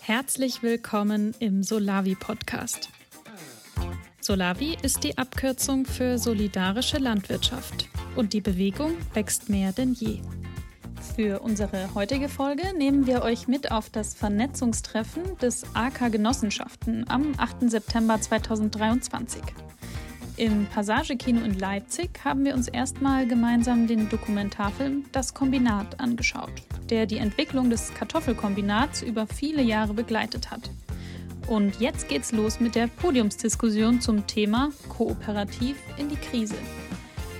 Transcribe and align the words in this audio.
Herzlich 0.00 0.62
willkommen 0.62 1.34
im 1.40 1.62
Solavi 1.62 2.14
Podcast. 2.14 2.90
Solavi 4.20 4.76
ist 4.82 5.04
die 5.04 5.18
Abkürzung 5.18 5.84
für 5.84 6.18
solidarische 6.18 6.98
Landwirtschaft 6.98 7.88
und 8.16 8.32
die 8.32 8.40
Bewegung 8.40 8.96
wächst 9.14 9.48
mehr 9.48 9.72
denn 9.72 9.92
je. 9.92 10.20
Für 11.14 11.40
unsere 11.40 11.94
heutige 11.94 12.28
Folge 12.28 12.76
nehmen 12.76 13.06
wir 13.06 13.22
euch 13.22 13.46
mit 13.48 13.70
auf 13.70 13.90
das 13.90 14.14
Vernetzungstreffen 14.14 15.36
des 15.38 15.64
AK 15.74 16.12
Genossenschaften 16.12 17.04
am 17.08 17.34
8. 17.36 17.70
September 17.70 18.20
2023. 18.20 19.42
Im 20.38 20.66
Passagekino 20.66 21.40
in 21.40 21.58
Leipzig 21.58 22.10
haben 22.22 22.44
wir 22.44 22.54
uns 22.54 22.68
erstmal 22.68 23.26
gemeinsam 23.26 23.86
den 23.86 24.08
Dokumentarfilm 24.08 25.04
Das 25.10 25.32
Kombinat 25.32 25.98
angeschaut, 25.98 26.52
der 26.90 27.06
die 27.06 27.18
Entwicklung 27.18 27.70
des 27.70 27.92
Kartoffelkombinats 27.94 29.02
über 29.02 29.26
viele 29.26 29.62
Jahre 29.62 29.94
begleitet 29.94 30.50
hat. 30.50 30.70
Und 31.46 31.80
jetzt 31.80 32.08
geht's 32.08 32.32
los 32.32 32.58
mit 32.58 32.74
der 32.74 32.88
Podiumsdiskussion 32.88 34.00
zum 34.00 34.26
Thema 34.26 34.70
Kooperativ 34.88 35.76
in 35.96 36.08
die 36.08 36.16
Krise. 36.16 36.56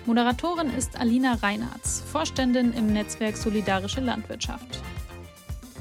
Moderatorin 0.07 0.71
ist 0.71 0.99
Alina 1.01 1.35
Reinhardt, 1.35 1.87
Vorständin 1.87 2.73
im 2.73 2.93
Netzwerk 2.93 3.37
Solidarische 3.37 4.01
Landwirtschaft. 4.01 4.81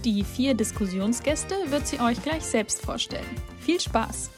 Die 0.03 0.23
vier 0.23 0.55
Diskussionsgäste 0.55 1.55
wird 1.67 1.87
sie 1.87 1.99
euch 1.99 2.21
gleich 2.23 2.43
selbst 2.43 2.81
vorstellen. 2.81 3.25
Viel 3.59 3.79
Spaß! 3.79 4.31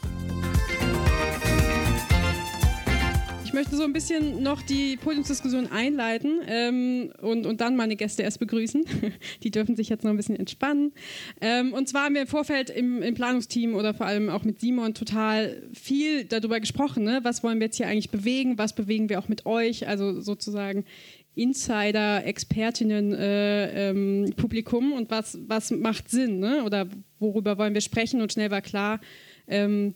Möchte 3.58 3.74
so 3.74 3.82
ein 3.82 3.92
bisschen 3.92 4.40
noch 4.40 4.62
die 4.62 4.96
Podiumsdiskussion 4.96 5.66
einleiten 5.72 6.40
ähm, 6.46 7.12
und, 7.20 7.44
und 7.44 7.60
dann 7.60 7.74
meine 7.74 7.96
Gäste 7.96 8.22
erst 8.22 8.38
begrüßen. 8.38 8.84
Die 9.42 9.50
dürfen 9.50 9.74
sich 9.74 9.88
jetzt 9.88 10.04
noch 10.04 10.12
ein 10.12 10.16
bisschen 10.16 10.36
entspannen. 10.36 10.92
Ähm, 11.40 11.72
und 11.72 11.88
zwar 11.88 12.04
haben 12.04 12.14
wir 12.14 12.22
im 12.22 12.28
Vorfeld 12.28 12.70
im, 12.70 13.02
im, 13.02 13.14
Planungsteam 13.16 13.74
oder 13.74 13.94
vor 13.94 14.06
allem 14.06 14.28
auch 14.28 14.44
mit 14.44 14.60
Simon 14.60 14.94
total 14.94 15.60
viel 15.72 16.22
darüber 16.22 16.60
gesprochen. 16.60 17.02
Ne? 17.02 17.18
Was 17.24 17.42
wollen 17.42 17.58
wir 17.58 17.64
jetzt 17.64 17.78
hier 17.78 17.88
eigentlich 17.88 18.10
bewegen? 18.10 18.58
Was 18.58 18.76
bewegen 18.76 19.08
wir 19.08 19.18
auch 19.18 19.28
mit 19.28 19.44
euch? 19.44 19.88
Also 19.88 20.20
sozusagen 20.20 20.84
Insider, 21.34 22.24
Expertinnen, 22.24 23.12
äh, 23.12 23.90
ähm, 23.90 24.34
Publikum 24.36 24.92
und 24.92 25.10
was, 25.10 25.36
was 25.48 25.72
macht 25.72 26.10
Sinn? 26.10 26.38
Ne? 26.38 26.62
Oder 26.62 26.86
worüber 27.18 27.58
wollen 27.58 27.74
wir 27.74 27.80
sprechen? 27.80 28.20
Und 28.20 28.32
schnell 28.32 28.52
war 28.52 28.62
klar, 28.62 29.00
ähm, 29.48 29.94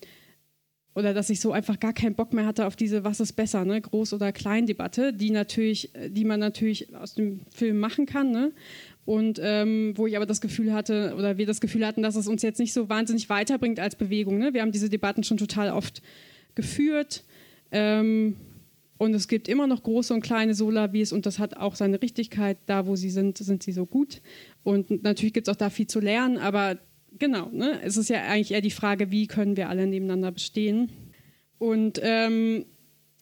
oder 0.94 1.14
dass 1.14 1.30
ich 1.30 1.40
so 1.40 1.52
einfach 1.52 1.80
gar 1.80 1.92
keinen 1.92 2.14
Bock 2.14 2.32
mehr 2.32 2.46
hatte 2.46 2.66
auf 2.66 2.76
diese 2.76 3.04
Was 3.04 3.20
ist 3.20 3.32
besser, 3.32 3.64
ne? 3.64 3.80
Groß- 3.80 4.14
oder 4.14 4.32
Klein-Debatte, 4.32 5.12
die 5.12 5.30
natürlich, 5.30 5.90
die 6.08 6.24
man 6.24 6.40
natürlich 6.40 6.94
aus 6.94 7.14
dem 7.14 7.40
Film 7.54 7.78
machen 7.78 8.06
kann, 8.06 8.30
ne? 8.30 8.52
Und 9.04 9.40
ähm, 9.42 9.94
wo 9.96 10.06
ich 10.06 10.16
aber 10.16 10.26
das 10.26 10.40
Gefühl 10.40 10.72
hatte, 10.72 11.14
oder 11.16 11.36
wir 11.36 11.46
das 11.46 11.60
Gefühl 11.60 11.86
hatten, 11.86 12.02
dass 12.02 12.14
es 12.14 12.28
uns 12.28 12.42
jetzt 12.42 12.60
nicht 12.60 12.72
so 12.72 12.88
wahnsinnig 12.88 13.28
weiterbringt 13.28 13.80
als 13.80 13.96
Bewegung. 13.96 14.38
Ne? 14.38 14.54
Wir 14.54 14.62
haben 14.62 14.70
diese 14.70 14.88
Debatten 14.88 15.24
schon 15.24 15.38
total 15.38 15.70
oft 15.70 16.02
geführt. 16.54 17.24
Ähm, 17.72 18.36
und 18.98 19.14
es 19.14 19.26
gibt 19.26 19.48
immer 19.48 19.66
noch 19.66 19.82
große 19.82 20.14
und 20.14 20.20
kleine 20.20 20.54
Solavis 20.54 21.12
und 21.12 21.26
das 21.26 21.40
hat 21.40 21.56
auch 21.56 21.74
seine 21.74 22.00
Richtigkeit. 22.00 22.58
Da, 22.66 22.86
wo 22.86 22.94
sie 22.94 23.10
sind, 23.10 23.38
sind 23.38 23.64
sie 23.64 23.72
so 23.72 23.86
gut. 23.86 24.22
Und 24.62 25.02
natürlich 25.02 25.32
gibt 25.32 25.48
es 25.48 25.52
auch 25.52 25.58
da 25.58 25.70
viel 25.70 25.88
zu 25.88 25.98
lernen, 25.98 26.38
aber 26.38 26.78
Genau, 27.18 27.48
ne? 27.52 27.80
es 27.82 27.96
ist 27.96 28.10
ja 28.10 28.22
eigentlich 28.22 28.52
eher 28.52 28.60
die 28.60 28.70
Frage, 28.70 29.10
wie 29.10 29.26
können 29.26 29.56
wir 29.56 29.68
alle 29.68 29.86
nebeneinander 29.86 30.32
bestehen. 30.32 30.90
Und, 31.58 32.00
ähm, 32.02 32.64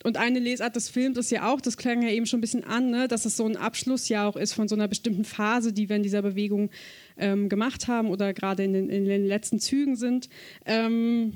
und 0.02 0.16
eine 0.16 0.38
Lesart 0.38 0.76
des 0.76 0.88
Films 0.88 1.18
ist 1.18 1.30
ja 1.30 1.52
auch, 1.52 1.60
das 1.60 1.76
klang 1.76 2.02
ja 2.02 2.08
eben 2.08 2.24
schon 2.24 2.38
ein 2.38 2.40
bisschen 2.40 2.64
an, 2.64 2.90
ne? 2.90 3.08
dass 3.08 3.26
es 3.26 3.36
so 3.36 3.44
ein 3.44 3.56
Abschluss 3.56 4.08
ja 4.08 4.26
auch 4.26 4.36
ist 4.36 4.54
von 4.54 4.68
so 4.68 4.74
einer 4.74 4.88
bestimmten 4.88 5.24
Phase, 5.24 5.72
die 5.72 5.88
wir 5.88 5.96
in 5.96 6.02
dieser 6.02 6.22
Bewegung 6.22 6.70
ähm, 7.18 7.48
gemacht 7.48 7.88
haben 7.88 8.08
oder 8.08 8.32
gerade 8.32 8.64
in 8.64 8.72
den, 8.72 8.88
in 8.88 9.04
den 9.04 9.26
letzten 9.26 9.60
Zügen 9.60 9.96
sind. 9.96 10.28
Ähm, 10.64 11.34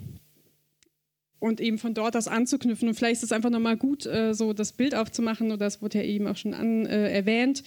und 1.45 1.61
eben 1.61 1.77
von 1.77 1.93
dort 1.93 2.17
aus 2.17 2.27
anzuknüpfen. 2.27 2.89
Und 2.89 2.95
vielleicht 2.95 3.17
ist 3.17 3.25
es 3.25 3.33
einfach 3.33 3.51
nochmal 3.51 3.77
gut, 3.77 4.07
äh, 4.07 4.33
so 4.33 4.55
das 4.55 4.73
Bild 4.73 4.95
aufzumachen, 4.95 5.49
oder 5.49 5.59
das 5.59 5.83
wurde 5.83 5.99
ja 5.99 6.05
eben 6.05 6.27
auch 6.27 6.39
schon 6.39 6.55
an, 6.55 6.87
äh, 6.87 7.11
erwähnt, 7.13 7.65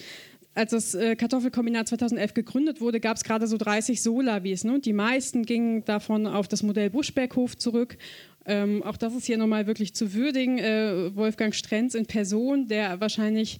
als 0.57 0.71
das 0.71 0.95
äh, 0.95 1.15
Kartoffelkombinat 1.15 1.87
2011 1.87 2.33
gegründet 2.33 2.81
wurde, 2.81 2.99
gab 2.99 3.15
es 3.15 3.23
gerade 3.23 3.45
so 3.45 3.57
30 3.57 4.01
Solavis. 4.01 4.63
Ne? 4.63 4.79
Die 4.79 4.91
meisten 4.91 5.43
gingen 5.43 5.85
davon 5.85 6.25
auf 6.25 6.47
das 6.47 6.63
Modell 6.63 6.89
Buschberghof 6.89 7.55
zurück. 7.55 7.97
Ähm, 8.45 8.81
auch 8.81 8.97
das 8.97 9.13
ist 9.13 9.25
hier 9.27 9.37
nochmal 9.37 9.67
wirklich 9.67 9.93
zu 9.93 10.15
würdigen. 10.15 10.57
Äh, 10.57 11.15
Wolfgang 11.15 11.53
Strenz 11.53 11.93
in 11.93 12.07
Person, 12.07 12.67
der 12.67 12.99
wahrscheinlich 12.99 13.59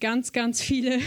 ganz, 0.00 0.32
ganz 0.32 0.60
viele 0.60 0.98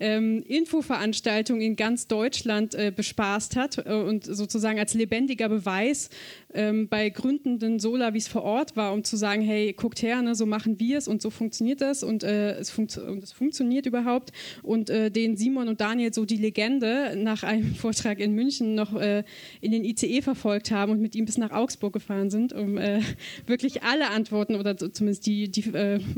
ähm, 0.00 0.42
Infoveranstaltungen 0.46 1.62
in 1.62 1.76
ganz 1.76 2.06
Deutschland 2.06 2.74
äh, 2.74 2.92
bespaßt 2.94 3.56
hat 3.56 3.78
äh, 3.86 3.92
und 3.92 4.24
sozusagen 4.24 4.78
als 4.78 4.94
lebendiger 4.94 5.48
Beweis 5.48 6.10
ähm, 6.54 6.88
bei 6.88 7.10
gründenden 7.10 7.80
Solavis 7.80 8.28
vor 8.28 8.42
Ort 8.42 8.76
war, 8.76 8.92
um 8.92 9.04
zu 9.04 9.16
sagen, 9.16 9.42
hey, 9.42 9.72
guckt 9.72 10.02
her, 10.02 10.22
ne, 10.22 10.34
so 10.34 10.46
machen 10.46 10.78
wir 10.78 10.98
es 10.98 11.08
und 11.08 11.20
so 11.20 11.30
funktioniert 11.30 11.80
das 11.80 12.02
und, 12.02 12.22
äh, 12.22 12.52
es, 12.52 12.70
funkt 12.70 12.96
und 12.96 13.22
es 13.22 13.32
funktioniert 13.32 13.86
überhaupt. 13.86 14.32
Und 14.62 14.88
äh, 14.88 15.10
den 15.10 15.36
Simon 15.36 15.68
und 15.68 15.80
Daniel 15.80 16.14
so 16.14 16.24
die 16.24 16.36
Legende 16.36 17.14
nach 17.16 17.42
einem 17.42 17.74
Vortrag 17.74 18.20
in 18.20 18.32
München 18.32 18.74
noch 18.74 18.94
äh, 18.94 19.24
in 19.60 19.72
den 19.72 19.84
ICE 19.84 20.22
verfolgt 20.22 20.70
haben 20.70 20.92
und 20.92 21.00
mit 21.00 21.14
ihm 21.14 21.24
bis 21.24 21.38
nach 21.38 21.50
Augsburg 21.50 21.92
gefahren 21.92 22.30
sind, 22.30 22.52
um 22.52 22.78
äh, 22.78 23.00
wirklich 23.46 23.82
alle 23.82 24.10
Antworten 24.10 24.54
oder 24.54 24.76
zumindest 24.76 25.26
die, 25.26 25.50
die 25.50 25.64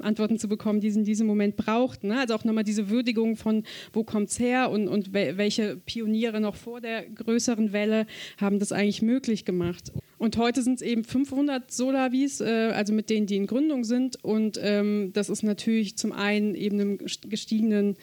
Antworten 0.03 0.39
zu 0.39 0.49
bekommen, 0.49 0.81
die 0.81 0.91
sie 0.91 1.01
in 1.01 1.05
diesem 1.05 1.27
Moment 1.27 1.57
brauchten. 1.57 2.06
Ne? 2.07 2.19
Also 2.19 2.35
auch 2.35 2.45
nochmal 2.45 2.65
diese 2.65 2.91
Würdigung 2.91 3.37
von, 3.37 3.65
wo 3.93 4.05
kommt 4.05 4.31
es 4.31 4.39
her 4.39 4.71
und, 4.71 4.89
und 4.89 5.13
welche 5.13 5.77
Pioniere 5.77 6.41
noch 6.41 6.57
vor 6.57 6.81
der 6.81 7.05
größeren 7.07 7.73
Welle 7.73 8.07
haben 8.39 8.59
das 8.59 8.73
eigentlich 8.73 9.03
möglich 9.03 9.45
gemacht. 9.45 9.93
Und 10.19 10.39
heute 10.39 10.63
sind 10.63 10.77
es 10.77 10.83
eben 10.83 11.05
500 11.05 11.71
Solavis, 11.71 12.41
äh, 12.41 12.73
also 12.75 12.93
mit 12.93 13.11
denen, 13.11 13.27
die 13.27 13.37
in 13.37 13.47
Gründung 13.47 13.85
sind. 13.85 14.23
Und 14.25 14.59
ähm, 14.63 15.11
das 15.13 15.29
ist 15.29 15.43
natürlich 15.43 15.97
zum 15.97 16.13
einen 16.13 16.55
eben 16.55 16.81
einem 16.81 16.99
gestiegenen 16.99 17.97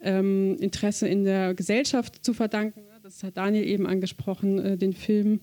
ähm, 0.00 0.56
Interesse 0.58 1.06
in 1.06 1.24
der 1.24 1.54
Gesellschaft 1.54 2.24
zu 2.24 2.34
verdanken. 2.34 2.82
Das 3.02 3.22
hat 3.22 3.36
Daniel 3.36 3.66
eben 3.66 3.86
angesprochen, 3.86 4.58
äh, 4.58 4.76
den 4.76 4.92
Film. 4.92 5.40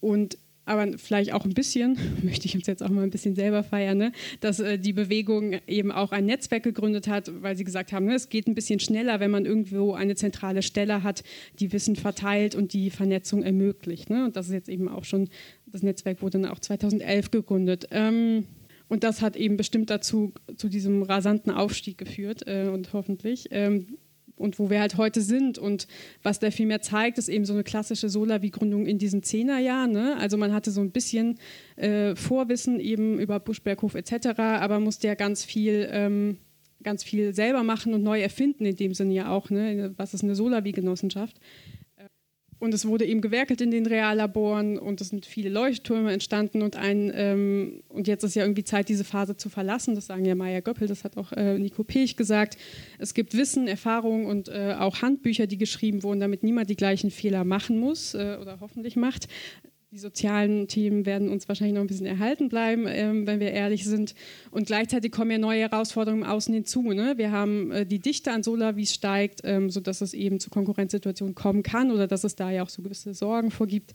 Und 0.00 0.38
aber 0.68 0.98
vielleicht 0.98 1.32
auch 1.32 1.44
ein 1.44 1.54
bisschen, 1.54 1.98
möchte 2.22 2.46
ich 2.46 2.54
uns 2.54 2.66
jetzt 2.66 2.82
auch 2.82 2.90
mal 2.90 3.02
ein 3.02 3.10
bisschen 3.10 3.34
selber 3.34 3.62
feiern, 3.62 3.98
ne? 3.98 4.12
dass 4.40 4.60
äh, 4.60 4.78
die 4.78 4.92
Bewegung 4.92 5.56
eben 5.66 5.90
auch 5.90 6.12
ein 6.12 6.26
Netzwerk 6.26 6.62
gegründet 6.62 7.08
hat, 7.08 7.30
weil 7.42 7.56
sie 7.56 7.64
gesagt 7.64 7.92
haben, 7.92 8.06
ne, 8.06 8.14
es 8.14 8.28
geht 8.28 8.46
ein 8.46 8.54
bisschen 8.54 8.80
schneller, 8.80 9.20
wenn 9.20 9.30
man 9.30 9.46
irgendwo 9.46 9.94
eine 9.94 10.14
zentrale 10.14 10.62
Stelle 10.62 11.02
hat, 11.02 11.24
die 11.58 11.72
Wissen 11.72 11.96
verteilt 11.96 12.54
und 12.54 12.72
die 12.72 12.90
Vernetzung 12.90 13.42
ermöglicht. 13.42 14.10
Ne? 14.10 14.24
Und 14.24 14.36
das 14.36 14.46
ist 14.46 14.52
jetzt 14.52 14.68
eben 14.68 14.88
auch 14.88 15.04
schon, 15.04 15.28
das 15.66 15.82
Netzwerk 15.82 16.22
wurde 16.22 16.40
dann 16.40 16.50
auch 16.50 16.58
2011 16.58 17.30
gegründet. 17.30 17.86
Ähm, 17.90 18.44
und 18.88 19.04
das 19.04 19.22
hat 19.22 19.36
eben 19.36 19.56
bestimmt 19.56 19.90
dazu, 19.90 20.32
zu 20.56 20.68
diesem 20.68 21.02
rasanten 21.02 21.52
Aufstieg 21.52 21.98
geführt 21.98 22.46
äh, 22.46 22.68
und 22.68 22.92
hoffentlich. 22.92 23.48
Ähm, 23.50 23.98
und 24.38 24.58
wo 24.58 24.70
wir 24.70 24.80
halt 24.80 24.96
heute 24.96 25.20
sind. 25.20 25.58
Und 25.58 25.86
was 26.22 26.38
der 26.38 26.52
viel 26.52 26.66
mehr 26.66 26.80
zeigt, 26.80 27.18
ist 27.18 27.28
eben 27.28 27.44
so 27.44 27.52
eine 27.52 27.64
klassische 27.64 28.08
Solavi-Gründung 28.08 28.86
in 28.86 28.98
diesen 28.98 29.22
Zehnerjahren. 29.22 29.92
Ne? 29.92 30.16
Also 30.18 30.36
man 30.36 30.52
hatte 30.52 30.70
so 30.70 30.80
ein 30.80 30.90
bisschen 30.90 31.38
äh, 31.76 32.14
Vorwissen 32.14 32.80
eben 32.80 33.18
über 33.18 33.40
Buschberghof 33.40 33.94
etc., 33.94 34.38
aber 34.38 34.80
musste 34.80 35.06
ja 35.08 35.14
ganz 35.14 35.44
viel, 35.44 35.88
ähm, 35.90 36.38
ganz 36.82 37.04
viel 37.04 37.34
selber 37.34 37.62
machen 37.62 37.94
und 37.94 38.02
neu 38.02 38.20
erfinden 38.20 38.64
in 38.64 38.76
dem 38.76 38.94
Sinne 38.94 39.14
ja 39.14 39.30
auch. 39.30 39.50
Ne? 39.50 39.92
Was 39.96 40.14
ist 40.14 40.22
eine 40.22 40.34
Solavi-Genossenschaft? 40.34 41.38
Und 42.60 42.74
es 42.74 42.86
wurde 42.86 43.04
eben 43.04 43.20
gewerkelt 43.20 43.60
in 43.60 43.70
den 43.70 43.86
Reallaboren 43.86 44.78
und 44.78 45.00
es 45.00 45.10
sind 45.10 45.26
viele 45.26 45.48
Leuchttürme 45.48 46.12
entstanden 46.12 46.62
und 46.62 46.74
ein 46.74 47.12
ähm, 47.14 47.82
und 47.88 48.08
jetzt 48.08 48.24
ist 48.24 48.34
ja 48.34 48.42
irgendwie 48.42 48.64
Zeit, 48.64 48.88
diese 48.88 49.04
Phase 49.04 49.36
zu 49.36 49.48
verlassen. 49.48 49.94
Das 49.94 50.06
sagen 50.06 50.24
ja 50.24 50.34
Maya 50.34 50.60
Göppel, 50.60 50.88
das 50.88 51.04
hat 51.04 51.16
auch 51.16 51.32
äh, 51.32 51.58
Nico 51.58 51.84
Pech 51.84 52.16
gesagt. 52.16 52.56
Es 52.98 53.14
gibt 53.14 53.36
Wissen, 53.36 53.68
Erfahrungen 53.68 54.26
und 54.26 54.48
äh, 54.48 54.74
auch 54.78 55.02
Handbücher, 55.02 55.46
die 55.46 55.58
geschrieben 55.58 56.02
wurden, 56.02 56.18
damit 56.18 56.42
niemand 56.42 56.68
die 56.68 56.76
gleichen 56.76 57.10
Fehler 57.10 57.44
machen 57.44 57.78
muss 57.78 58.14
äh, 58.14 58.38
oder 58.40 58.58
hoffentlich 58.60 58.96
macht 58.96 59.28
die 59.90 59.98
sozialen 59.98 60.68
Themen 60.68 61.06
werden 61.06 61.30
uns 61.30 61.48
wahrscheinlich 61.48 61.74
noch 61.74 61.80
ein 61.80 61.86
bisschen 61.86 62.04
erhalten 62.04 62.50
bleiben, 62.50 62.84
ähm, 62.86 63.26
wenn 63.26 63.40
wir 63.40 63.52
ehrlich 63.52 63.86
sind. 63.86 64.14
Und 64.50 64.66
gleichzeitig 64.66 65.10
kommen 65.12 65.30
ja 65.30 65.38
neue 65.38 65.62
Herausforderungen 65.62 66.24
im 66.24 66.28
Außen 66.28 66.52
hinzu. 66.52 66.82
Ne? 66.92 67.14
Wir 67.16 67.32
haben 67.32 67.70
äh, 67.70 67.86
die 67.86 67.98
Dichte 67.98 68.30
an 68.30 68.42
Solavis 68.42 68.92
steigt, 68.92 69.40
ähm, 69.44 69.70
sodass 69.70 70.02
es 70.02 70.12
eben 70.12 70.40
zu 70.40 70.50
Konkurrenzsituationen 70.50 71.34
kommen 71.34 71.62
kann 71.62 71.90
oder 71.90 72.06
dass 72.06 72.24
es 72.24 72.36
da 72.36 72.50
ja 72.50 72.64
auch 72.64 72.68
so 72.68 72.82
gewisse 72.82 73.14
Sorgen 73.14 73.50
vorgibt. 73.50 73.94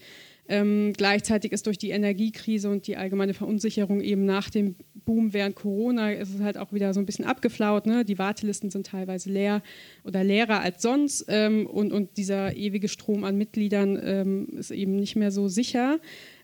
Ähm, 0.50 0.92
gleichzeitig 0.98 1.54
ist 1.54 1.68
durch 1.68 1.78
die 1.78 1.92
Energiekrise 1.92 2.69
und 2.69 2.88
die 2.88 2.98
allgemeine 2.98 3.34
Verunsicherung 3.34 4.01
eben 4.01 4.25
nach 4.25 4.50
dem 4.50 4.75
Boom 5.06 5.34
während 5.34 5.56
Corona 5.56 6.12
ist 6.12 6.34
es 6.34 6.42
halt 6.42 6.57
auch 6.57 6.74
wieder 6.74 6.94
so 6.94 7.00
ein 7.00 7.06
bisschen 7.06 7.25
abgeflaut. 7.25 7.86
Ne? 7.86 8.04
Die 8.06 8.19
Wartelisten 8.19 8.69
sind 8.69 8.88
teilweise 8.88 9.30
leer 9.30 9.62
oder 10.04 10.24
leerer 10.24 10.62
als 10.62 10.81
sonst 10.81 11.25
ähm, 11.30 11.66
und, 11.66 11.92
und 11.94 12.18
dieser 12.18 12.56
ewige 12.56 12.88
Strom 12.88 13.24
an 13.24 13.38
Mitgliedern 13.38 14.00
ähm, 14.04 14.48
ist 14.57 14.72
eben 14.72 14.95
nicht 14.98 15.16
mehr 15.16 15.31
so 15.31 15.48
sicher. 15.48 16.00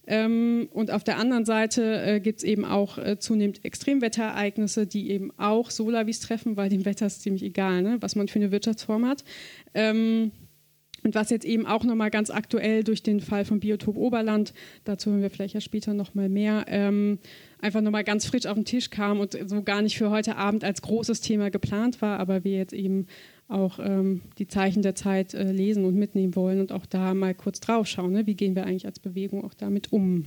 Ähm, 0.08 0.70
und 0.72 0.92
auf 0.92 1.04
der 1.04 1.20
anderen 1.20 1.46
Seite 1.46 2.02
äh, 2.02 2.20
gibt 2.20 2.40
es 2.40 2.44
eben 2.44 2.66
auch 2.66 2.98
äh, 2.98 3.20
zunehmend 3.20 3.64
Extremwetterereignisse, 3.64 4.88
die 4.88 5.12
eben 5.12 5.32
auch 5.38 5.70
Solavis 5.70 6.20
treffen, 6.20 6.58
weil 6.58 6.70
dem 6.70 6.84
Wetter 6.86 7.06
ist 7.06 7.22
ziemlich 7.22 7.44
egal, 7.44 7.84
ne? 7.84 7.98
was 8.00 8.16
man 8.16 8.28
für 8.28 8.40
eine 8.40 8.52
Wirtschaftsform 8.52 9.06
hat. 9.06 9.24
Ähm, 9.76 10.32
Und 11.04 11.16
was 11.16 11.30
jetzt 11.30 11.46
eben 11.46 11.66
auch 11.66 11.84
nochmal 11.84 12.10
ganz 12.10 12.30
aktuell 12.30 12.84
durch 12.84 13.04
den 13.04 13.20
Fall 13.20 13.46
von 13.46 13.60
Biotop 13.60 13.96
Oberland, 13.96 14.54
dazu 14.84 15.12
hören 15.12 15.22
wir 15.22 15.30
vielleicht 15.30 15.54
ja 15.54 15.62
später 15.62 15.94
nochmal 15.94 16.30
mehr, 16.30 16.66
ähm, 16.68 17.20
einfach 17.62 17.82
nochmal 17.82 18.04
ganz 18.04 18.26
frisch 18.26 18.46
auf 18.46 18.56
den 18.56 18.66
Tisch 18.66 18.90
kam 18.90 19.20
und 19.20 19.38
so 19.46 19.64
gar 19.64 19.82
nicht 19.82 19.98
für 19.98 20.10
heute 20.10 20.36
Abend 20.36 20.64
als 20.64 20.82
großes 20.82 21.22
Thema 21.22 21.50
geplant 21.50 22.02
war, 22.02 22.20
aber 22.20 22.44
wir 22.44 22.58
jetzt 22.58 22.74
eben 22.74 23.08
auch 23.48 23.80
ähm, 23.80 24.22
die 24.38 24.48
Zeichen 24.48 24.84
der 24.84 24.96
Zeit 24.96 25.34
äh, 25.34 25.52
lesen 25.52 25.84
und 25.86 25.96
mitnehmen 25.96 26.36
wollen 26.36 26.60
und 26.60 26.72
auch 26.72 26.86
da 26.86 27.14
mal 27.14 27.34
kurz 27.34 27.60
drauf 27.60 27.88
schauen, 27.88 28.14
ne? 28.14 28.28
wie 28.28 28.36
gehen 28.36 28.56
wir 28.56 28.66
eigentlich 28.66 28.86
als 28.86 29.00
Bewegung 29.00 29.44
auch 29.44 29.56
damit 29.56 29.92
um. 29.92 30.26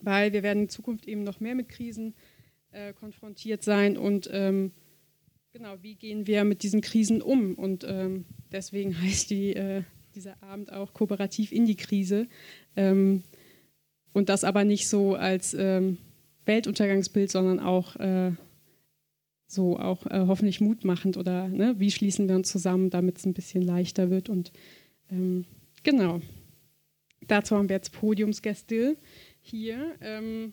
Weil 0.00 0.32
wir 0.32 0.42
werden 0.42 0.62
in 0.62 0.68
Zukunft 0.68 1.06
eben 1.08 1.24
noch 1.24 1.40
mehr 1.40 1.54
mit 1.54 1.68
Krisen 1.68 2.14
äh, 2.70 2.92
konfrontiert 2.92 3.62
sein 3.64 3.98
und 3.98 4.30
ähm, 4.32 4.70
genau, 5.52 5.76
wie 5.82 5.94
gehen 5.94 6.26
wir 6.26 6.44
mit 6.44 6.62
diesen 6.62 6.80
Krisen 6.80 7.22
um? 7.22 7.54
Und 7.54 7.84
ähm, 7.88 8.24
deswegen 8.52 8.98
heißt 9.02 9.30
die, 9.30 9.54
äh, 9.54 9.82
dieser 10.14 10.42
Abend 10.42 10.72
auch 10.72 10.92
kooperativ 10.92 11.52
in 11.52 11.66
die 11.66 11.76
Krise. 11.76 12.28
Ähm, 12.76 13.22
und 14.12 14.28
das 14.28 14.44
aber 14.44 14.64
nicht 14.64 14.88
so 14.88 15.14
als 15.14 15.54
ähm, 15.54 15.98
Weltuntergangsbild, 16.44 17.30
sondern 17.30 17.60
auch 17.60 17.96
äh, 17.96 18.32
so 19.46 19.78
auch 19.78 20.06
äh, 20.06 20.24
hoffentlich 20.26 20.60
mutmachend 20.60 21.16
oder 21.16 21.48
ne, 21.48 21.74
wie 21.78 21.90
schließen 21.90 22.28
wir 22.28 22.36
uns 22.36 22.50
zusammen, 22.50 22.90
damit 22.90 23.18
es 23.18 23.26
ein 23.26 23.34
bisschen 23.34 23.62
leichter 23.62 24.10
wird. 24.10 24.28
Und 24.28 24.52
ähm, 25.10 25.44
genau, 25.82 26.20
dazu 27.26 27.56
haben 27.56 27.68
wir 27.68 27.76
jetzt 27.76 27.92
Podiumsgäste 27.92 28.96
hier. 29.40 29.94
Ähm, 30.00 30.52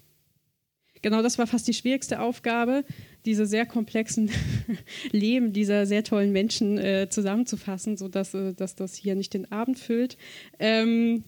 genau 1.02 1.22
das 1.22 1.38
war 1.38 1.48
fast 1.48 1.68
die 1.68 1.74
schwierigste 1.74 2.22
Aufgabe, 2.22 2.86
diese 3.28 3.46
sehr 3.46 3.66
komplexen 3.66 4.32
Leben 5.12 5.54
dieser 5.54 5.86
sehr 5.86 6.04
tollen 6.04 6.32
Menschen 6.32 6.80
äh, 6.80 7.08
zusammenzufassen, 7.10 7.98
sodass 7.98 8.34
äh, 8.34 8.54
dass 8.54 8.74
das 8.74 8.96
hier 8.96 9.16
nicht 9.16 9.34
den 9.34 9.52
Abend 9.52 9.78
füllt. 9.78 10.18
Ähm, 10.58 11.24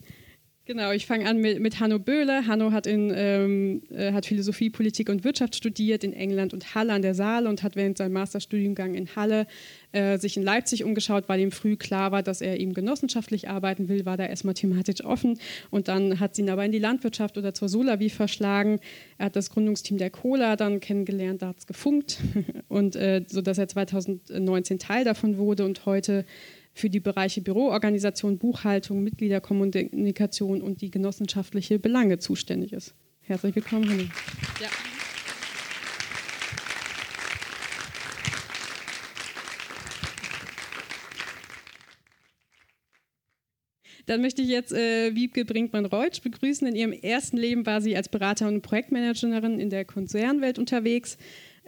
Genau, 0.70 0.92
ich 0.92 1.08
fange 1.08 1.28
an 1.28 1.40
mit, 1.40 1.60
mit 1.60 1.80
Hanno 1.80 1.98
Böhle. 1.98 2.46
Hanno 2.46 2.72
hat, 2.72 2.86
in, 2.86 3.12
ähm, 3.16 3.82
äh, 3.90 4.14
hat 4.14 4.28
Philosophie, 4.28 4.70
Politik 4.70 5.10
und 5.10 5.24
Wirtschaft 5.24 5.56
studiert 5.56 6.04
in 6.04 6.14
England 6.14 6.54
und 6.54 6.76
Halle 6.76 6.94
an 6.94 7.02
der 7.02 7.16
Saale 7.16 7.50
und 7.50 7.64
hat 7.64 7.76
während 7.76 7.98
seinem 7.98 8.14
Masterstudiengang 8.14 8.94
in 8.94 9.16
Halle 9.16 9.48
äh, 9.94 10.20
sich 10.20 10.38
in 10.38 10.44
Leipzig 10.44 10.84
umgeschaut, 10.84 11.24
weil 11.26 11.40
ihm 11.40 11.52
früh 11.52 11.76
klar 11.76 12.12
war, 12.12 12.22
dass 12.22 12.42
er 12.42 12.60
eben 12.60 12.76
genossenschaftlich 12.76 13.50
arbeiten 13.50 13.90
will, 13.90 14.06
war 14.06 14.16
da 14.16 14.28
erstmal 14.28 14.54
thematisch 14.54 15.04
offen 15.04 15.40
und 15.72 15.88
dann 15.88 16.20
hat 16.20 16.36
sie 16.36 16.44
ihn 16.44 16.52
aber 16.52 16.64
in 16.64 16.72
die 16.72 16.78
Landwirtschaft 16.78 17.40
oder 17.40 17.56
zur 17.56 17.68
Solavi 17.68 18.12
verschlagen. 18.12 18.80
Er 19.18 19.26
hat 19.26 19.36
das 19.36 19.50
Gründungsteam 19.50 19.98
der 19.98 20.12
Cola 20.12 20.56
dann 20.56 20.82
kennengelernt, 20.82 21.42
da 21.42 21.48
hat 21.48 21.58
es 21.58 21.66
gefunkt 21.66 22.20
und 22.68 22.96
äh, 22.96 23.24
so 23.28 23.42
dass 23.42 23.58
er 23.58 23.68
2019 23.68 24.78
Teil 24.78 25.04
davon 25.04 25.40
wurde 25.40 25.66
und 25.66 25.88
heute 25.88 26.26
für 26.80 26.90
die 26.90 27.00
Bereiche 27.00 27.42
Büroorganisation, 27.42 28.38
Buchhaltung, 28.38 29.04
Mitgliederkommunikation 29.04 30.62
und 30.62 30.82
die 30.82 30.90
genossenschaftliche 30.90 31.78
Belange 31.78 32.20
zuständig 32.20 32.74
ist. 32.74 32.96
Herzlich 33.22 33.56
willkommen, 33.56 33.90
Henning. 33.90 34.12
Ja. 34.62 34.70
Dann 44.06 44.22
möchte 44.22 44.42
ich 44.42 44.48
jetzt 44.48 44.74
äh, 44.74 45.14
Wiebke 45.14 45.46
Brinkmann-Reutsch 45.46 46.24
begrüßen. 46.24 46.68
In 46.68 46.76
ihrem 46.76 46.94
ersten 46.94 47.38
Leben 47.38 47.68
war 47.68 47.80
sie 47.80 47.96
als 47.96 48.10
Beraterin 48.10 48.56
und 48.56 48.62
Projektmanagerin 48.64 49.60
in 49.60 49.70
der 49.70 49.86
Konzernwelt 49.86 50.58
unterwegs. 50.58 51.20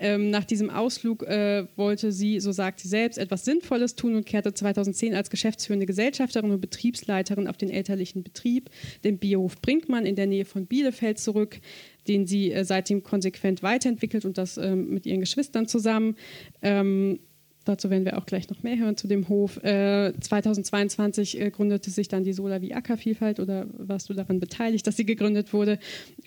Ähm, 0.01 0.31
nach 0.31 0.45
diesem 0.45 0.71
Ausflug 0.71 1.24
äh, 1.24 1.68
wollte 1.75 2.12
sie, 2.12 2.39
so 2.39 2.51
sagt 2.51 2.80
sie 2.80 2.88
selbst, 2.88 3.19
etwas 3.19 3.45
Sinnvolles 3.45 3.95
tun 3.95 4.15
und 4.15 4.25
kehrte 4.25 4.51
2010 4.51 5.13
als 5.13 5.30
geschäftsführende 5.30 5.86
Gesellschafterin 5.86 6.50
und 6.50 6.59
Betriebsleiterin 6.59 7.48
auf 7.48 7.56
den 7.56 7.69
elterlichen 7.69 8.24
Betrieb, 8.24 8.71
den 9.03 9.19
Biohof 9.19 9.62
Brinkmann 9.62 10.07
in 10.07 10.15
der 10.15 10.25
Nähe 10.25 10.45
von 10.45 10.65
Bielefeld 10.65 11.19
zurück, 11.19 11.62
den 12.07 12.25
sie 12.25 12.51
äh, 12.51 12.65
seitdem 12.65 13.03
konsequent 13.03 13.62
weiterentwickelt 13.62 14.25
und 14.25 14.39
das 14.39 14.57
äh, 14.57 14.75
mit 14.75 15.06
ihren 15.06 15.19
Geschwistern 15.19 15.68
zusammen. 15.68 16.15
Ähm, 16.63 17.19
Dazu 17.63 17.92
werden 17.92 18.06
wir 18.06 18.18
auch 18.18 18.25
gleich 18.25 18.50
noch 18.50 18.63
mehr 18.63 18.77
hören 18.77 18.97
zu 18.97 19.07
dem 19.07 19.30
Hof. 19.30 19.63
Äh, 19.63 20.13
2022 20.19 21.39
äh, 21.39 21.51
gründete 21.51 21.92
sich 21.92 22.07
dann 22.07 22.24
die 22.24 22.33
Sola 22.33 22.62
wie 22.62 22.74
Ackervielfalt 22.74 23.39
oder 23.39 23.68
warst 23.77 24.09
du 24.09 24.15
daran 24.15 24.39
beteiligt, 24.39 24.88
dass 24.88 24.97
sie 24.97 25.06
gegründet 25.06 25.54
wurde? 25.54 25.77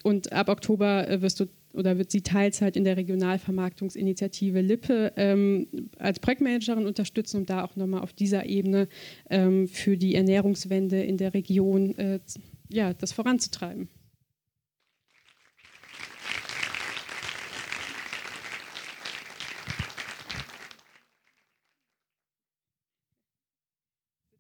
Und 0.05 0.33
ab 0.33 0.49
Oktober 0.49 1.09
äh, 1.09 1.23
wirst 1.23 1.41
du 1.41 1.47
oder 1.75 1.99
wird 1.99 2.11
sie 2.11 2.23
Teilzeit 2.23 2.77
in 2.77 2.85
der 2.85 2.97
Regionalvermarktungsinitiative 2.97 4.61
Lippe 4.61 5.13
ähm, 5.17 5.67
als 5.99 6.21
Projektmanagerin 6.21 6.87
unterstützen, 6.87 7.39
um 7.39 7.47
da 7.47 7.65
auch 7.65 7.77
nochmal 7.77 8.03
auf 8.03 8.13
dieser 8.13 8.47
Ebene 8.47 8.89
ähm, 9.31 9.69
für 9.69 9.97
die 9.97 10.15
Ernährungswende 10.15 11.03
in 11.03 11.17
der 11.17 11.35
Region 11.35 11.97
äh, 11.99 12.21
ja, 12.69 12.95
das 12.95 13.13
voranzutreiben. 13.13 13.89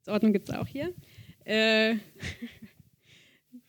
Ordnung 0.06 0.32
gibt 0.32 0.48
es 0.48 0.54
auch 0.54 0.66
hier. 0.66 0.94
Äh, 1.44 1.96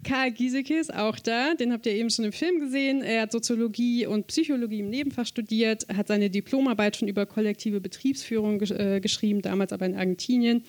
Karl 0.06 0.32
Giesecke 0.32 0.78
ist 0.80 0.94
auch 0.94 1.18
da, 1.18 1.56
den 1.56 1.74
habt 1.74 1.88
ihr 1.88 1.94
eben 1.94 2.12
schon 2.12 2.26
im 2.26 2.32
Film 2.32 2.60
gesehen. 2.60 3.02
Er 3.02 3.24
hat 3.24 3.32
Soziologie 3.32 4.06
und 4.06 4.28
Psychologie 4.28 4.80
im 4.80 4.90
Nebenfach 4.90 5.26
studiert, 5.26 5.88
hat 5.92 6.08
seine 6.08 6.30
Diplomarbeit 6.30 6.96
schon 6.96 7.08
über 7.08 7.26
kollektive 7.26 7.82
Betriebsführung 7.82 8.60
gesch 8.60 8.72
äh, 8.72 9.00
geschrieben, 9.00 9.42
damals 9.42 9.74
aber 9.74 9.88
in 9.88 9.96
Argentinien. 9.96 10.64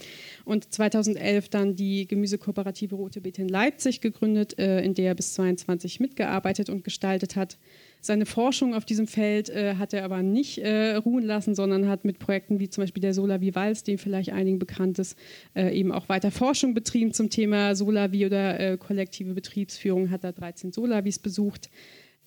Und 0.46 0.72
2011 0.72 1.50
dann 1.50 1.76
die 1.76 2.08
Gemüsekooperative 2.08 2.94
Rote 2.94 3.20
Beete 3.20 3.42
in 3.42 3.48
Leipzig 3.48 4.00
gegründet, 4.00 4.58
äh, 4.58 4.80
in 4.80 4.94
der 4.94 5.08
er 5.08 5.14
bis 5.14 5.34
22 5.34 6.00
mitgearbeitet 6.00 6.70
und 6.70 6.82
gestaltet 6.82 7.36
hat. 7.36 7.58
Seine 8.06 8.26
Forschung 8.26 8.74
auf 8.74 8.84
diesem 8.84 9.06
Feld 9.06 9.50
äh, 9.50 9.74
hat 9.74 9.92
er 9.92 10.04
aber 10.04 10.22
nicht 10.22 10.58
äh, 10.58 10.94
ruhen 10.94 11.24
lassen, 11.24 11.54
sondern 11.54 11.88
hat 11.88 12.04
mit 12.04 12.18
Projekten 12.18 12.60
wie 12.60 12.68
zum 12.68 12.82
Beispiel 12.82 13.00
der 13.00 13.14
Solavi 13.14 13.46
Vivals, 13.46 13.82
dem 13.82 13.98
vielleicht 13.98 14.32
einigen 14.32 14.58
bekannt 14.58 14.98
ist, 14.98 15.18
äh, 15.54 15.76
eben 15.76 15.92
auch 15.92 16.08
weiter 16.08 16.30
Forschung 16.30 16.74
betrieben 16.74 17.12
zum 17.12 17.30
Thema 17.30 17.74
Solavi 17.74 18.26
oder 18.26 18.60
äh, 18.60 18.76
kollektive 18.78 19.34
Betriebsführung, 19.34 20.10
hat 20.10 20.24
er 20.24 20.32
13 20.32 20.72
Solavis 20.72 21.18
besucht. 21.18 21.68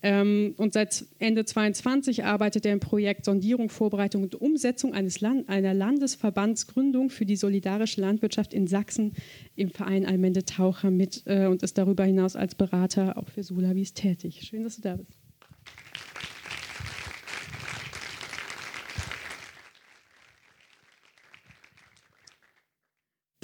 Ähm, 0.02 0.54
und 0.56 0.72
seit 0.72 1.04
Ende 1.18 1.44
2022 1.44 2.24
arbeitet 2.24 2.64
er 2.64 2.72
im 2.72 2.80
Projekt 2.80 3.24
Sondierung, 3.24 3.68
Vorbereitung 3.68 4.22
und 4.22 4.34
Umsetzung 4.34 4.94
eines 4.94 5.20
Land 5.20 5.48
einer 5.48 5.74
Landesverbandsgründung 5.74 7.10
für 7.10 7.26
die 7.26 7.36
solidarische 7.36 8.00
Landwirtschaft 8.00 8.54
in 8.54 8.66
Sachsen 8.66 9.12
im 9.56 9.70
Verein 9.70 10.06
Almende 10.06 10.44
Taucher 10.44 10.90
mit 10.90 11.22
äh, 11.26 11.46
und 11.46 11.62
ist 11.62 11.76
darüber 11.76 12.04
hinaus 12.04 12.36
als 12.36 12.54
Berater 12.54 13.18
auch 13.18 13.28
für 13.28 13.42
Solavis 13.42 13.92
tätig. 13.92 14.42
Schön, 14.42 14.62
dass 14.62 14.76
du 14.76 14.82
da 14.82 14.96
bist. 14.96 15.19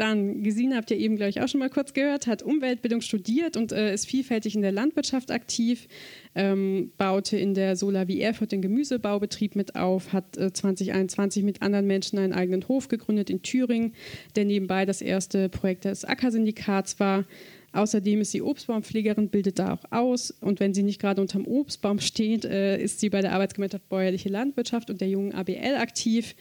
Dann, 0.07 0.45
Gesine 0.45 0.77
habt 0.77 0.93
ihr 0.93 0.99
eben, 0.99 1.17
glaube 1.17 1.31
ich, 1.31 1.41
auch 1.41 1.49
schon 1.49 1.59
mal 1.59 1.69
kurz 1.69 1.93
gehört, 1.93 2.29
hat 2.29 2.41
Umweltbildung 2.45 3.01
studiert 3.01 3.57
und 3.57 3.73
äh, 3.73 3.93
ist 3.93 4.07
vielfältig 4.07 4.55
in 4.55 4.63
der 4.63 4.71
Landwirtschaft 4.71 5.33
aktiv, 5.33 5.89
ähm, 6.37 6.93
baute 6.97 7.37
in 7.37 7.55
der 7.55 7.75
Sola 7.75 8.07
wie 8.07 8.21
Erfurt 8.21 8.53
den 8.53 8.63
Gemüsebaubetrieb 8.63 9.57
mit 9.57 9.75
auf, 9.75 10.13
hat 10.13 10.37
äh, 10.37 10.53
2021 10.53 11.43
mit 11.43 11.61
anderen 11.61 11.89
Menschen 11.89 12.21
einen 12.21 12.35
eigenen 12.35 12.69
Hof 12.69 12.87
gegründet 12.87 13.31
in 13.31 13.43
Thüringen, 13.43 13.95
der 14.37 14.45
nebenbei 14.45 14.87
das 14.87 15.03
erste 15.03 15.49
Projekt 15.49 15.87
des 15.87 16.05
Ackersyndikats 16.05 17.01
war. 17.01 17.25
Außerdem 17.73 18.21
ist 18.21 18.31
sie 18.31 18.43
Obstbaumpflegerin, 18.43 19.29
bildet 19.29 19.59
da 19.59 19.75
auch 19.75 19.91
aus. 19.91 20.31
Und 20.31 20.61
wenn 20.61 20.73
sie 20.73 20.85
nicht 20.85 21.01
gerade 21.01 21.21
unterm 21.21 21.49
Obstbaum 21.49 21.99
steht, 22.01 22.45
äh, 22.45 22.81
ist 22.81 23.01
sie 23.01 23.11
bei 23.11 23.23
der 23.23 23.33
Arbeitsgemeinschaft 23.33 23.89
Bäuerliche 23.89 24.29
Landwirtschaft 24.29 24.89
und 24.89 25.01
der 25.01 25.09
jungen 25.09 25.35
ABL 25.35 25.75
aktiv 25.77 26.37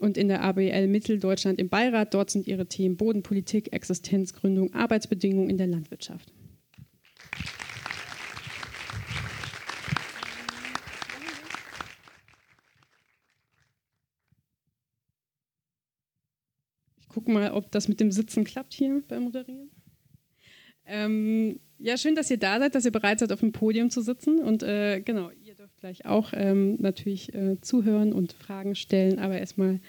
und 0.00 0.16
in 0.16 0.28
der 0.28 0.42
ABL 0.42 0.88
Mitteldeutschland 0.88 1.60
im 1.60 1.68
Beirat. 1.68 2.14
Dort 2.14 2.30
sind 2.30 2.46
ihre 2.46 2.66
Themen 2.66 2.96
Bodenpolitik, 2.96 3.72
Existenzgründung, 3.72 4.72
Arbeitsbedingungen 4.72 5.50
in 5.50 5.58
der 5.58 5.66
Landwirtschaft. 5.66 6.32
Ich 17.00 17.08
gucke 17.08 17.30
mal, 17.30 17.52
ob 17.52 17.70
das 17.70 17.88
mit 17.88 18.00
dem 18.00 18.10
Sitzen 18.10 18.44
klappt 18.44 18.72
hier 18.72 19.02
beim 19.06 19.24
Moderieren. 19.24 19.70
Ähm, 20.86 21.60
ja, 21.78 21.96
schön, 21.96 22.14
dass 22.14 22.30
ihr 22.30 22.38
da 22.38 22.58
seid, 22.58 22.74
dass 22.74 22.84
ihr 22.84 22.92
bereit 22.92 23.20
seid, 23.20 23.32
auf 23.32 23.40
dem 23.40 23.52
Podium 23.52 23.90
zu 23.90 24.00
sitzen. 24.00 24.38
Und 24.38 24.62
äh, 24.62 25.00
genau, 25.00 25.30
gleich 25.80 26.04
auch 26.04 26.32
ähm, 26.34 26.76
natürlich 26.78 27.34
äh, 27.34 27.60
zuhören 27.60 28.12
und 28.12 28.32
Fragen 28.32 28.74
stellen. 28.74 29.18
Aber 29.18 29.38
erstmal 29.38 29.80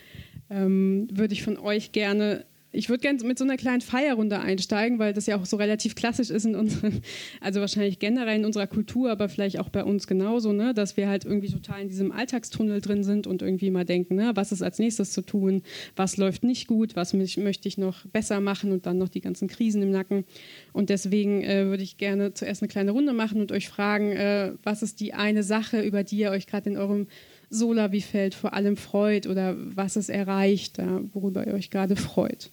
ähm, 0.50 1.08
würde 1.12 1.34
ich 1.34 1.44
von 1.44 1.58
euch 1.58 1.92
gerne 1.92 2.46
ich 2.74 2.90
würde 2.90 3.02
gerne 3.02 3.22
mit 3.24 3.38
so 3.38 3.44
einer 3.44 3.58
kleinen 3.58 3.82
Feierrunde 3.82 4.40
einsteigen, 4.40 4.98
weil 4.98 5.14
das 5.14 5.26
ja 5.26 5.38
auch 5.38 5.46
so 5.46 5.58
relativ 5.58 5.96
klassisch 5.96 6.30
ist 6.30 6.46
in 6.46 6.56
unseren, 6.56 7.02
also 7.42 7.60
wahrscheinlich 7.60 8.00
generell 8.00 8.40
in 8.40 8.46
unserer 8.46 8.68
Kultur, 8.68 9.12
aber 9.12 9.28
vielleicht 9.28 9.60
auch 9.60 9.70
bei 9.70 9.84
uns 9.84 10.08
genauso, 10.08 10.54
ne, 10.54 10.74
dass 10.74 10.96
wir 10.96 11.10
halt 11.10 11.26
irgendwie 11.26 11.50
total 11.50 11.82
in 11.82 11.90
diesem 11.90 12.12
Alltagstunnel 12.12 12.80
drin 12.80 13.04
sind 13.04 13.28
und 13.28 13.42
irgendwie 13.42 13.72
mal 13.72 13.84
denken, 13.84 14.16
ne, 14.16 14.32
was 14.36 14.52
ist 14.52 14.62
als 14.62 14.80
nächstes 14.80 15.12
zu 15.12 15.22
tun, 15.22 15.64
was 15.96 16.18
läuft 16.18 16.44
nicht 16.44 16.68
gut, 16.68 16.96
was 16.96 17.14
möchte 17.14 17.68
ich 17.68 17.78
noch 17.78 18.06
besser 18.08 18.40
machen 18.40 18.72
und 18.72 18.86
dann 18.86 18.98
noch 18.98 19.10
die 19.10 19.22
ganzen 19.22 19.50
Krisen 19.50 19.82
im 19.82 19.92
Nacken. 19.92 20.24
Und 20.72 20.90
deswegen 20.90 21.44
äh, 21.44 21.66
würde 21.66 21.84
ich 21.84 21.98
gerne 21.98 22.34
zuerst 22.34 22.62
eine 22.62 22.70
kleine 22.70 22.92
Runde 22.92 23.12
machen 23.12 23.42
und 23.42 23.52
euch 23.52 23.68
fragen, 23.68 24.12
äh, 24.12 24.54
was 24.64 24.82
ist 24.82 25.02
die 25.02 25.14
eine 25.14 25.44
Sache, 25.44 25.82
über 25.82 26.04
die 26.04 26.20
ihr 26.20 26.32
euch 26.32 26.48
gerade 26.48 26.70
in 26.70 26.78
eurem 26.78 27.08
Sola-Wie-Feld 27.50 28.34
vor 28.34 28.54
allem 28.54 28.78
freut 28.78 29.28
oder 29.28 29.58
was 29.58 29.98
es 29.98 30.08
erreicht, 30.08 30.78
worüber 31.12 31.46
ihr 31.46 31.54
euch 31.54 31.70
gerade 31.70 31.98
freut. 31.98 32.50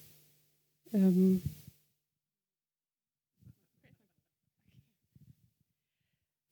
Ähm 0.93 1.41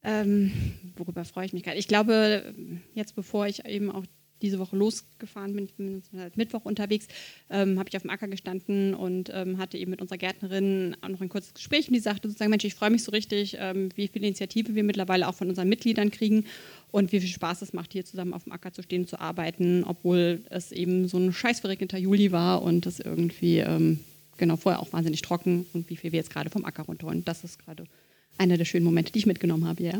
ähm, 0.03 0.51
worüber 0.95 1.25
freue 1.25 1.45
ich 1.45 1.53
mich 1.53 1.63
gerade? 1.63 1.77
Ich 1.77 1.87
glaube, 1.87 2.53
jetzt 2.93 3.15
bevor 3.15 3.47
ich 3.47 3.65
eben 3.65 3.91
auch 3.91 4.05
diese 4.41 4.59
Woche 4.59 4.75
losgefahren 4.75 5.53
bin, 5.53 5.65
ich 5.65 5.73
bin 5.73 6.01
seit 6.13 6.37
Mittwoch 6.37 6.65
unterwegs, 6.65 7.07
ähm, 7.49 7.79
habe 7.79 7.89
ich 7.89 7.95
auf 7.95 8.03
dem 8.03 8.11
Acker 8.11 8.27
gestanden 8.27 8.93
und 8.93 9.31
ähm, 9.33 9.57
hatte 9.57 9.77
eben 9.77 9.91
mit 9.91 10.01
unserer 10.01 10.17
Gärtnerin 10.17 10.95
auch 11.01 11.09
noch 11.09 11.21
ein 11.21 11.29
kurzes 11.29 11.53
Gespräch 11.53 11.87
und 11.87 11.93
die 11.93 11.99
sagte 11.99 12.27
sozusagen, 12.27 12.51
Mensch, 12.51 12.65
ich 12.65 12.75
freue 12.75 12.91
mich 12.91 13.03
so 13.03 13.11
richtig, 13.11 13.57
ähm, 13.59 13.89
wie 13.95 14.07
viel 14.07 14.23
Initiative 14.23 14.75
wir 14.75 14.83
mittlerweile 14.83 15.27
auch 15.27 15.35
von 15.35 15.49
unseren 15.49 15.69
Mitgliedern 15.69 16.11
kriegen 16.11 16.45
und 16.91 17.11
wie 17.11 17.19
viel 17.19 17.29
Spaß 17.29 17.61
es 17.61 17.73
macht, 17.73 17.93
hier 17.93 18.05
zusammen 18.05 18.33
auf 18.33 18.43
dem 18.43 18.53
Acker 18.53 18.71
zu 18.71 18.83
stehen, 18.83 19.07
zu 19.07 19.19
arbeiten, 19.19 19.83
obwohl 19.83 20.41
es 20.49 20.71
eben 20.71 21.07
so 21.07 21.17
ein 21.17 21.33
scheißverregneter 21.33 21.97
Juli 21.97 22.31
war 22.31 22.61
und 22.61 22.85
es 22.85 22.99
irgendwie 22.99 23.59
ähm, 23.59 23.99
genau 24.37 24.55
vorher 24.55 24.81
auch 24.81 24.93
wahnsinnig 24.93 25.21
trocken 25.21 25.65
und 25.73 25.89
wie 25.89 25.95
viel 25.95 26.11
wir 26.11 26.17
jetzt 26.17 26.29
gerade 26.29 26.49
vom 26.49 26.65
Acker 26.65 26.83
runterholen. 26.83 27.23
Das 27.25 27.43
ist 27.43 27.59
gerade 27.59 27.85
einer 28.37 28.57
der 28.57 28.65
schönen 28.65 28.85
Momente, 28.85 29.11
die 29.11 29.19
ich 29.19 29.25
mitgenommen 29.25 29.65
habe, 29.65 29.83
ja. 29.83 29.99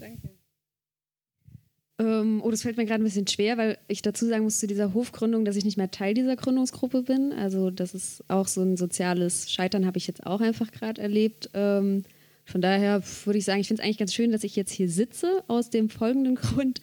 Danke. 0.00 0.34
Ähm, 1.98 2.40
oh, 2.42 2.50
das 2.50 2.62
fällt 2.62 2.76
mir 2.76 2.86
gerade 2.86 3.02
ein 3.02 3.04
bisschen 3.04 3.28
schwer, 3.28 3.56
weil 3.56 3.78
ich 3.86 4.02
dazu 4.02 4.26
sagen 4.26 4.44
muss 4.44 4.58
zu 4.58 4.66
dieser 4.66 4.94
Hofgründung, 4.94 5.44
dass 5.44 5.54
ich 5.54 5.64
nicht 5.64 5.76
mehr 5.76 5.92
Teil 5.92 6.14
dieser 6.14 6.34
Gründungsgruppe 6.34 7.02
bin. 7.02 7.32
Also 7.32 7.70
das 7.70 7.94
ist 7.94 8.24
auch 8.28 8.48
so 8.48 8.62
ein 8.62 8.76
soziales 8.76 9.52
Scheitern, 9.52 9.86
habe 9.86 9.98
ich 9.98 10.08
jetzt 10.08 10.26
auch 10.26 10.40
einfach 10.40 10.72
gerade 10.72 11.00
erlebt. 11.00 11.50
Ähm, 11.54 12.02
von 12.44 12.60
daher 12.60 13.02
würde 13.24 13.38
ich 13.38 13.44
sagen, 13.44 13.60
ich 13.60 13.68
finde 13.68 13.80
es 13.80 13.84
eigentlich 13.84 13.98
ganz 13.98 14.12
schön, 14.12 14.32
dass 14.32 14.44
ich 14.44 14.56
jetzt 14.56 14.72
hier 14.72 14.88
sitze, 14.88 15.44
aus 15.46 15.70
dem 15.70 15.88
folgenden 15.88 16.34
Grund, 16.34 16.80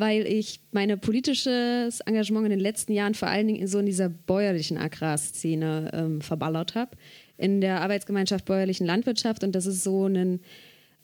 weil 0.00 0.26
ich 0.26 0.60
mein 0.72 0.98
politisches 1.00 2.00
Engagement 2.00 2.46
in 2.46 2.50
den 2.50 2.60
letzten 2.60 2.92
Jahren 2.92 3.14
vor 3.14 3.28
allen 3.28 3.46
Dingen 3.46 3.60
in 3.60 3.66
so 3.66 3.78
in 3.78 3.86
dieser 3.86 4.08
bäuerlichen 4.08 4.78
Agrarszene 4.78 5.90
ähm, 5.92 6.20
verballert 6.20 6.74
habe. 6.74 6.92
In 7.36 7.60
der 7.60 7.80
Arbeitsgemeinschaft 7.80 8.44
bäuerlichen 8.44 8.86
Landwirtschaft 8.86 9.44
und 9.44 9.54
das 9.54 9.66
ist 9.66 9.82
so 9.82 10.06
ein 10.06 10.40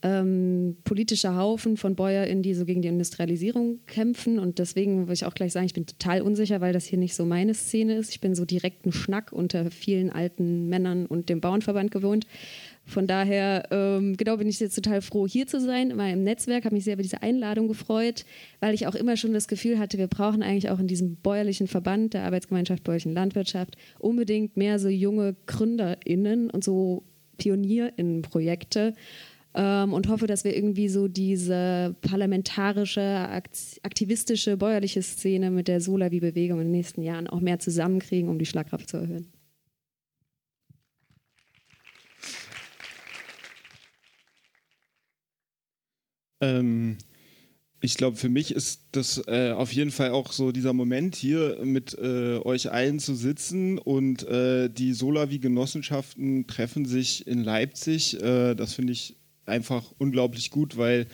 ähm, 0.03 0.77
politischer 0.85 1.37
Haufen 1.37 1.77
von 1.77 1.95
BäuerInnen, 1.95 2.43
die 2.43 2.55
so 2.55 2.65
gegen 2.65 2.83
die 2.83 2.89
Industrialisierung 2.89 3.81
kämpfen. 3.87 4.39
Und 4.39 4.59
deswegen 4.59 5.03
würde 5.03 5.13
ich 5.13 5.25
auch 5.27 5.35
gleich 5.35 5.53
sagen, 5.53 5.67
ich 5.67 5.75
bin 5.75 5.87
total 5.87 6.23
unsicher, 6.23 6.61
weil 6.61 6.73
das 6.73 6.87
hier 6.87 6.99
nicht 6.99 7.15
so 7.15 7.27
meine 7.27 7.55
Szene 7.55 7.97
ist. 7.97 8.11
Ich 8.11 8.21
bin 8.21 8.35
so 8.35 8.45
direkt 8.45 8.87
ein 8.87 8.93
Schnack 8.93 9.33
unter 9.33 9.71
vielen 9.71 10.11
alten 10.11 10.69
Männern 10.69 11.07
und 11.07 11.29
dem 11.29 11.41
Bauernverband 11.41 11.91
gewohnt. 11.91 12.27
Von 12.85 13.07
daher, 13.07 13.69
ähm, 13.71 14.17
genau, 14.17 14.37
bin 14.37 14.49
ich 14.49 14.59
jetzt 14.59 14.75
total 14.75 15.01
froh, 15.01 15.27
hier 15.27 15.47
zu 15.47 15.61
sein, 15.61 15.91
immer 15.91 16.11
im 16.11 16.25
Netzwerk, 16.25 16.65
habe 16.65 16.75
mich 16.75 16.85
sehr 16.85 16.95
über 16.95 17.03
diese 17.03 17.23
Einladung 17.23 17.69
gefreut, 17.69 18.25
weil 18.59 18.75
ich 18.75 18.87
auch 18.87 18.97
immer 18.97 19.17
schon 19.17 19.33
das 19.33 19.47
Gefühl 19.47 19.79
hatte, 19.79 19.97
wir 19.97 20.09
brauchen 20.09 20.43
eigentlich 20.43 20.71
auch 20.71 20.81
in 20.81 20.89
diesem 20.89 21.17
bäuerlichen 21.17 21.69
Verband 21.69 22.15
der 22.15 22.25
Arbeitsgemeinschaft 22.25 22.83
bäuerlichen 22.83 23.13
Landwirtschaft 23.13 23.77
unbedingt 24.01 24.57
mehr 24.57 24.79
so 24.79 24.89
junge 24.89 25.37
GründerInnen 25.47 26.51
und 26.51 26.65
so 26.65 27.05
PionierInnen-Projekte 27.39 28.95
ähm, 29.55 29.93
und 29.93 30.09
hoffe, 30.09 30.27
dass 30.27 30.45
wir 30.45 30.57
irgendwie 30.57 30.89
so 30.89 31.09
diese 31.09 31.97
parlamentarische, 32.03 33.29
aktivistische, 33.83 34.57
bäuerliche 34.57 35.03
Szene 35.03 35.51
mit 35.51 35.69
der 35.69 35.81
Solavi-Bewegung 35.81 36.59
in 36.59 36.67
den 36.67 36.73
nächsten 36.73 37.03
Jahren 37.03 37.27
auch 37.27 37.41
mehr 37.41 37.59
zusammenkriegen, 37.59 38.29
um 38.29 38.39
die 38.39 38.47
Schlagkraft 38.47 38.89
zu 38.89 38.99
erhöhen. 38.99 39.40
Ähm, 46.41 46.99
ich 47.83 47.97
glaube, 47.97 48.17
für 48.17 48.29
mich 48.29 48.55
ist 48.55 48.83
das 48.93 49.23
äh, 49.27 49.53
auf 49.53 49.73
jeden 49.73 49.91
Fall 49.91 50.11
auch 50.11 50.33
so 50.33 50.53
dieser 50.53 50.75
Moment 50.75 51.17
hier 51.17 51.59
mit 51.65 51.97
äh, 51.99 52.37
euch 52.39 52.71
allen 52.71 52.99
zu 52.99 53.15
sitzen 53.15 53.79
und 53.79 54.23
äh, 54.29 54.69
die 54.69 54.93
Solavi-Genossenschaften 54.93 56.47
treffen 56.47 56.85
sich 56.85 57.27
in 57.27 57.43
Leipzig. 57.43 58.21
Äh, 58.23 58.55
das 58.55 58.75
finde 58.75 58.93
ich 58.93 59.17
einfach 59.47 59.95
unglaublich 59.97 60.51
gut, 60.51 60.77
weil 60.77 61.07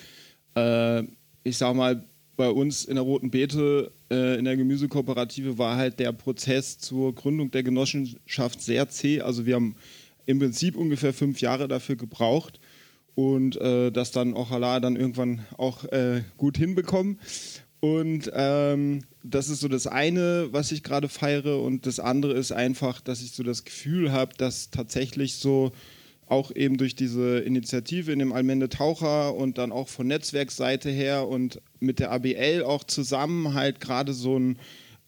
äh, 0.57 1.05
ich 1.45 1.57
sage 1.57 1.77
mal, 1.77 2.05
bei 2.37 2.51
uns 2.51 2.85
in 2.85 2.97
der 2.97 3.05
Roten 3.05 3.31
Beete 3.31 3.93
äh, 4.11 4.37
in 4.37 4.45
der 4.45 4.57
Gemüsekooperative 4.57 5.59
war 5.59 5.77
halt 5.77 6.01
der 6.01 6.13
Prozess 6.13 6.79
zur 6.79 7.15
Gründung 7.15 7.53
der 7.53 7.63
Genossenschaft 7.63 8.61
sehr 8.61 8.89
zäh. 8.89 9.21
Also 9.21 9.47
wir 9.47 9.55
haben 9.55 9.77
im 10.27 10.41
Prinzip 10.41 10.77
ungefähr 10.77 11.15
fünf 11.15 11.41
Jahre 11.41 11.69
dafür 11.69 11.95
gebraucht 11.95 12.61
und 13.17 13.57
äh, 13.57 13.91
das 13.91 14.13
dann 14.13 14.35
auch 14.35 14.53
Allah 14.53 14.79
dann 14.79 14.95
irgendwann 14.95 15.45
auch 15.57 15.85
äh, 15.85 16.23
gut 16.37 16.59
hinbekommen. 16.59 17.19
Und 17.81 18.31
ähm, 18.35 19.05
das 19.23 19.49
ist 19.49 19.61
so 19.61 19.69
das 19.69 19.87
eine, 19.87 20.49
was 20.51 20.71
ich 20.71 20.83
gerade 20.83 21.09
feiere. 21.09 21.63
Und 21.63 21.87
das 21.87 21.99
andere 21.99 22.35
ist 22.35 22.53
einfach, 22.53 23.01
dass 23.01 23.23
ich 23.23 23.33
so 23.33 23.43
das 23.43 23.65
Gefühl 23.65 24.13
habe, 24.13 24.35
dass 24.37 24.71
tatsächlich 24.71 25.37
so 25.37 25.73
auch 26.27 26.55
eben 26.55 26.77
durch 26.77 26.95
diese 26.95 27.39
Initiative 27.39 28.13
in 28.13 28.19
dem 28.19 28.33
Allmende 28.33 28.69
Taucher 28.69 29.35
und 29.35 29.57
dann 29.59 29.73
auch 29.73 29.89
von 29.89 30.09
Netzwerksseite 30.09 30.91
her 30.91 31.27
und 31.27 31.63
mit 31.81 32.01
der 32.01 32.11
ABL 32.13 32.65
auch 32.65 32.85
zusammen 32.85 33.55
halt 33.55 33.81
gerade 33.81 34.13
so 34.13 34.39
ein 34.39 34.59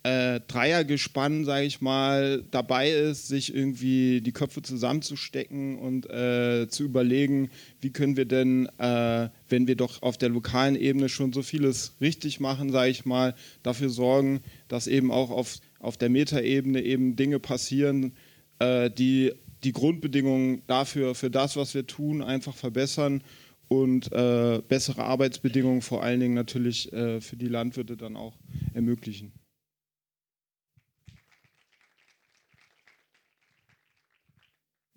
äh, 0.03 0.41
Dreiergespann, 0.47 1.45
sage 1.45 1.67
ich 1.67 1.81
mal, 1.81 2.45
dabei 2.51 2.91
ist, 2.91 3.29
sich 3.29 3.55
irgendwie 3.55 4.21
die 4.21 4.33
Köpfe 4.33 4.63
zusammenzustecken 4.63 5.79
und 5.79 6.09
äh, 6.09 6.69
zu 6.69 6.85
überlegen, 6.85 7.51
wie 7.81 7.91
können 7.91 8.17
wir 8.17 8.25
denn, 8.25 8.67
äh, 8.79 9.29
wenn 9.49 9.67
wir 9.67 9.77
doch 9.77 10.03
auf 10.03 10.17
der 10.17 10.29
lokalen 10.29 10.77
Ebene 10.77 11.09
schon 11.09 11.33
so 11.33 11.43
vieles 11.43 11.95
richtig 12.01 12.41
machen, 12.41 12.71
sage 12.71 12.91
ich 12.91 13.05
mal, 13.05 13.35
dafür 13.63 13.91
sorgen, 13.91 14.41
dass 14.69 14.87
eben 14.87 15.11
auch 15.11 15.31
auf, 15.31 15.59
auf 15.81 15.97
der 15.97 16.11
Metaebene 16.11 16.83
eben 16.83 17.17
Dinge 17.17 17.39
passieren, 17.39 18.13
äh, 18.59 18.91
die 18.91 19.33
die 19.65 19.73
Grundbedingungen 19.73 20.63
dafür, 20.67 21.15
für 21.15 21.31
das, 21.31 21.57
was 21.57 21.75
wir 21.75 21.87
tun, 21.87 22.23
einfach 22.23 22.55
verbessern 22.55 23.23
und 23.69 24.11
äh, 24.13 24.63
bessere 24.67 25.05
Arbeitsbedingungen 25.05 25.83
vor 25.83 26.03
allen 26.03 26.21
Dingen 26.21 26.35
natürlich 26.35 26.93
äh, 26.93 27.21
für 27.21 27.37
die 27.37 27.49
Landwirte 27.49 27.97
dann 27.97 28.17
auch 28.17 28.35
ermöglichen. 28.73 29.33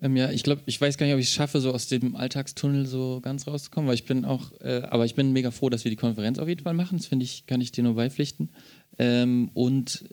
Ähm, 0.02 0.16
ja, 0.16 0.32
ich 0.32 0.44
glaube, 0.44 0.64
ich 0.66 0.82
weiß 0.82 0.98
gar 0.98 1.06
nicht, 1.06 1.14
ob 1.14 1.20
ich 1.20 1.28
es 1.28 1.34
schaffe, 1.34 1.62
so 1.62 1.72
aus 1.72 1.88
dem 1.88 2.16
Alltagstunnel 2.16 2.88
so 2.88 3.20
ganz 3.22 3.48
rauszukommen, 3.48 3.88
weil 3.88 3.96
ich 3.96 4.06
bin 4.06 4.26
auch, 4.26 4.52
äh, 4.60 4.82
aber 4.90 5.06
ich 5.06 5.16
bin 5.16 5.32
mega 5.32 5.52
froh, 5.52 5.70
dass 5.70 5.84
wir 5.84 5.92
die 5.92 5.96
Konferenz 5.96 6.40
auf 6.40 6.48
jeden 6.48 6.64
Fall 6.64 6.74
machen. 6.74 6.98
Das 6.98 7.08
finde 7.08 7.24
ich, 7.24 7.46
kann 7.46 7.62
ich 7.62 7.72
dir 7.72 7.84
nur 7.84 7.96
beipflichten. 7.96 8.50
Ähm, 8.98 9.52
und 9.54 10.06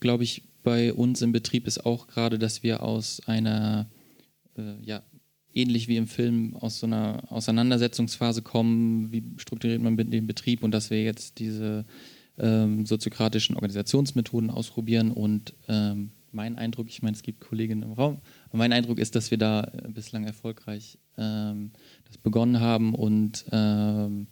glaube 0.00 0.24
ich, 0.24 0.42
bei 0.62 0.92
uns 0.92 1.22
im 1.22 1.32
Betrieb 1.32 1.66
ist 1.66 1.86
auch 1.86 2.08
gerade, 2.08 2.38
dass 2.38 2.62
wir 2.62 2.82
aus 2.82 3.20
einer, 3.26 3.88
äh, 4.58 4.74
ja, 4.82 5.02
ähnlich 5.54 5.88
wie 5.88 5.96
im 5.96 6.06
Film, 6.06 6.56
aus 6.56 6.80
so 6.80 6.86
einer 6.86 7.24
Auseinandersetzungsphase 7.30 8.42
kommen, 8.42 9.12
wie 9.12 9.24
strukturiert 9.36 9.82
man 9.82 9.96
den 9.96 10.26
Betrieb 10.26 10.62
und 10.62 10.72
dass 10.72 10.90
wir 10.90 11.02
jetzt 11.02 11.38
diese 11.38 11.86
ähm, 12.38 12.86
soziokratischen 12.86 13.56
Organisationsmethoden 13.56 14.50
ausprobieren 14.50 15.10
und 15.10 15.54
ähm, 15.68 16.12
mein 16.32 16.56
Eindruck, 16.56 16.88
ich 16.88 17.02
meine, 17.02 17.14
es 17.14 17.22
gibt 17.22 17.40
Kolleginnen 17.40 17.82
im 17.82 17.92
Raum, 17.92 18.20
aber 18.48 18.58
mein 18.58 18.72
Eindruck 18.72 18.98
ist, 18.98 19.14
dass 19.14 19.30
wir 19.30 19.38
da 19.38 19.64
äh, 19.64 19.88
bislang 19.88 20.24
erfolgreich 20.24 20.98
ähm, 21.16 21.72
das 22.06 22.18
begonnen 22.18 22.60
haben 22.60 22.94
und 22.94 23.44
ähm, 23.52 24.26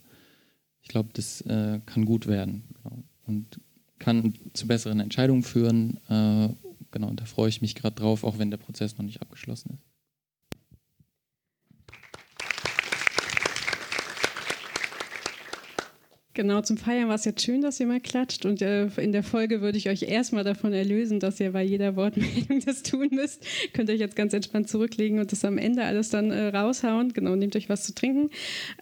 ich 0.83 0.89
glaube, 0.89 1.11
das 1.13 1.43
äh, 1.43 1.81
kann 1.85 2.05
gut 2.07 2.27
werden. 2.27 2.65
Genau. 2.83 3.03
Und 3.27 3.61
kann 3.99 4.35
zu 4.55 4.67
besseren 4.67 5.01
Entscheidungen 5.01 5.43
führen. 5.43 5.99
Äh, 6.09 6.49
genau, 6.91 7.09
und 7.09 7.21
da 7.21 7.25
freue 7.25 7.49
ich 7.49 7.61
mich 7.61 7.75
gerade 7.75 7.97
drauf, 7.97 8.25
auch 8.25 8.39
wenn 8.39 8.51
der 8.51 8.59
Prozess 8.59 8.97
noch 8.97 9.05
nicht 9.05 9.21
abgeschlossen 9.21 9.75
ist. 9.75 9.88
Genau, 16.39 16.61
zum 16.61 16.77
Feiern 16.77 17.09
war 17.09 17.17
es 17.17 17.25
jetzt 17.25 17.43
schön, 17.43 17.63
dass 17.63 17.81
ihr 17.81 17.89
mal 17.89 17.99
klatscht. 17.99 18.47
Und 18.47 18.63
äh, 18.63 18.87
in 18.99 19.11
der 19.11 19.25
Folge 19.25 19.61
würde 19.61 19.77
ich 19.77 19.89
euch 19.89 20.05
erstmal 20.05 20.45
davon 20.45 20.73
erlösen, 20.73 21.19
dass 21.19 21.41
ihr 21.41 21.51
bei 21.51 21.65
jeder 21.65 21.97
Wortmeldung 21.97 22.61
das 22.65 22.85
tun 22.85 23.09
müsst. 23.11 23.45
Könnt 23.73 23.91
euch 23.91 23.99
jetzt 23.99 24.15
ganz 24.15 24.33
entspannt 24.35 24.69
zurücklegen 24.69 25.19
und 25.19 25.33
das 25.33 25.45
am 25.45 25.59
Ende 25.59 25.83
alles 25.83 26.11
dann 26.11 26.31
äh, 26.31 26.57
raushauen. 26.57 27.13
Genau, 27.13 27.35
nehmt 27.35 27.57
euch 27.57 27.69
was 27.69 27.83
zu 27.83 27.93
trinken. 27.93 28.31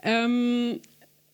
Ähm, 0.02 0.80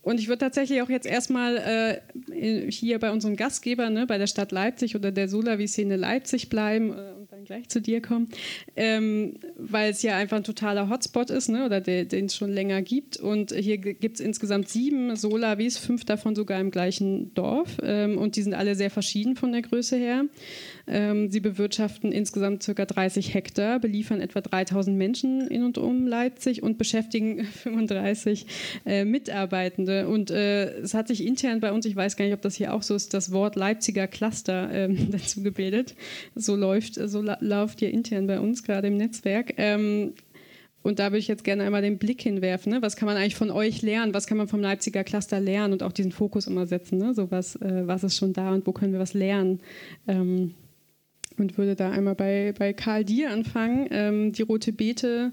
und 0.02 0.18
ich 0.18 0.26
würde 0.26 0.38
tatsächlich 0.38 0.82
auch 0.82 0.90
jetzt 0.90 1.06
erstmal 1.06 2.02
äh, 2.35 2.71
hier 2.71 2.99
bei 2.99 3.12
unserem 3.12 3.37
Gastgeber, 3.37 3.88
ne, 3.88 4.06
bei 4.06 4.18
der 4.18 4.26
Stadt 4.26 4.50
Leipzig 4.50 4.97
oder 4.97 5.12
der 5.12 5.28
Solavi-Szene 5.28 5.94
Leipzig 5.94 6.49
bleiben 6.49 6.90
äh, 6.90 7.12
und 7.21 7.30
dann 7.30 7.44
gleich 7.44 7.68
zu 7.68 7.80
dir 7.80 8.02
kommen, 8.02 8.28
ähm, 8.75 9.38
weil 9.56 9.92
es 9.92 10.02
ja 10.02 10.16
einfach 10.16 10.38
ein 10.38 10.44
totaler 10.44 10.88
Hotspot 10.88 11.30
ist, 11.30 11.49
ne? 11.49 11.64
oder 11.64 11.80
den 11.80 12.26
es 12.26 12.35
schon 12.35 12.50
länger 12.50 12.82
gibt. 12.82 13.16
Und 13.16 13.52
hier 13.52 13.78
gibt 13.78 14.16
es 14.16 14.21
insgesamt 14.21 14.68
sieben 14.68 15.14
Solavis, 15.14 15.78
fünf 15.78 16.04
davon 16.04 16.35
sogar 16.35 16.61
im 16.61 16.73
gleichen 16.73 17.32
Dorf. 17.35 17.78
Ähm, 17.80 18.18
und 18.18 18.35
die 18.35 18.42
sind 18.42 18.54
alle 18.54 18.75
sehr 18.75 18.90
verschieden 18.90 19.37
von 19.37 19.52
der 19.52 19.62
Größe 19.62 19.97
her. 19.97 20.25
Ähm, 20.88 21.30
sie 21.30 21.40
bewirtschaften 21.40 22.11
insgesamt 22.11 22.66
ca. 22.66 22.85
30 22.85 23.35
Hektar, 23.35 23.78
beliefern 23.78 24.21
etwa 24.21 24.40
3000 24.40 24.97
Menschen 24.97 25.47
in 25.47 25.62
und 25.62 25.78
um 25.78 26.09
Leipzig 26.09 26.62
und 26.64 26.76
beschäftigen 26.76 27.44
35 27.62 28.47
äh, 28.85 29.04
Mitarbeitende. 29.04 29.91
Und 30.00 30.30
äh, 30.30 30.80
es 30.80 30.94
hat 30.94 31.08
sich 31.08 31.25
intern 31.25 31.61
bei 31.61 31.72
uns, 31.72 31.87
ich 31.87 31.96
weiß 31.96 32.16
gar 32.16 32.25
nicht, 32.25 32.34
ob 32.34 32.42
das 32.42 32.54
hier 32.54 32.75
auch 32.75 32.82
so 32.82 32.94
ist, 32.94 33.14
das 33.14 33.32
Wort 33.32 33.56
Leipziger 33.56 34.06
Cluster 34.06 34.70
ähm, 34.72 35.08
dazu 35.11 35.42
gebildet. 35.42 35.94
So 36.34 36.56
läuft, 36.56 36.94
so 36.94 37.22
läuft 37.22 37.80
hier 37.80 37.90
intern 37.90 38.26
bei 38.26 38.40
uns 38.40 38.62
gerade 38.62 38.88
im 38.88 38.96
Netzwerk. 38.96 39.54
Ähm, 39.56 40.14
und 40.82 40.99
da 40.99 41.06
würde 41.06 41.18
ich 41.18 41.28
jetzt 41.28 41.44
gerne 41.44 41.62
einmal 41.62 41.82
den 41.82 41.99
Blick 41.99 42.22
hinwerfen. 42.22 42.72
Ne? 42.72 42.82
Was 42.82 42.96
kann 42.96 43.06
man 43.06 43.16
eigentlich 43.16 43.37
von 43.37 43.50
euch 43.50 43.82
lernen? 43.82 44.14
Was 44.14 44.26
kann 44.26 44.37
man 44.37 44.49
vom 44.49 44.61
Leipziger 44.61 45.04
Cluster 45.04 45.38
lernen 45.38 45.72
und 45.72 45.82
auch 45.82 45.92
diesen 45.92 46.12
Fokus 46.12 46.46
immer 46.46 46.66
setzen? 46.66 46.99
Ne? 46.99 47.14
So 47.14 47.30
was, 47.30 47.56
äh, 47.56 47.87
was 47.87 48.02
ist 48.02 48.16
schon 48.16 48.32
da 48.32 48.52
und 48.52 48.66
wo 48.66 48.72
können 48.72 48.92
wir 48.92 49.00
was 49.00 49.14
lernen? 49.14 49.61
Ähm, 50.08 50.54
und 51.38 51.56
würde 51.56 51.76
da 51.76 51.90
einmal 51.90 52.14
bei, 52.14 52.52
bei 52.58 52.72
Karl 52.72 53.04
Dier 53.04 53.30
anfangen. 53.30 53.87
Ähm, 53.90 54.32
die 54.32 54.42
Rote 54.42 54.72
Beete 54.72 55.32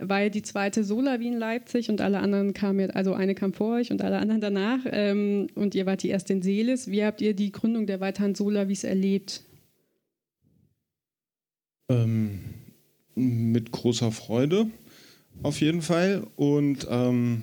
ja 0.00 0.30
die 0.30 0.42
zweite 0.42 0.84
wie 1.20 1.28
in 1.28 1.38
Leipzig 1.38 1.90
und 1.90 2.00
alle 2.00 2.20
anderen 2.20 2.54
kamen 2.54 2.90
also 2.90 3.14
eine 3.14 3.34
kam 3.34 3.52
vor 3.52 3.76
euch 3.76 3.90
und 3.90 4.02
alle 4.02 4.18
anderen 4.18 4.40
danach. 4.40 4.80
Ähm, 4.86 5.48
und 5.54 5.74
ihr 5.74 5.86
wart 5.86 6.02
die 6.02 6.08
erste 6.08 6.32
in 6.32 6.42
Seelis. 6.42 6.90
Wie 6.90 7.04
habt 7.04 7.20
ihr 7.20 7.34
die 7.34 7.52
Gründung 7.52 7.86
der 7.86 8.00
weiteren 8.00 8.34
Solavis 8.34 8.84
erlebt? 8.84 9.42
Ähm, 11.90 12.40
mit 13.14 13.72
großer 13.72 14.12
Freude 14.12 14.68
auf 15.42 15.60
jeden 15.60 15.82
Fall. 15.82 16.26
Und 16.36 16.86
ähm, 16.90 17.42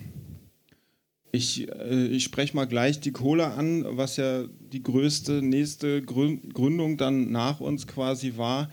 ich, 1.32 1.70
äh, 1.70 2.08
ich 2.08 2.24
spreche 2.24 2.56
mal 2.56 2.66
gleich 2.66 3.00
die 3.00 3.12
Cola 3.12 3.56
an, 3.56 3.86
was 3.90 4.18
ja 4.18 4.46
die 4.72 4.84
größte 4.84 5.42
nächste 5.42 6.02
Gründung 6.02 6.98
dann 6.98 7.32
nach 7.32 7.60
uns 7.60 7.88
quasi 7.88 8.38
war, 8.38 8.70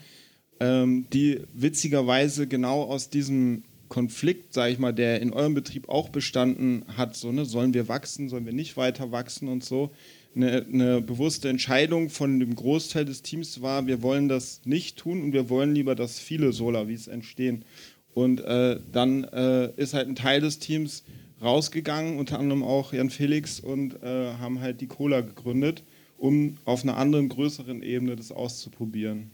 ähm, 0.61 1.07
die 1.13 1.41
witzigerweise 1.53 2.47
genau 2.47 2.83
aus 2.83 3.11
diesem 3.11 3.65
Konflikt, 3.93 4.55
sage 4.55 4.73
ich 4.73 4.79
mal, 4.79 4.95
der 4.95 5.21
in 5.21 5.35
eurem 5.35 5.53
Betrieb 5.53 5.91
auch 5.91 6.09
bestanden 6.09 6.83
hat, 6.97 7.15
so 7.15 7.31
ne, 7.31 7.45
sollen 7.45 7.75
wir 7.75 7.89
wachsen, 7.89 8.31
sollen 8.31 8.47
wir 8.47 8.55
nicht 8.55 8.79
weiter 8.79 9.13
wachsen 9.13 9.49
und 9.49 9.63
so, 9.63 9.91
eine, 10.35 10.65
eine, 10.65 11.03
bewusste 11.03 11.51
Entscheidung 11.51 12.09
von 12.09 12.41
dem 12.41 12.55
Großteil 12.55 13.05
des 13.05 13.21
Teams 13.21 13.61
war, 13.61 13.87
wir 13.87 14.01
wollen 14.01 14.31
das 14.31 14.63
nicht 14.65 14.97
tun 14.97 15.21
und 15.23 15.35
wir 15.35 15.51
wollen 15.51 15.75
lieber, 15.75 15.95
dass 15.95 16.19
viele 16.19 16.55
Solavis 16.55 17.07
entstehen. 17.07 17.67
Und 18.15 18.41
äh, 18.41 18.81
dann 18.93 19.25
äh, 19.25 19.71
ist 19.77 19.93
halt 19.93 20.09
ein 20.09 20.17
Teil 20.17 20.41
des 20.41 20.59
Teams 20.59 21.05
rausgegangen, 21.43 22.19
unter 22.19 22.39
anderem 22.39 22.63
auch 22.63 22.95
Jan 22.95 23.11
Felix, 23.11 23.61
und 23.61 24.03
äh, 24.03 24.33
haben 24.39 24.61
halt 24.61 24.81
die 24.81 24.87
Cola 24.87 25.21
gegründet, 25.21 25.83
um 26.17 26.57
auf 26.65 26.83
einer 26.83 26.97
anderen, 26.97 27.29
größeren 27.29 27.83
Ebene 27.83 28.17
das 28.17 28.33
auszuprobieren. 28.33 29.33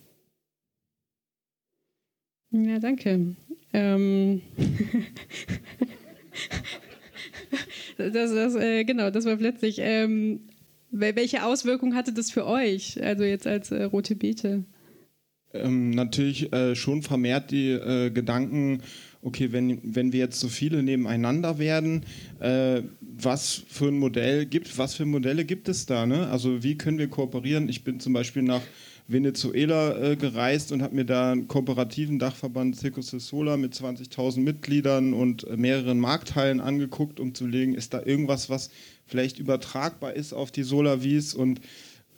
Ja, 2.50 2.81
danke. 2.81 3.37
Ähm 3.73 4.43
das, 7.99 8.33
das, 8.33 8.55
äh, 8.55 8.85
genau, 8.85 9.11
das 9.11 9.25
war 9.25 9.37
plötzlich. 9.37 9.79
Ähm, 9.81 10.41
welche 10.91 11.45
Auswirkungen 11.45 11.95
hatte 11.95 12.13
das 12.13 12.31
für 12.31 12.47
euch, 12.47 13.03
also 13.03 13.25
jetzt 13.25 13.47
als 13.47 13.71
äh, 13.71 13.85
Rote 13.85 14.17
Beete? 14.17 14.65
Ähm, 15.53 15.91
natürlich 15.91 16.53
äh, 16.53 16.75
schon 16.75 17.03
vermehrt 17.03 17.51
die 17.51 17.71
äh, 17.71 18.11
Gedanken, 18.11 18.83
okay, 19.23 19.53
wenn, 19.53 19.81
wenn 19.83 20.13
wir 20.13 20.21
jetzt 20.21 20.41
so 20.41 20.49
viele 20.49 20.83
nebeneinander 20.83 21.59
werden, 21.59 22.05
äh, 22.41 22.83
was 23.01 23.63
für 23.69 23.89
ein 23.89 23.99
Modell 23.99 24.47
gibt, 24.47 24.79
was 24.79 24.95
für 24.95 25.07
Modelle 25.07 25.45
gibt 25.45 25.69
es 25.69 25.87
da? 25.87 26.07
Ne? 26.07 26.29
Also 26.29 26.63
wie 26.63 26.77
können 26.77 26.99
wir 26.99 27.09
kooperieren? 27.09 27.69
Ich 27.69 27.83
bin 27.83 27.99
zum 27.99 28.13
Beispiel 28.13 28.43
nach 28.43 28.63
Venezuela 29.09 29.99
äh, 29.99 30.17
gereist 30.17 30.71
und 30.71 30.83
habe 30.83 30.95
mir 30.95 31.07
da 31.07 31.33
einen 31.33 31.49
kooperativen 31.49 32.19
Dachverband 32.19 32.77
Circus 32.77 33.11
de 33.11 33.21
Sola 33.21 33.57
mit 33.57 33.75
20.000 33.75 34.40
Mitgliedern 34.40 35.14
und 35.14 35.44
äh, 35.44 35.57
mehreren 35.57 35.99
Marktteilen 35.99 36.61
angeguckt, 36.61 37.18
um 37.18 37.35
zu 37.35 37.47
legen, 37.47 37.75
ist 37.75 37.94
da 37.94 38.03
irgendwas, 38.05 38.51
was 38.51 38.71
vielleicht 39.07 39.38
übertragbar 39.38 40.12
ist 40.12 40.35
auf 40.35 40.51
die 40.51 40.62
Solavis 40.62 41.33
und 41.33 41.62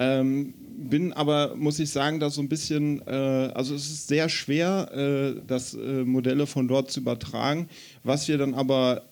ähm, 0.01 0.55
bin 0.79 1.13
aber, 1.13 1.55
muss 1.55 1.79
ich 1.79 1.91
sagen, 1.91 2.19
da 2.19 2.31
so 2.31 2.41
ein 2.41 2.49
bisschen, 2.49 3.03
äh, 3.07 3.51
also 3.55 3.75
es 3.75 3.89
ist 3.89 4.09
sehr 4.09 4.29
schwer, 4.29 4.91
äh, 4.93 5.41
das 5.47 5.75
äh, 5.75 6.05
Modelle 6.05 6.47
von 6.47 6.67
dort 6.67 6.91
zu 6.91 7.01
übertragen. 7.01 7.69
Was 8.03 8.27
wir 8.27 8.39
dann 8.39 8.55
aber 8.55 9.03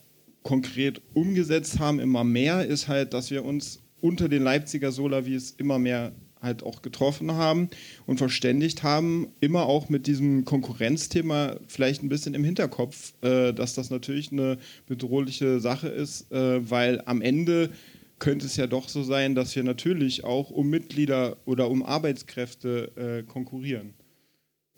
konkret 0.43 1.01
umgesetzt 1.15 1.79
haben, 1.79 2.01
immer 2.01 2.25
mehr, 2.25 2.67
ist 2.67 2.89
halt, 2.89 3.13
dass 3.13 3.31
wir 3.31 3.45
uns 3.45 3.83
unter 4.01 4.29
den 4.29 4.43
Leipziger 4.43 4.91
Solavis 4.91 5.55
immer 5.59 5.79
mehr 5.79 6.13
halt 6.41 6.63
auch 6.63 6.83
getroffen 6.83 7.33
haben 7.33 7.69
und 8.07 8.19
verständigt 8.19 8.83
haben, 8.83 9.29
immer 9.41 9.67
auch 9.67 9.89
mit 9.89 10.07
diesem 10.07 10.45
Konkurrenzthema 10.45 11.57
vielleicht 11.67 12.03
ein 12.03 12.09
bisschen 12.09 12.35
im 12.35 12.45
Hinterkopf, 12.45 13.15
äh, 13.23 13.53
dass 13.53 13.75
das 13.75 13.91
natürlich 13.91 14.33
eine 14.33 14.59
bedrohliche 14.87 15.61
Sache 15.61 15.89
ist, 15.89 16.31
äh, 16.33 16.71
weil 16.71 17.03
am 17.07 17.23
Ende 17.23 17.71
könnte 18.19 18.47
es 18.47 18.57
ja 18.57 18.67
doch 18.67 18.89
so 18.89 19.03
sein, 19.03 19.35
dass 19.35 19.55
wir 19.55 19.63
natürlich 19.63 20.25
auch 20.25 20.51
um 20.51 20.69
Mitglieder 20.69 21.37
oder 21.45 21.71
um 21.71 21.85
Arbeitskräfte 21.85 22.91
äh, 22.97 23.23
konkurrieren. 23.23 23.95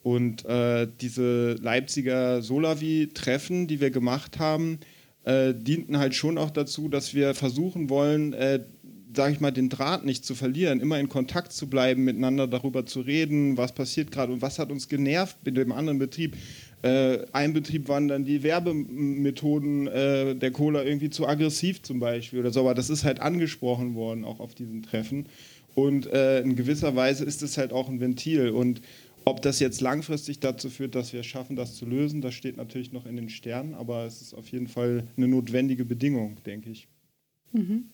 Und 0.02 0.44
äh, 0.46 0.88
diese 1.00 1.54
Leipziger 1.54 2.42
Solavi-Treffen, 2.42 3.66
die 3.66 3.80
wir 3.80 3.90
gemacht 3.90 4.38
haben, 4.38 4.78
äh, 5.24 5.52
dienten 5.54 5.98
halt 5.98 6.14
schon 6.14 6.38
auch 6.38 6.50
dazu, 6.50 6.88
dass 6.88 7.14
wir 7.14 7.34
versuchen 7.34 7.90
wollen, 7.90 8.32
äh, 8.32 8.60
sage 9.14 9.32
ich 9.32 9.40
mal, 9.40 9.50
den 9.50 9.68
Draht 9.68 10.04
nicht 10.04 10.24
zu 10.24 10.34
verlieren, 10.34 10.80
immer 10.80 10.98
in 10.98 11.08
Kontakt 11.08 11.52
zu 11.52 11.68
bleiben, 11.68 12.04
miteinander 12.04 12.46
darüber 12.46 12.86
zu 12.86 13.00
reden, 13.00 13.56
was 13.56 13.72
passiert 13.72 14.10
gerade 14.10 14.32
und 14.32 14.42
was 14.42 14.58
hat 14.58 14.70
uns 14.70 14.88
genervt 14.88 15.36
mit 15.44 15.56
dem 15.56 15.72
anderen 15.72 15.98
Betrieb. 15.98 16.36
Äh, 16.82 17.26
ein 17.32 17.52
Betrieb 17.52 17.88
waren 17.88 18.08
dann 18.08 18.24
die 18.24 18.42
Werbemethoden 18.42 19.86
äh, 19.86 20.34
der 20.34 20.50
Cola 20.50 20.82
irgendwie 20.82 21.10
zu 21.10 21.26
aggressiv 21.26 21.82
zum 21.82 22.00
Beispiel 22.00 22.40
oder 22.40 22.50
so, 22.50 22.60
aber 22.60 22.74
das 22.74 22.88
ist 22.88 23.04
halt 23.04 23.20
angesprochen 23.20 23.94
worden 23.94 24.24
auch 24.24 24.40
auf 24.40 24.54
diesen 24.54 24.82
Treffen 24.82 25.26
und 25.74 26.06
äh, 26.06 26.40
in 26.40 26.56
gewisser 26.56 26.96
Weise 26.96 27.24
ist 27.24 27.42
es 27.42 27.58
halt 27.58 27.72
auch 27.72 27.88
ein 27.88 28.00
Ventil 28.00 28.50
und 28.50 28.80
ob 29.26 29.42
das 29.42 29.60
jetzt 29.60 29.82
langfristig 29.82 30.40
dazu 30.40 30.70
führt, 30.70 30.94
dass 30.94 31.12
wir 31.12 31.20
es 31.20 31.26
schaffen, 31.26 31.54
das 31.54 31.74
zu 31.76 31.84
lösen, 31.84 32.22
das 32.22 32.32
steht 32.32 32.56
natürlich 32.56 32.92
noch 32.92 33.04
in 33.04 33.16
den 33.16 33.28
Sternen, 33.28 33.74
aber 33.74 34.06
es 34.06 34.22
ist 34.22 34.34
auf 34.34 34.48
jeden 34.48 34.66
Fall 34.66 35.06
eine 35.16 35.28
notwendige 35.28 35.84
Bedingung, 35.84 36.38
denke 36.46 36.70
ich. 36.70 36.88
Mhm. 37.52 37.90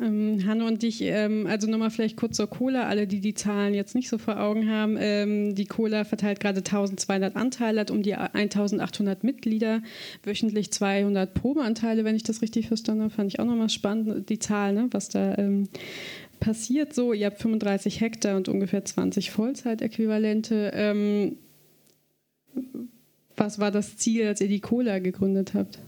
Ähm, 0.00 0.44
Hanne 0.46 0.66
und 0.66 0.82
dich, 0.82 1.00
ähm, 1.00 1.46
also 1.46 1.66
nochmal 1.66 1.90
vielleicht 1.90 2.18
kurz 2.18 2.36
zur 2.36 2.48
Cola, 2.48 2.86
alle, 2.86 3.06
die 3.06 3.20
die 3.20 3.32
Zahlen 3.32 3.72
jetzt 3.72 3.94
nicht 3.94 4.10
so 4.10 4.18
vor 4.18 4.38
Augen 4.38 4.68
haben. 4.68 4.96
Ähm, 5.00 5.54
die 5.54 5.64
Cola 5.64 6.04
verteilt 6.04 6.38
gerade 6.38 6.58
1200 6.58 7.34
Anteile, 7.34 7.80
hat 7.80 7.90
um 7.90 8.02
die 8.02 8.14
1800 8.14 9.24
Mitglieder, 9.24 9.82
wöchentlich 10.22 10.70
200 10.70 11.32
Probeanteile, 11.32 12.04
wenn 12.04 12.14
ich 12.14 12.24
das 12.24 12.42
richtig 12.42 12.68
verstanden 12.68 13.04
habe. 13.04 13.14
Fand 13.14 13.32
ich 13.32 13.40
auch 13.40 13.46
nochmal 13.46 13.70
spannend, 13.70 14.28
die 14.28 14.38
Zahl, 14.38 14.74
ne, 14.74 14.88
was 14.90 15.08
da 15.08 15.36
ähm, 15.38 15.68
passiert. 16.40 16.94
So, 16.94 17.14
ihr 17.14 17.26
habt 17.26 17.40
35 17.40 18.00
Hektar 18.00 18.36
und 18.36 18.48
ungefähr 18.50 18.84
20 18.84 19.30
Vollzeitäquivalente. 19.30 20.72
Ähm, 20.74 21.36
was 23.34 23.58
war 23.58 23.70
das 23.70 23.96
Ziel, 23.96 24.26
als 24.26 24.42
ihr 24.42 24.48
die 24.48 24.60
Cola 24.60 24.98
gegründet 24.98 25.54
habt? 25.54 25.78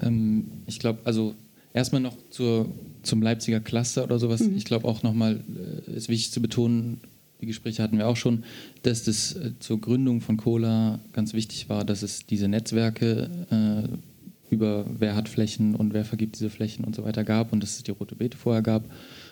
Ähm, 0.00 0.46
ich 0.66 0.78
glaube, 0.78 1.00
also 1.04 1.34
erstmal 1.72 2.00
noch 2.00 2.16
zur, 2.30 2.68
zum 3.02 3.22
Leipziger 3.22 3.60
Cluster 3.60 4.04
oder 4.04 4.18
sowas. 4.18 4.40
Mhm. 4.40 4.56
Ich 4.56 4.64
glaube 4.64 4.86
auch 4.86 5.02
nochmal, 5.02 5.40
äh, 5.88 5.96
ist 5.96 6.08
wichtig 6.08 6.32
zu 6.32 6.40
betonen, 6.40 7.00
die 7.42 7.46
Gespräche 7.46 7.82
hatten 7.82 7.98
wir 7.98 8.06
auch 8.06 8.16
schon, 8.16 8.44
dass 8.82 9.04
das 9.04 9.34
äh, 9.34 9.52
zur 9.58 9.80
Gründung 9.80 10.20
von 10.20 10.36
Cola 10.36 11.00
ganz 11.12 11.34
wichtig 11.34 11.68
war, 11.68 11.84
dass 11.84 12.02
es 12.02 12.24
diese 12.24 12.48
Netzwerke 12.48 13.30
äh, 13.50 14.54
über 14.54 14.84
wer 14.98 15.16
hat 15.16 15.28
Flächen 15.28 15.74
und 15.74 15.92
wer 15.92 16.04
vergibt 16.04 16.36
diese 16.36 16.50
Flächen 16.50 16.84
und 16.84 16.94
so 16.94 17.04
weiter 17.04 17.24
gab 17.24 17.52
und 17.52 17.62
dass 17.62 17.76
es 17.76 17.82
die 17.82 17.90
Rote 17.90 18.14
Beete 18.14 18.36
vorher 18.36 18.62
gab 18.62 18.84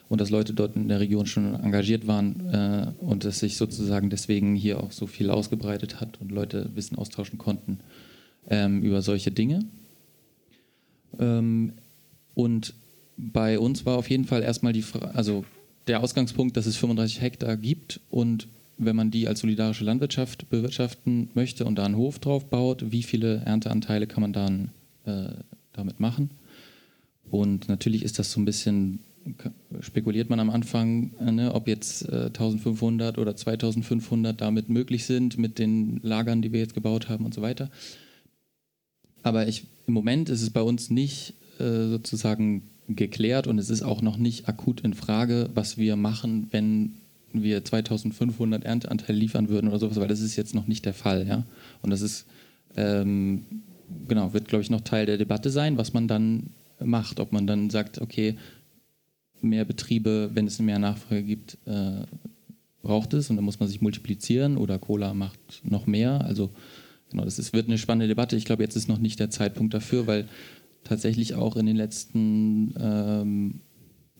und 0.09 0.21
dass 0.21 0.31
Leute 0.31 0.55
dort 0.55 0.75
in 0.77 0.89
der 0.89 0.99
Region 0.99 1.27
schon 1.27 1.55
engagiert 1.55 2.07
waren 2.07 2.49
äh, 2.53 2.87
und 2.99 3.25
dass 3.25 3.39
sich 3.39 3.57
sozusagen 3.57 4.11
deswegen 4.11 4.57
hier 4.57 4.81
auch 4.81 4.93
so 4.93 5.07
viel 5.07 5.31
ausgebreitet 5.31 6.01
hat 6.01 6.21
und 6.21 6.33
Leute 6.33 6.71
Wissen 6.75 6.97
austauschen 6.97 7.39
konnten 7.39 7.79
ähm, 8.49 8.83
über 8.83 9.03
solche 9.03 9.31
Dinge. 9.31 9.61
Ähm, 11.19 11.75
und 12.41 12.75
bei 13.17 13.59
uns 13.59 13.85
war 13.87 13.99
auf 13.99 14.09
jeden 14.09 14.25
Fall 14.25 14.43
erstmal 14.43 14.73
die 14.73 14.83
Frage, 14.83 15.15
also 15.15 15.45
der 15.87 16.03
Ausgangspunkt, 16.03 16.57
dass 16.57 16.67
es 16.67 16.77
35 16.77 17.21
Hektar 17.21 17.57
gibt 17.57 18.01
und 18.11 18.49
wenn 18.79 18.97
man 18.97 19.11
die 19.11 19.29
als 19.29 19.41
solidarische 19.41 19.85
Landwirtschaft 19.85 20.49
bewirtschaften 20.49 21.29
möchte 21.35 21.65
und 21.65 21.77
da 21.77 21.85
einen 21.85 21.97
Hof 21.97 22.19
drauf 22.19 22.47
baut, 22.47 22.93
wie 22.93 23.03
viele 23.03 23.43
Ernteanteile 23.45 24.07
kann 24.07 24.23
man 24.23 24.33
dann 24.33 24.71
äh, 25.05 25.35
damit 25.73 26.01
machen? 26.01 26.31
Und 27.31 27.69
natürlich 27.69 28.03
ist 28.03 28.19
das 28.19 28.33
so 28.33 28.41
ein 28.41 28.47
bisschen 28.47 29.01
spekuliert 29.81 30.31
man 30.31 30.41
am 30.41 30.51
Anfang, 30.51 31.13
ne, 31.21 31.55
ob 31.55 31.69
jetzt 31.69 32.09
äh, 32.09 32.27
1500 32.27 33.19
oder 33.19 33.37
2500 33.37 34.41
damit 34.41 34.69
möglich 34.69 35.05
sind, 35.05 35.39
mit 35.39 35.59
den 35.59 36.01
Lagern, 36.03 36.43
die 36.43 36.53
wir 36.53 36.61
jetzt 36.61 36.75
gebaut 36.75 37.09
haben 37.09 37.25
und 37.25 37.35
so 37.35 37.43
weiter. 37.43 37.71
Aber 39.23 39.47
ich, 39.47 39.65
im 39.87 39.95
Moment 39.95 40.31
ist 40.31 40.43
es 40.43 40.51
bei 40.51 40.63
uns 40.63 40.91
nicht 40.91 41.35
äh, 41.61 41.89
sozusagen 41.89 42.63
geklärt 42.89 43.47
und 43.47 43.59
es 43.59 43.71
ist 43.71 43.83
auch 43.83 44.03
noch 44.03 44.17
nicht 44.17 44.49
akut 44.49 44.81
in 44.81 44.95
Frage, 44.95 45.51
was 45.55 45.79
wir 45.79 45.97
machen, 45.97 46.49
wenn 46.51 46.95
wir 47.33 47.65
2500 47.65 48.65
Ernteanteile 48.65 49.19
liefern 49.19 49.49
würden 49.49 49.69
oder 49.69 49.79
sowas, 49.79 50.01
weil 50.01 50.09
das 50.09 50.21
ist 50.21 50.37
jetzt 50.37 50.55
noch 50.55 50.67
nicht 50.67 50.85
der 50.85 50.95
Fall. 50.95 51.27
Ja? 51.27 51.45
Und 51.83 51.91
das 51.91 52.01
ist, 52.01 52.27
ähm, 52.77 53.45
genau, 54.09 54.33
wird, 54.33 54.49
glaube 54.49 54.63
ich, 54.63 54.71
noch 54.71 54.81
Teil 54.81 55.07
der 55.07 55.19
Debatte 55.19 55.51
sein, 55.51 55.79
was 55.79 55.93
man 55.93 56.09
dann 56.09 56.51
macht. 56.81 57.21
Ob 57.21 57.33
man 57.33 57.47
dann 57.47 57.71
sagt, 57.71 58.01
okay, 58.01 58.37
mehr 59.41 59.65
Betriebe, 59.65 60.31
wenn 60.35 60.47
es 60.47 60.59
mehr 60.59 60.79
Nachfrage 60.79 61.23
gibt, 61.23 61.59
äh, 61.67 62.03
braucht 62.83 63.15
es 63.15 63.31
und 63.31 63.37
dann 63.37 63.45
muss 63.45 63.61
man 63.61 63.69
sich 63.69 63.81
multiplizieren 63.81 64.57
oder 64.57 64.79
Cola 64.79 65.15
macht 65.15 65.39
noch 65.63 65.87
mehr. 65.87 66.25
Also 66.25 66.51
genau, 67.11 67.25
das 67.25 67.39
ist, 67.39 67.53
wird 67.53 67.69
eine 67.69 67.79
spannende 67.79 68.09
Debatte. 68.09 68.37
Ich 68.37 68.45
glaube, 68.45 68.63
jetzt 68.63 68.77
ist 68.77 68.89
noch 68.89 68.99
nicht 68.99 69.21
der 69.21 69.31
Zeitpunkt 69.31 69.75
dafür, 69.75 70.07
weil 70.07 70.29
tatsächlich 70.85 71.35
auch 71.35 71.57
in 71.57 71.67
den 71.67 71.77
letzten 71.77 72.75
ähm, 72.79 73.61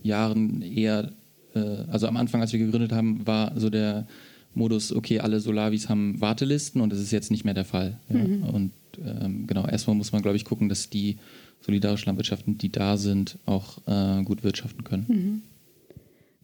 Jahren 0.03 0.63
eher, 0.63 1.13
äh, 1.55 1.85
also 1.89 2.07
am 2.07 2.17
Anfang, 2.17 2.41
als 2.41 2.53
wir 2.53 2.59
gegründet 2.59 2.93
haben, 2.93 3.27
war 3.27 3.59
so 3.59 3.71
der 3.71 4.07
Modus, 4.55 4.93
okay, 4.93 5.21
alle 5.21 5.41
Solavis 5.41 5.89
haben 5.89 6.21
Wartelisten 6.21 6.81
und 6.81 6.93
das 6.93 7.01
ist 7.01 7.13
jetzt 7.13 7.31
nicht 7.31 7.45
mehr 7.45 7.55
der 7.55 7.65
Fall. 7.65 8.01
Ja. 8.09 8.19
Mhm. 8.19 8.43
Und 8.45 8.73
ähm, 9.05 9.47
genau, 9.47 9.67
erstmal 9.67 9.97
muss 9.97 10.13
man, 10.13 10.23
glaube 10.23 10.37
ich, 10.37 10.45
gucken, 10.45 10.69
dass 10.69 10.91
die 10.91 11.19
solidarischen 11.61 12.07
Landwirtschaften, 12.07 12.59
die 12.59 12.73
da 12.73 12.97
sind, 12.97 13.39
auch 13.47 13.79
äh, 13.87 14.23
gut 14.25 14.43
wirtschaften 14.43 14.85
können. 14.85 15.07
Mhm. 15.09 15.43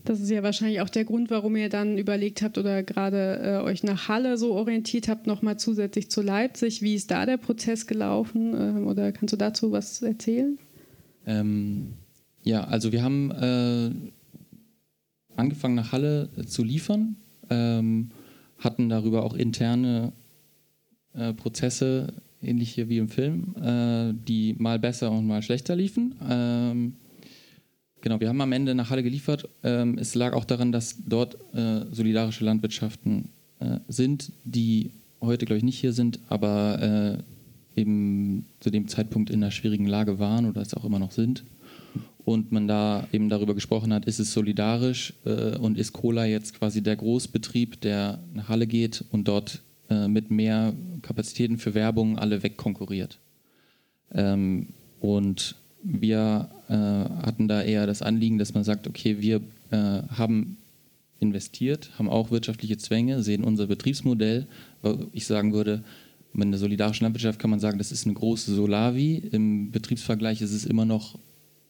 Das 0.07 0.21
ist 0.21 0.31
ja 0.31 0.45
wahrscheinlich 0.45 0.81
auch 0.81 0.89
der 0.89 1.05
Grund, 1.05 1.31
warum 1.31 1.57
ihr 1.57 1.69
dann 1.69 1.99
überlegt 1.99 2.41
habt 2.41 2.59
oder 2.59 2.85
gerade 2.85 3.41
äh, 3.43 3.65
euch 3.65 3.83
nach 3.83 4.07
Halle 4.07 4.39
so 4.39 4.55
orientiert 4.55 5.09
habt, 5.09 5.27
nochmal 5.27 5.59
zusätzlich 5.59 6.11
zu 6.11 6.23
Leipzig. 6.23 6.81
Wie 6.81 6.95
ist 6.95 7.11
da 7.11 7.27
der 7.27 7.39
Prozess 7.39 7.89
gelaufen? 7.89 8.55
Ähm, 8.55 8.87
oder 8.87 9.11
kannst 9.11 9.33
du 9.33 9.37
dazu 9.37 9.73
was 9.73 10.01
erzählen? 10.03 10.59
Ähm, 11.27 11.95
ja, 12.45 12.63
also 12.63 12.93
wir 12.93 13.03
haben 13.03 13.33
äh, 13.33 13.91
angefangen 15.37 15.75
nach 15.75 15.91
Halle 15.91 16.29
äh, 16.37 16.45
zu 16.45 16.63
liefern, 16.63 17.17
ähm, 17.51 18.11
hatten 18.59 18.89
darüber 18.89 19.25
auch 19.25 19.35
interne 19.35 20.13
äh, 21.15 21.33
Prozesse, 21.33 22.15
ähnlich 22.41 22.71
hier 22.71 22.89
wie 22.89 22.99
im 22.99 23.09
Film, 23.09 23.57
äh, 23.61 24.15
die 24.29 24.55
mal 24.57 24.79
besser 24.79 25.11
und 25.11 25.27
mal 25.27 25.43
schlechter 25.43 25.75
liefen. 25.75 26.15
Genau, 28.07 28.21
wir 28.21 28.29
haben 28.29 28.41
am 28.41 28.53
Ende 28.53 28.77
nach 28.77 28.91
Halle 28.91 29.03
geliefert. 29.03 29.49
Ähm, 29.65 29.99
es 29.99 30.15
lag 30.15 30.33
auch 30.33 30.45
daran, 30.45 30.71
dass 30.71 30.95
dort 31.09 31.39
äh, 31.53 31.87
solidarische 31.91 32.45
Landwirtschaften 32.45 33.31
äh, 33.59 33.81
sind, 33.89 34.31
die 34.45 34.93
heute, 35.21 35.45
glaube 35.45 35.59
ich, 35.59 35.65
nicht 35.65 35.81
hier 35.81 35.93
sind, 35.93 36.21
aber 36.29 37.19
äh, 37.75 37.81
eben 37.81 38.47
zu 38.61 38.71
dem 38.71 38.87
Zeitpunkt 38.87 39.29
in 39.29 39.43
einer 39.43 39.51
schwierigen 39.51 39.89
Lage 39.89 40.21
waren 40.21 40.47
oder 40.47 40.61
es 40.61 40.73
auch 40.73 40.85
immer 40.85 41.01
noch 41.01 41.11
sind. 41.11 41.43
Und 42.25 42.53
man 42.53 42.69
da 42.69 43.09
eben 43.11 43.29
darüber 43.29 43.57
gesprochen 43.57 43.93
hat, 43.93 44.05
ist 44.05 44.21
es 44.21 44.33
solidarisch 44.33 45.13
äh, 45.25 45.57
und 45.57 45.77
ist 45.77 45.93
Cola 45.93 46.27
jetzt 46.27 46.57
quasi 46.57 46.85
der 46.85 46.95
Großbetrieb, 46.95 47.81
der 47.81 48.21
nach 48.35 48.49
Halle 48.49 48.69
geht 48.69 49.05
und 49.11 49.27
dort 49.27 49.63
äh, 49.91 50.07
mit 50.07 50.31
mehr 50.31 50.75
Kapazitäten 51.03 51.59
für 51.59 51.75
Werbung 51.75 52.21
alle 52.21 52.45
wegkonkurriert. 52.45 53.19
Ähm, 54.15 54.69
und 55.01 55.57
wir 55.89 56.49
äh, 56.69 56.75
hatten 56.75 57.47
da 57.47 57.63
eher 57.63 57.87
das 57.87 58.03
Anliegen, 58.03 58.39
dass 58.39 58.55
man 58.55 58.65
sagt, 58.65 58.89
okay, 58.89 59.21
wir 59.21 59.41
äh, 59.71 60.03
haben 60.09 60.57
investiert, 61.21 61.91
haben 61.99 62.09
auch 62.09 62.31
wirtschaftliche 62.31 62.77
Zwänge, 62.77 63.23
sehen 63.23 63.45
unser 63.45 63.67
Betriebsmodell. 63.67 64.47
Ich 65.13 65.27
sagen 65.27 65.53
würde, 65.53 65.85
in 66.35 66.51
der 66.51 66.59
solidarischen 66.59 67.05
Landwirtschaft 67.05 67.39
kann 67.39 67.51
man 67.51 67.61
sagen, 67.61 67.79
das 67.79 67.93
ist 67.93 68.05
eine 68.05 68.15
große 68.15 68.55
Solavi. 68.55 69.23
Im 69.33 69.71
Betriebsvergleich 69.71 70.43
ist 70.43 70.53
es 70.53 70.67
immer 70.67 70.85
noch 70.85 71.19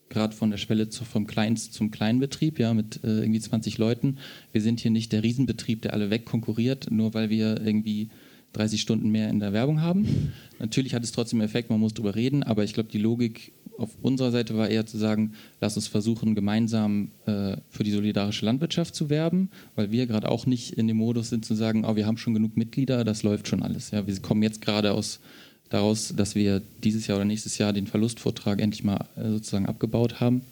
gerade 0.09 0.35
von 0.35 0.51
der 0.51 0.59
Schwelle 0.59 0.89
zu, 0.89 1.05
vom 1.05 1.27
Kleinst 1.27 1.75
zum 1.75 1.91
Kleinbetrieb, 1.91 2.59
ja, 2.59 2.73
mit 2.75 3.05
äh, 3.05 3.21
irgendwie 3.21 3.41
20 3.41 3.79
Leuten. 3.79 4.19
Wir 4.53 4.63
sind 4.63 4.81
hier 4.81 4.91
nicht 4.91 5.13
der 5.13 5.23
Riesenbetrieb, 5.23 5.83
der 5.83 5.93
alle 5.93 6.11
wegkonkurriert, 6.11 6.91
nur 6.91 7.13
weil 7.15 7.29
wir 7.29 7.61
irgendwie 7.61 8.09
30 8.57 8.81
Stunden 8.81 9.11
mehr 9.11 9.29
in 9.29 9.41
der 9.41 9.53
Werbung 9.53 9.83
haben. 9.83 10.33
Natürlich 10.59 10.95
hat 10.95 11.05
es 11.05 11.13
trotzdem 11.13 11.41
Effekt, 11.41 11.71
man 11.71 11.81
muss 11.81 11.95
drüber 11.95 12.15
reden, 12.15 12.43
aber 12.43 12.65
ich 12.65 12.75
glaube, 12.75 12.89
die 12.91 12.99
Logik 12.99 13.53
auf 13.79 13.91
unserer 14.01 14.31
Seite 14.31 14.57
war 14.57 14.69
eher 14.69 14.87
zu 14.87 14.97
sagen, 14.97 15.35
lass 15.61 15.77
uns 15.77 15.87
versuchen, 15.87 16.35
gemeinsam 16.35 17.11
äh, 17.27 17.59
für 17.69 17.85
die 17.85 17.91
solidarische 17.91 18.47
Landwirtschaft 18.47 18.95
zu 18.95 19.11
werben, 19.11 19.51
weil 19.75 19.91
wir 19.91 20.07
gerade 20.07 20.31
auch 20.31 20.47
nicht 20.47 20.73
in 20.73 20.89
dem 20.89 20.97
Modus 20.97 21.29
sind 21.29 21.45
zu 21.45 21.55
sagen, 21.55 21.85
oh, 21.85 21.97
wir 21.97 22.07
haben 22.07 22.17
schon 22.17 22.35
genug 22.35 22.57
Mitglieder, 22.57 23.05
das 23.05 23.23
läuft 23.23 23.49
schon 23.49 23.63
alles. 23.63 23.91
Ja, 23.91 24.07
wir 24.07 24.19
kommen 24.21 24.43
jetzt 24.43 24.63
gerade 24.63 24.93
aus 24.93 25.21
daraus, 25.69 26.15
dass 26.17 26.35
wir 26.35 26.63
dieses 26.83 27.07
Jahr 27.07 27.19
oder 27.19 27.25
nächstes 27.25 27.59
Jahr 27.59 27.73
den 27.73 27.87
Verlustvortrag 27.87 28.61
endlich 28.61 28.85
mal 28.85 29.07
äh, 29.17 29.29
sozusagen 29.29 29.67
abgebaut 29.67 30.21
haben. 30.21 30.43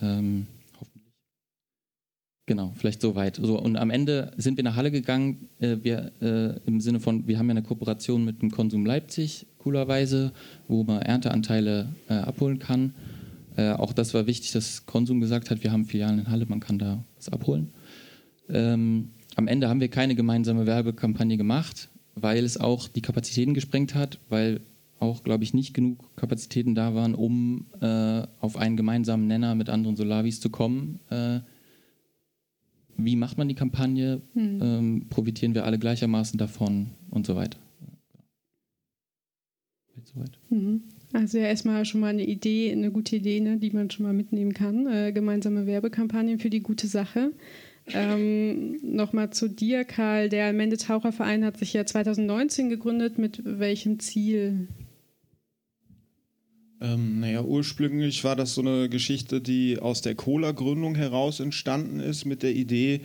Ähm, 0.00 0.46
Genau, 2.48 2.72
vielleicht 2.76 3.02
so 3.02 3.14
weit. 3.14 3.36
So, 3.36 3.60
und 3.60 3.76
am 3.76 3.90
Ende 3.90 4.32
sind 4.38 4.56
wir 4.56 4.64
nach 4.64 4.74
Halle 4.74 4.90
gegangen, 4.90 5.50
äh, 5.60 5.76
wir, 5.82 6.12
äh, 6.22 6.58
im 6.66 6.80
Sinne 6.80 6.98
von, 6.98 7.28
wir 7.28 7.38
haben 7.38 7.48
ja 7.48 7.50
eine 7.50 7.62
Kooperation 7.62 8.24
mit 8.24 8.40
dem 8.40 8.50
Konsum 8.50 8.86
Leipzig, 8.86 9.46
coolerweise, 9.58 10.32
wo 10.66 10.82
man 10.82 11.02
Ernteanteile 11.02 11.90
äh, 12.08 12.14
abholen 12.14 12.58
kann. 12.58 12.94
Äh, 13.58 13.72
auch 13.72 13.92
das 13.92 14.14
war 14.14 14.26
wichtig, 14.26 14.52
dass 14.52 14.86
Konsum 14.86 15.20
gesagt 15.20 15.50
hat, 15.50 15.62
wir 15.62 15.72
haben 15.72 15.84
Filialen 15.84 16.20
in 16.20 16.30
Halle, 16.30 16.46
man 16.48 16.60
kann 16.60 16.78
da 16.78 17.04
was 17.16 17.28
abholen. 17.28 17.68
Ähm, 18.48 19.10
am 19.36 19.46
Ende 19.46 19.68
haben 19.68 19.80
wir 19.80 19.88
keine 19.88 20.14
gemeinsame 20.14 20.64
Werbekampagne 20.64 21.36
gemacht, 21.36 21.90
weil 22.14 22.46
es 22.46 22.56
auch 22.56 22.88
die 22.88 23.02
Kapazitäten 23.02 23.52
gesprengt 23.52 23.94
hat, 23.94 24.20
weil 24.30 24.62
auch, 25.00 25.22
glaube 25.22 25.44
ich, 25.44 25.52
nicht 25.52 25.74
genug 25.74 26.16
Kapazitäten 26.16 26.74
da 26.74 26.94
waren, 26.94 27.14
um 27.14 27.66
äh, 27.82 28.22
auf 28.40 28.56
einen 28.56 28.78
gemeinsamen 28.78 29.26
Nenner 29.26 29.54
mit 29.54 29.68
anderen 29.68 29.96
Solavis 29.96 30.40
zu 30.40 30.48
kommen 30.48 31.00
äh, 31.10 31.40
wie 32.98 33.16
macht 33.16 33.38
man 33.38 33.48
die 33.48 33.54
Kampagne, 33.54 34.20
hm. 34.34 34.60
ähm, 34.60 35.06
profitieren 35.08 35.54
wir 35.54 35.64
alle 35.64 35.78
gleichermaßen 35.78 36.38
davon 36.38 36.88
und 37.10 37.26
so 37.26 37.36
weiter. 37.36 37.58
Mhm. 40.50 40.82
Also 41.12 41.38
ja, 41.38 41.46
erstmal 41.46 41.84
schon 41.84 42.00
mal 42.00 42.08
eine 42.08 42.26
Idee, 42.26 42.70
eine 42.72 42.90
gute 42.90 43.16
Idee, 43.16 43.40
ne, 43.40 43.56
die 43.56 43.70
man 43.70 43.90
schon 43.90 44.04
mal 44.04 44.12
mitnehmen 44.12 44.52
kann. 44.52 44.86
Äh, 44.86 45.12
gemeinsame 45.12 45.66
Werbekampagnen 45.66 46.38
für 46.38 46.50
die 46.50 46.60
gute 46.60 46.86
Sache. 46.86 47.32
Ähm, 47.94 48.78
Nochmal 48.82 49.30
zu 49.30 49.48
dir, 49.48 49.84
Karl. 49.84 50.28
Der 50.28 50.52
Mende 50.52 50.76
Taucherverein 50.76 51.44
hat 51.44 51.56
sich 51.56 51.72
ja 51.72 51.86
2019 51.86 52.68
gegründet. 52.68 53.18
Mit 53.18 53.42
welchem 53.44 53.98
Ziel? 53.98 54.68
Ähm, 56.80 57.20
naja, 57.20 57.42
ursprünglich 57.42 58.22
war 58.22 58.36
das 58.36 58.54
so 58.54 58.60
eine 58.60 58.88
Geschichte, 58.88 59.40
die 59.40 59.78
aus 59.78 60.00
der 60.00 60.14
Cola-Gründung 60.14 60.94
heraus 60.94 61.40
entstanden 61.40 61.98
ist, 61.98 62.24
mit 62.24 62.42
der 62.42 62.52
Idee, 62.52 63.00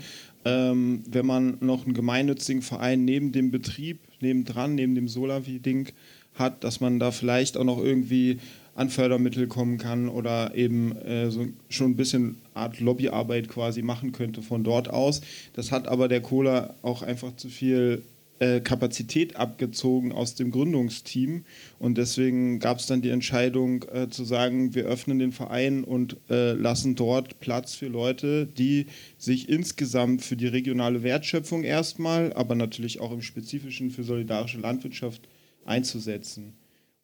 ähm, 0.45 1.03
wenn 1.09 1.25
man 1.25 1.57
noch 1.59 1.85
einen 1.85 1.93
gemeinnützigen 1.93 2.61
Verein 2.61 3.05
neben 3.05 3.31
dem 3.31 3.49
Betrieb, 3.49 3.99
nebendran, 4.21 4.75
neben 4.75 4.93
dem 4.93 5.07
Solavi-Ding 5.07 5.89
hat, 6.35 6.63
dass 6.63 6.81
man 6.81 6.99
da 6.99 7.11
vielleicht 7.11 7.57
auch 7.57 7.63
noch 7.63 7.83
irgendwie 7.83 8.39
an 8.75 8.89
Fördermittel 8.89 9.47
kommen 9.47 9.77
kann 9.77 10.09
oder 10.09 10.55
eben 10.55 10.95
äh, 10.97 11.29
so 11.29 11.47
schon 11.69 11.91
ein 11.91 11.95
bisschen 11.95 12.37
Art 12.53 12.79
Lobbyarbeit 12.79 13.47
quasi 13.47 13.83
machen 13.83 14.11
könnte 14.11 14.41
von 14.41 14.63
dort 14.63 14.89
aus. 14.89 15.21
Das 15.53 15.71
hat 15.71 15.87
aber 15.87 16.07
der 16.07 16.21
Cola 16.21 16.73
auch 16.81 17.03
einfach 17.03 17.35
zu 17.35 17.49
viel 17.49 18.03
äh, 18.43 18.59
Kapazität 18.59 19.37
abgezogen 19.37 20.11
aus 20.11 20.35
dem 20.35 20.51
Gründungsteam. 20.51 21.45
Und 21.79 21.97
deswegen 21.97 22.59
gab 22.59 22.79
es 22.79 22.87
dann 22.87 23.01
die 23.01 23.09
Entscheidung 23.09 23.85
äh, 23.93 24.09
zu 24.09 24.25
sagen, 24.25 24.75
wir 24.75 24.83
öffnen 24.85 25.19
den 25.19 25.31
Verein 25.31 25.83
und 25.85 26.17
äh, 26.29 26.51
lassen 26.51 26.95
dort 26.95 27.39
Platz 27.39 27.73
für 27.75 27.87
Leute, 27.87 28.45
die 28.45 28.87
sich 29.17 29.47
insgesamt 29.47 30.23
für 30.23 30.35
die 30.35 30.47
regionale 30.47 31.03
Wertschöpfung 31.03 31.63
erstmal, 31.63 32.33
aber 32.33 32.55
natürlich 32.55 32.99
auch 32.99 33.13
im 33.13 33.21
Spezifischen 33.21 33.91
für 33.91 34.03
solidarische 34.03 34.59
Landwirtschaft 34.59 35.21
einzusetzen. 35.65 36.53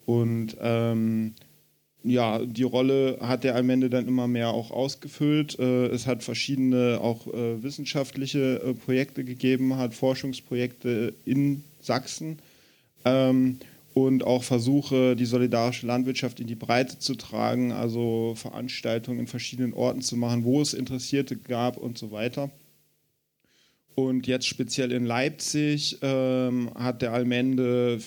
Und 0.05 0.57
ähm, 0.59 1.35
ja, 2.03 2.39
die 2.39 2.63
Rolle 2.63 3.17
hat 3.21 3.43
er 3.43 3.55
am 3.55 3.69
Ende 3.69 3.89
dann 3.89 4.07
immer 4.07 4.27
mehr 4.27 4.49
auch 4.49 4.71
ausgefüllt. 4.71 5.59
Äh, 5.59 5.87
es 5.87 6.07
hat 6.07 6.23
verschiedene 6.23 6.99
auch 7.01 7.27
äh, 7.27 7.61
wissenschaftliche 7.61 8.61
äh, 8.61 8.73
Projekte 8.73 9.23
gegeben, 9.25 9.75
hat 9.75 9.93
Forschungsprojekte 9.93 11.13
in 11.25 11.63
Sachsen 11.81 12.39
ähm, 13.03 13.59
und 13.93 14.23
auch 14.23 14.43
Versuche, 14.43 15.17
die 15.17 15.25
solidarische 15.25 15.87
Landwirtschaft 15.87 16.39
in 16.39 16.47
die 16.47 16.55
Breite 16.55 16.99
zu 16.99 17.15
tragen, 17.15 17.73
also 17.73 18.33
Veranstaltungen 18.35 19.19
in 19.19 19.27
verschiedenen 19.27 19.73
Orten 19.73 20.01
zu 20.01 20.15
machen, 20.15 20.45
wo 20.45 20.61
es 20.61 20.73
Interessierte 20.73 21.35
gab 21.35 21.75
und 21.75 21.97
so 21.97 22.11
weiter. 22.11 22.49
Und 23.95 24.27
jetzt 24.27 24.47
speziell 24.47 24.93
in 24.93 25.05
Leipzig 25.05 25.97
ähm, 26.01 26.71
hat 26.75 27.01
der 27.01 27.11
Allmende 27.11 27.99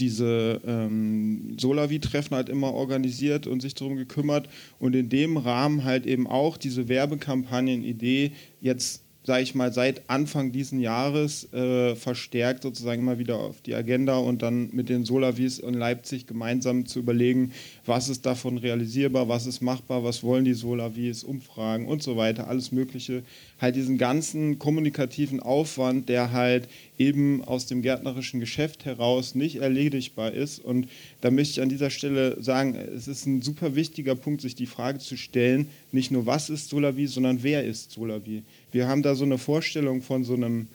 diese 0.00 0.60
ähm, 0.66 1.56
Solavi-Treffen 1.58 2.36
halt 2.36 2.48
immer 2.48 2.72
organisiert 2.72 3.46
und 3.46 3.60
sich 3.60 3.74
darum 3.74 3.96
gekümmert 3.96 4.48
und 4.78 4.94
in 4.94 5.08
dem 5.08 5.36
Rahmen 5.36 5.84
halt 5.84 6.06
eben 6.06 6.26
auch 6.26 6.56
diese 6.56 6.88
Werbekampagnen-Idee 6.88 8.32
jetzt 8.60 9.02
sage 9.28 9.42
ich 9.42 9.54
mal, 9.54 9.70
seit 9.74 10.08
Anfang 10.08 10.52
diesen 10.52 10.80
Jahres 10.80 11.52
äh, 11.52 11.94
verstärkt 11.96 12.62
sozusagen 12.62 13.02
immer 13.02 13.18
wieder 13.18 13.38
auf 13.38 13.60
die 13.60 13.74
Agenda 13.74 14.16
und 14.16 14.40
dann 14.40 14.70
mit 14.72 14.88
den 14.88 15.04
Solavis 15.04 15.58
in 15.58 15.74
Leipzig 15.74 16.26
gemeinsam 16.26 16.86
zu 16.86 16.98
überlegen, 16.98 17.52
was 17.84 18.08
ist 18.08 18.24
davon 18.24 18.56
realisierbar, 18.56 19.28
was 19.28 19.44
ist 19.44 19.60
machbar, 19.60 20.02
was 20.02 20.22
wollen 20.22 20.46
die 20.46 20.54
Solavis, 20.54 21.24
Umfragen 21.24 21.86
und 21.88 22.02
so 22.02 22.16
weiter, 22.16 22.48
alles 22.48 22.72
Mögliche. 22.72 23.22
Halt 23.60 23.76
diesen 23.76 23.98
ganzen 23.98 24.58
kommunikativen 24.58 25.40
Aufwand, 25.40 26.08
der 26.08 26.32
halt 26.32 26.66
eben 26.98 27.44
aus 27.44 27.66
dem 27.66 27.82
gärtnerischen 27.82 28.40
Geschäft 28.40 28.84
heraus 28.84 29.34
nicht 29.34 29.56
erledigbar 29.56 30.32
ist. 30.32 30.58
Und 30.58 30.88
da 31.20 31.30
möchte 31.30 31.52
ich 31.52 31.60
an 31.62 31.68
dieser 31.68 31.90
Stelle 31.90 32.42
sagen, 32.42 32.74
es 32.74 33.08
ist 33.08 33.26
ein 33.26 33.40
super 33.42 33.74
wichtiger 33.74 34.14
Punkt, 34.14 34.40
sich 34.40 34.54
die 34.54 34.66
Frage 34.66 34.98
zu 34.98 35.16
stellen, 35.16 35.68
nicht 35.92 36.10
nur 36.10 36.26
was 36.26 36.50
ist 36.50 36.68
Solavi, 36.68 37.06
sondern 37.06 37.42
wer 37.42 37.64
ist 37.64 37.92
Solavi. 37.92 38.42
Wir 38.72 38.88
haben 38.88 39.02
da 39.02 39.14
so 39.14 39.24
eine 39.24 39.38
Vorstellung 39.38 40.02
von 40.02 40.24
so 40.24 40.34
einem, 40.34 40.66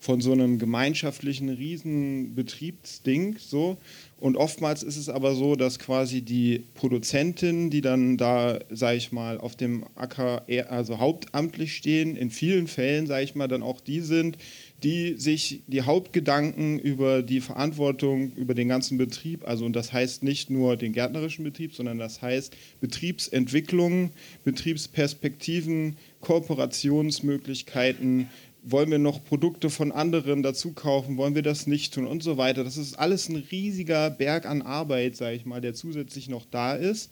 von 0.00 0.20
so 0.20 0.32
einem 0.32 0.58
gemeinschaftlichen 0.58 1.48
Riesenbetriebsding 1.48 3.36
so. 3.38 3.78
Und 4.20 4.36
oftmals 4.36 4.82
ist 4.82 4.96
es 4.96 5.08
aber 5.08 5.36
so, 5.36 5.54
dass 5.54 5.78
quasi 5.78 6.22
die 6.22 6.64
Produzentinnen, 6.74 7.70
die 7.70 7.82
dann 7.82 8.16
da, 8.16 8.58
sage 8.68 8.96
ich 8.96 9.12
mal, 9.12 9.38
auf 9.38 9.54
dem 9.54 9.84
Acker 9.94 10.44
also 10.68 10.98
hauptamtlich 10.98 11.76
stehen, 11.76 12.16
in 12.16 12.30
vielen 12.30 12.66
Fällen, 12.66 13.06
sage 13.06 13.24
ich 13.24 13.36
mal, 13.36 13.46
dann 13.46 13.62
auch 13.62 13.80
die 13.80 14.00
sind, 14.00 14.36
die 14.82 15.14
sich 15.16 15.62
die 15.66 15.82
Hauptgedanken 15.82 16.78
über 16.78 17.22
die 17.22 17.40
Verantwortung 17.40 18.32
über 18.36 18.54
den 18.54 18.68
ganzen 18.68 18.96
Betrieb, 18.96 19.46
also 19.46 19.64
und 19.64 19.74
das 19.74 19.92
heißt 19.92 20.22
nicht 20.22 20.50
nur 20.50 20.76
den 20.76 20.92
gärtnerischen 20.92 21.44
Betrieb, 21.44 21.74
sondern 21.74 21.98
das 21.98 22.22
heißt 22.22 22.56
Betriebsentwicklung, 22.80 24.10
Betriebsperspektiven, 24.44 25.96
Kooperationsmöglichkeiten, 26.20 28.28
wollen 28.62 28.90
wir 28.90 28.98
noch 28.98 29.24
Produkte 29.24 29.70
von 29.70 29.92
anderen 29.92 30.42
dazu 30.42 30.72
kaufen, 30.72 31.16
wollen 31.16 31.34
wir 31.34 31.42
das 31.42 31.66
nicht 31.66 31.94
tun 31.94 32.06
und 32.06 32.22
so 32.22 32.36
weiter. 32.36 32.64
Das 32.64 32.76
ist 32.76 32.98
alles 32.98 33.28
ein 33.28 33.36
riesiger 33.36 34.10
Berg 34.10 34.46
an 34.46 34.62
Arbeit, 34.62 35.16
sage 35.16 35.36
ich 35.36 35.44
mal, 35.44 35.60
der 35.60 35.74
zusätzlich 35.74 36.28
noch 36.28 36.44
da 36.50 36.74
ist 36.74 37.10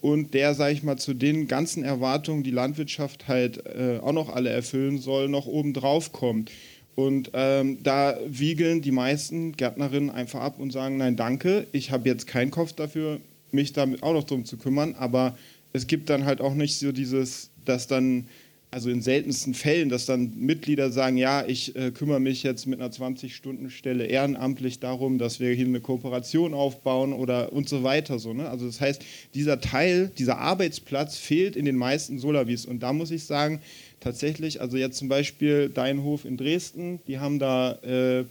und 0.00 0.34
der, 0.34 0.54
sage 0.54 0.74
ich 0.74 0.82
mal, 0.82 0.96
zu 0.96 1.14
den 1.14 1.48
ganzen 1.48 1.84
Erwartungen, 1.84 2.42
die 2.42 2.50
Landwirtschaft 2.50 3.28
halt 3.28 3.64
äh, 3.66 3.98
auch 4.02 4.12
noch 4.12 4.28
alle 4.28 4.50
erfüllen 4.50 4.98
soll, 4.98 5.28
noch 5.28 5.46
oben 5.46 5.74
drauf 5.74 6.12
kommt. 6.12 6.50
Und 6.98 7.30
ähm, 7.32 7.78
da 7.84 8.18
wiegeln 8.26 8.82
die 8.82 8.90
meisten 8.90 9.52
Gärtnerinnen 9.52 10.10
einfach 10.10 10.40
ab 10.40 10.58
und 10.58 10.72
sagen, 10.72 10.96
nein, 10.96 11.14
danke, 11.14 11.68
ich 11.70 11.92
habe 11.92 12.08
jetzt 12.08 12.26
keinen 12.26 12.50
Kopf 12.50 12.72
dafür, 12.72 13.20
mich 13.52 13.72
damit 13.72 14.02
auch 14.02 14.14
noch 14.14 14.24
drum 14.24 14.44
zu 14.44 14.56
kümmern. 14.56 14.96
Aber 14.98 15.38
es 15.72 15.86
gibt 15.86 16.10
dann 16.10 16.24
halt 16.24 16.40
auch 16.40 16.54
nicht 16.54 16.76
so 16.76 16.90
dieses, 16.90 17.50
dass 17.64 17.86
dann, 17.86 18.26
also 18.72 18.90
in 18.90 19.00
seltensten 19.00 19.54
Fällen, 19.54 19.90
dass 19.90 20.06
dann 20.06 20.32
Mitglieder 20.40 20.90
sagen, 20.90 21.16
ja, 21.16 21.46
ich 21.46 21.76
äh, 21.76 21.92
kümmere 21.92 22.18
mich 22.18 22.42
jetzt 22.42 22.66
mit 22.66 22.80
einer 22.80 22.90
20-Stunden-Stelle 22.90 24.06
ehrenamtlich 24.06 24.80
darum, 24.80 25.18
dass 25.18 25.38
wir 25.38 25.52
hier 25.52 25.66
eine 25.66 25.80
Kooperation 25.80 26.52
aufbauen 26.52 27.12
oder 27.12 27.52
und 27.52 27.68
so 27.68 27.84
weiter. 27.84 28.18
So, 28.18 28.34
ne? 28.34 28.50
Also 28.50 28.66
das 28.66 28.80
heißt, 28.80 29.04
dieser 29.34 29.60
Teil, 29.60 30.10
dieser 30.18 30.38
Arbeitsplatz 30.38 31.16
fehlt 31.16 31.54
in 31.54 31.64
den 31.64 31.76
meisten 31.76 32.18
Solavis. 32.18 32.66
Und 32.66 32.82
da 32.82 32.92
muss 32.92 33.12
ich 33.12 33.22
sagen, 33.22 33.60
tatsächlich, 34.00 34.60
also 34.60 34.76
jetzt 34.76 34.98
zum 34.98 35.08
Beispiel 35.08 35.68
dein 35.68 36.02
Hof 36.02 36.24
in 36.24 36.36
Dresden, 36.36 37.00
die 37.06 37.18
haben 37.18 37.38
da 37.38 37.72
äh, 37.82 38.20
äh 38.20 38.24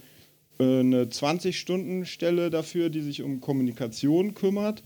eine 0.58 1.04
20-Stunden-Stelle 1.04 2.50
dafür, 2.50 2.90
die 2.90 3.00
sich 3.00 3.22
um 3.22 3.40
Kommunikation 3.40 4.34
kümmert. 4.34 4.82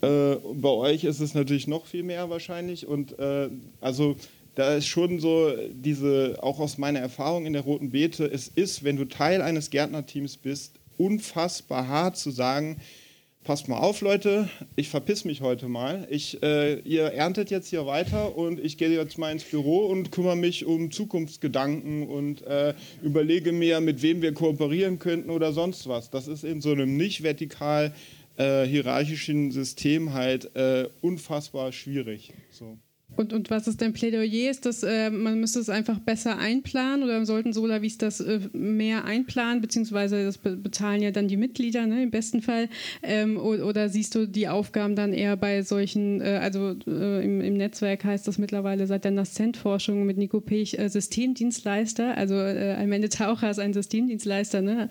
Äh, 0.00 0.36
bei 0.54 0.68
euch 0.68 1.04
ist 1.04 1.20
es 1.20 1.34
natürlich 1.34 1.66
noch 1.66 1.86
viel 1.86 2.02
mehr 2.04 2.30
wahrscheinlich. 2.30 2.86
Und 2.86 3.18
äh, 3.18 3.48
also 3.80 4.16
da 4.54 4.74
ist 4.74 4.86
schon 4.86 5.20
so 5.20 5.52
diese, 5.72 6.38
auch 6.42 6.58
aus 6.58 6.78
meiner 6.78 7.00
Erfahrung 7.00 7.46
in 7.46 7.52
der 7.52 7.62
Roten 7.62 7.90
Beete, 7.90 8.26
es 8.26 8.48
ist, 8.48 8.84
wenn 8.84 8.96
du 8.96 9.04
Teil 9.04 9.42
eines 9.42 9.70
Gärtnerteams 9.70 10.36
bist, 10.36 10.80
unfassbar 10.96 11.86
hart 11.86 12.16
zu 12.16 12.30
sagen, 12.30 12.78
passt 13.48 13.66
mal 13.66 13.78
auf, 13.78 14.02
Leute, 14.02 14.50
ich 14.76 14.90
verpiss 14.90 15.24
mich 15.24 15.40
heute 15.40 15.68
mal. 15.68 16.06
Ich, 16.10 16.42
äh, 16.42 16.80
ihr 16.80 17.04
erntet 17.04 17.50
jetzt 17.50 17.68
hier 17.68 17.86
weiter 17.86 18.36
und 18.36 18.60
ich 18.60 18.76
gehe 18.76 18.90
jetzt 18.90 19.16
mal 19.16 19.32
ins 19.32 19.44
Büro 19.44 19.86
und 19.86 20.12
kümmere 20.12 20.36
mich 20.36 20.66
um 20.66 20.90
Zukunftsgedanken 20.90 22.06
und 22.06 22.42
äh, 22.42 22.74
überlege 23.00 23.52
mir, 23.52 23.80
mit 23.80 24.02
wem 24.02 24.20
wir 24.20 24.34
kooperieren 24.34 24.98
könnten 24.98 25.30
oder 25.30 25.54
sonst 25.54 25.88
was. 25.88 26.10
Das 26.10 26.28
ist 26.28 26.44
in 26.44 26.60
so 26.60 26.72
einem 26.72 26.98
nicht 26.98 27.22
vertikal 27.22 27.94
äh, 28.36 28.66
hierarchischen 28.66 29.50
System 29.50 30.12
halt 30.12 30.54
äh, 30.54 30.90
unfassbar 31.00 31.72
schwierig. 31.72 32.34
So. 32.50 32.76
Und, 33.18 33.32
und 33.32 33.50
was 33.50 33.66
ist 33.66 33.82
dein 33.82 33.92
Plädoyer? 33.92 34.48
Ist 34.48 34.64
das, 34.64 34.84
äh, 34.84 35.10
man 35.10 35.40
müsste 35.40 35.58
es 35.58 35.68
einfach 35.68 35.98
besser 35.98 36.38
einplanen 36.38 37.02
oder 37.02 37.26
sollten 37.26 37.52
Solavis 37.52 37.98
das 37.98 38.20
äh, 38.20 38.38
mehr 38.52 39.06
einplanen, 39.06 39.60
beziehungsweise 39.60 40.22
das 40.22 40.38
be 40.38 40.56
bezahlen 40.56 41.02
ja 41.02 41.10
dann 41.10 41.26
die 41.26 41.36
Mitglieder 41.36 41.84
ne, 41.86 42.04
im 42.04 42.12
besten 42.12 42.42
Fall? 42.42 42.68
Ähm, 43.02 43.36
oder, 43.36 43.88
siehst 43.88 44.14
du 44.14 44.28
die 44.28 44.46
Aufgaben 44.46 44.94
dann 44.94 45.12
eher 45.12 45.36
bei 45.36 45.62
solchen, 45.62 46.20
äh, 46.20 46.38
also 46.40 46.76
äh, 46.86 47.24
im, 47.24 47.40
im, 47.40 47.56
Netzwerk 47.56 48.04
heißt 48.04 48.28
das 48.28 48.38
mittlerweile 48.38 48.86
seit 48.86 49.02
der 49.02 49.10
Nascent-Forschung 49.10 50.06
mit 50.06 50.16
Nico 50.16 50.40
Pech 50.40 50.78
äh, 50.78 50.88
Systemdienstleister, 50.88 52.16
also 52.16 52.36
äh, 52.36 52.76
Almende 52.78 53.08
Taucher 53.08 53.50
ist 53.50 53.58
ein 53.58 53.72
Systemdienstleister, 53.72 54.62
ne, 54.62 54.88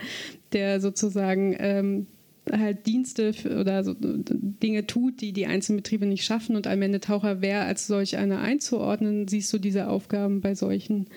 der 0.52 0.82
sozusagen 0.82 1.56
ähm, 1.60 2.08
halt 2.52 2.86
Dienste 2.86 3.34
oder 3.60 3.84
so 3.84 3.96
Dinge 3.98 4.88
tut, 4.88 5.22
die 5.22 5.34
die 5.34 5.46
einzelnen 5.46 5.78
Betriebe 5.78 6.06
nicht 6.06 6.24
schaffen 6.24 6.56
und 6.56 6.68
am 6.68 6.82
Ende 6.82 7.00
Taucher 7.00 7.42
wäre 7.42 7.62
als 7.62 7.88
solch 7.88 8.18
eine 8.18 8.40
einzuordnen. 8.40 9.28
Siehst 9.28 9.52
du 9.54 9.58
diese 9.58 9.88
Aufgaben 9.88 10.42
bei 10.42 10.56
solchen? 10.56 11.08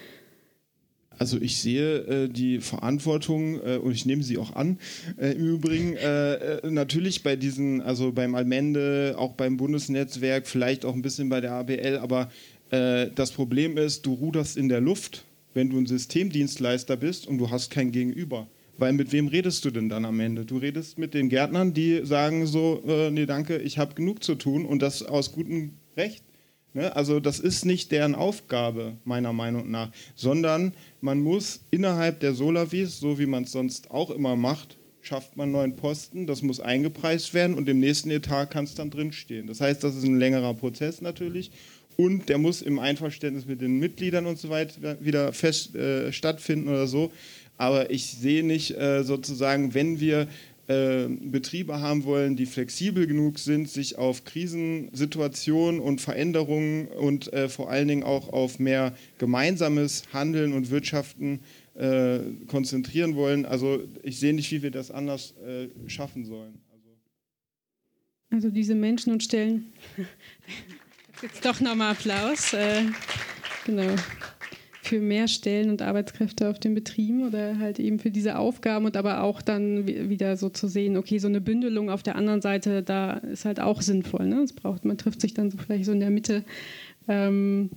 Also 1.21 1.39
ich 1.39 1.59
sehe 1.59 1.99
äh, 2.07 2.29
die 2.29 2.61
Verantwortung 2.61 3.61
äh, 3.61 3.77
und 3.77 3.93
ich 3.93 4.07
nehme 4.07 4.23
sie 4.23 4.39
auch 4.39 4.57
an. 4.57 4.79
Äh, 5.19 5.33
Im 5.33 5.47
Übrigen 5.47 5.95
äh, 5.97 6.35
äh, 6.35 6.71
natürlich 6.71 7.23
bei 7.23 7.37
diesen, 7.37 7.83
also 7.83 8.11
beim 8.11 8.35
Almende, 8.35 9.17
auch 9.19 9.35
beim 9.35 9.59
Bundesnetzwerk, 9.59 10.47
vielleicht 10.47 10.87
auch 10.87 10.95
ein 10.95 11.03
bisschen 11.03 11.29
bei 11.29 11.43
der 11.43 11.53
ABL, 11.53 11.99
aber 12.01 12.31
äh, 12.71 13.09
das 13.15 13.33
Problem 13.33 13.77
ist, 13.77 14.07
du 14.07 14.15
ruderst 14.15 14.57
in 14.57 14.71
der 14.71 14.81
Luft, 14.81 15.27
wenn 15.53 15.69
du 15.69 15.77
ein 15.77 15.85
Systemdienstleister 15.85 16.97
bist 16.97 17.27
und 17.27 17.37
du 17.37 17.51
hast 17.51 17.71
kein 17.71 17.93
Gegenüber. 17.93 18.49
Weil 18.81 18.95
mit 18.95 19.13
wem 19.13 19.29
redest 19.29 19.63
du 19.67 19.71
denn 19.71 19.91
dann 19.91 20.07
am 20.07 20.21
Ende? 20.21 20.47
Du 20.47 20.57
redest 20.57 20.99
mit 20.99 21.13
den 21.13 21.29
Gärtnern, 21.29 21.75
die 21.75 22.01
sagen 22.03 22.47
so, 22.47 22.83
äh, 22.87 23.11
nee, 23.11 23.27
danke, 23.27 23.59
ich 23.59 23.77
habe 23.77 23.95
genug 23.95 24.25
zu 24.25 24.37
tun 24.37 24.65
und 24.65 24.81
das 24.81 25.03
aus 25.03 25.33
gutem 25.33 25.73
Recht. 25.99 26.25
Ne? 26.73 26.97
Also 26.97 27.21
das 27.21 27.41
ist 27.41 27.67
nicht 27.67 27.93
deren 27.93 28.15
Aufgabe, 28.15 28.97
meiner 29.05 29.35
Meinung 29.35 29.71
nach, 29.71 29.93
sondern 30.15 30.73
man 31.03 31.21
muss 31.21 31.61
innerhalb 31.71 32.21
der 32.21 32.33
Solavis, 32.33 32.99
so 32.99 33.19
wie 33.19 33.27
man 33.27 33.43
es 33.43 33.53
sonst 33.53 33.91
auch 33.91 34.11
immer 34.11 34.35
macht, 34.35 34.79
schafft 35.03 35.37
man 35.37 35.53
neuen 35.53 35.77
Posten, 35.77 36.27
das 36.27 36.41
muss 36.41 36.59
eingepreist 36.59 37.35
werden 37.35 37.57
und 37.57 37.69
im 37.69 37.81
nächsten 37.81 38.11
Etat 38.11 38.47
kann 38.47 38.65
es 38.65 38.75
dann 38.75 38.89
drinstehen. 38.89 39.47
Das 39.47 39.61
heißt, 39.61 39.85
das 39.85 39.95
ist 39.95 40.05
ein 40.05 40.19
längerer 40.19 40.55
Prozess 40.55 41.03
natürlich 41.03 41.51
und 41.97 42.31
der 42.31 42.39
muss 42.39 42.63
im 42.63 42.79
Einverständnis 42.79 43.45
mit 43.45 43.61
den 43.61 43.79
Mitgliedern 43.79 44.25
und 44.25 44.39
so 44.39 44.49
weiter 44.49 44.97
wieder 45.01 45.35
fest 45.35 45.75
äh, 45.75 46.11
stattfinden 46.13 46.69
oder 46.69 46.87
so. 46.87 47.13
Aber 47.61 47.91
ich 47.91 48.07
sehe 48.07 48.43
nicht 48.43 48.71
äh, 48.79 49.05
sozusagen, 49.05 49.75
wenn 49.75 50.01
wir 50.01 50.29
äh, 50.67 51.09
Betriebe 51.09 51.83
haben 51.83 52.05
wollen, 52.05 52.35
die 52.35 52.47
flexibel 52.47 53.07
genug 53.07 53.39
sind, 53.39 53.69
sich 53.69 53.99
auf 53.99 54.25
Krisensituationen 54.25 55.79
und 55.79 56.01
Veränderungen 56.01 56.89
und 56.89 57.31
äh, 57.35 57.51
vor 57.51 57.71
allen 57.71 57.87
Dingen 57.87 58.03
auch 58.03 58.33
auf 58.33 58.61
mehr 58.61 58.95
gemeinsames 59.19 60.05
Handeln 60.11 60.55
und 60.55 60.71
Wirtschaften 60.71 61.41
äh, 61.75 62.21
konzentrieren 62.47 63.15
wollen. 63.15 63.45
Also 63.45 63.85
ich 64.03 64.19
sehe 64.19 64.33
nicht, 64.33 64.51
wie 64.53 64.63
wir 64.63 64.71
das 64.71 64.91
anders 64.91 65.35
äh, 65.47 65.69
schaffen 65.87 66.25
sollen. 66.25 66.63
Also, 66.73 66.89
also 68.31 68.49
diese 68.49 68.75
Menschen 68.75 69.13
und 69.13 69.23
Stellen. 69.23 69.71
Jetzt 71.23 71.45
doch 71.45 71.61
nochmal 71.61 71.93
Applaus. 71.93 72.55
Äh, 72.55 72.85
genau 73.67 73.97
für 74.91 75.01
mehr 75.01 75.29
Stellen 75.29 75.71
und 75.71 75.83
Arbeitskräfte 75.83 76.51
auf 76.51 76.59
den 76.59 76.75
Betrieben 76.75 77.25
oder 77.25 77.61
halt 77.61 77.79
eben 77.79 78.01
für 78.01 78.11
diese 78.11 78.37
Aufgaben 78.37 78.87
und 78.87 78.97
aber 78.97 79.23
auch 79.23 79.41
dann 79.41 79.87
wieder 79.87 80.37
so 80.37 80.49
zu 80.49 80.67
sehen, 80.67 80.97
okay, 80.97 81.19
so 81.19 81.29
eine 81.29 81.41
Bündelung 81.41 81.91
auf 81.91 82.03
der 82.03 82.17
anderen 82.17 82.43
Seite, 82.43 82.83
da 82.83 83.13
ist 83.13 83.45
halt 83.45 83.61
auch 83.61 83.83
sinnvoll. 83.83 84.27
Ne? 84.27 84.41
Das 84.41 84.53
braucht, 84.53 84.85
man 84.85 84.99
trifft 84.99 85.21
sich 85.21 85.33
dann 85.33 85.49
so 85.49 85.59
vielleicht 85.59 85.85
so 85.85 85.93
in 85.93 86.01
der 86.01 86.11
Mitte. 86.11 86.45
Ähm, 87.07 87.71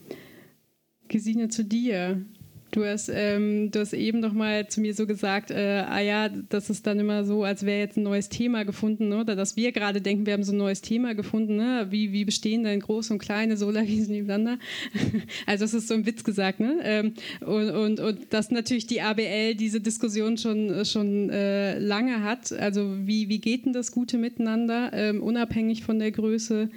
Gesine 1.08 1.50
zu 1.50 1.64
dir. 1.64 2.26
Du 2.74 2.84
hast, 2.84 3.08
ähm, 3.14 3.70
du 3.70 3.82
hast 3.82 3.94
eben 3.94 4.20
noch 4.20 4.34
mal 4.34 4.68
zu 4.68 4.82
mir 4.82 4.96
so 4.96 5.06
gesagt, 5.06 5.52
äh, 5.52 5.84
ah 5.88 6.00
ja, 6.00 6.28
das 6.28 6.72
ist 6.72 6.88
dann 6.88 7.00
immer 7.00 7.24
so, 7.24 7.44
als 7.44 7.68
wäre 7.68 7.80
jetzt 7.80 7.98
ein 7.98 8.04
neues 8.04 8.30
Thema 8.30 8.66
gefunden, 8.66 9.10
ne? 9.10 9.20
oder 9.20 9.36
dass 9.36 9.56
wir 9.56 9.72
gerade 9.72 10.02
denken, 10.02 10.26
wir 10.26 10.34
haben 10.34 10.44
so 10.44 10.54
ein 10.54 10.58
neues 10.58 10.82
Thema 10.82 11.14
gefunden. 11.14 11.56
Ne? 11.56 11.86
Wie, 11.92 12.14
wie 12.14 12.26
bestehen 12.26 12.64
denn 12.64 12.80
große 12.80 13.14
und 13.14 13.20
kleine 13.20 13.58
Solarwiesen 13.58 14.16
nebeneinander? 14.16 14.58
also 15.46 15.66
das 15.66 15.76
ist 15.76 15.88
so 15.88 15.94
ein 15.94 16.08
Witz 16.08 16.24
gesagt. 16.24 16.60
Ne? 16.60 16.80
Ähm, 16.82 17.14
und, 17.42 17.70
und, 17.70 18.00
und 18.00 18.34
dass 18.34 18.50
natürlich 18.50 18.88
die 18.88 19.02
ABL 19.02 19.54
diese 19.54 19.80
Diskussion 19.80 20.40
schon, 20.40 20.84
schon 20.84 21.30
äh, 21.30 21.78
lange 21.78 22.24
hat. 22.24 22.52
Also 22.54 23.06
wie, 23.06 23.30
wie 23.30 23.40
geht 23.40 23.68
denn 23.68 23.74
das 23.74 23.92
gute 23.92 24.18
Miteinander, 24.18 24.90
ähm, 24.94 25.22
unabhängig 25.22 25.84
von 25.84 26.00
der 26.00 26.12
Größe? 26.12 26.72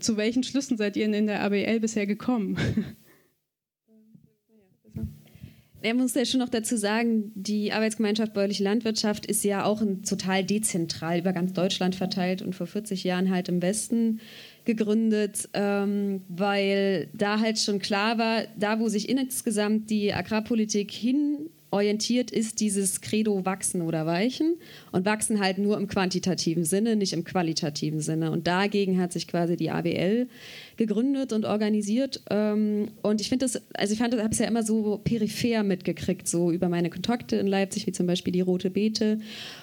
Zu 0.00 0.16
welchen 0.16 0.42
Schlüssen 0.42 0.76
seid 0.76 0.96
ihr 0.96 1.04
in 1.04 1.28
der 1.28 1.44
ABL 1.44 1.78
bisher 1.78 2.08
gekommen? 2.08 2.56
Er 5.80 5.94
muss 5.94 6.14
ja 6.14 6.24
schon 6.24 6.40
noch 6.40 6.48
dazu 6.48 6.76
sagen, 6.76 7.30
die 7.36 7.72
Arbeitsgemeinschaft 7.72 8.34
Bäuerliche 8.34 8.64
Landwirtschaft 8.64 9.26
ist 9.26 9.44
ja 9.44 9.64
auch 9.64 9.80
total 10.08 10.42
dezentral 10.42 11.20
über 11.20 11.32
ganz 11.32 11.52
Deutschland 11.52 11.94
verteilt 11.94 12.42
und 12.42 12.54
vor 12.54 12.66
40 12.66 13.04
Jahren 13.04 13.30
halt 13.30 13.48
im 13.48 13.62
Westen 13.62 14.20
gegründet, 14.64 15.48
ähm, 15.54 16.22
weil 16.28 17.08
da 17.14 17.38
halt 17.38 17.58
schon 17.60 17.78
klar 17.78 18.18
war, 18.18 18.42
da 18.58 18.80
wo 18.80 18.88
sich 18.88 19.08
insgesamt 19.08 19.88
die 19.90 20.12
Agrarpolitik 20.12 20.90
hin 20.90 21.48
orientiert 21.70 22.30
ist 22.30 22.60
dieses 22.60 23.00
Credo 23.00 23.44
wachsen 23.44 23.82
oder 23.82 24.06
weichen 24.06 24.56
und 24.90 25.04
wachsen 25.04 25.40
halt 25.40 25.58
nur 25.58 25.76
im 25.76 25.86
quantitativen 25.86 26.64
Sinne, 26.64 26.96
nicht 26.96 27.12
im 27.12 27.24
qualitativen 27.24 28.00
Sinne. 28.00 28.30
Und 28.30 28.46
dagegen 28.46 28.98
hat 29.00 29.12
sich 29.12 29.28
quasi 29.28 29.56
die 29.56 29.70
AWL 29.70 30.28
gegründet 30.76 31.32
und 31.32 31.44
organisiert. 31.44 32.22
Ähm, 32.30 32.88
und 33.02 33.20
ich 33.20 33.28
finde 33.28 33.44
das, 33.44 33.60
also 33.74 33.92
ich 33.92 33.98
fand, 33.98 34.14
habe 34.14 34.30
es 34.30 34.38
ja 34.38 34.46
immer 34.46 34.62
so 34.62 34.98
peripher 35.04 35.62
mitgekriegt, 35.62 36.26
so 36.26 36.50
über 36.50 36.68
meine 36.68 36.88
Kontakte 36.88 37.36
in 37.36 37.46
Leipzig, 37.46 37.86
wie 37.86 37.92
zum 37.92 38.06
Beispiel 38.06 38.32
die 38.32 38.40
Rote 38.40 38.70
Beete 38.70 39.18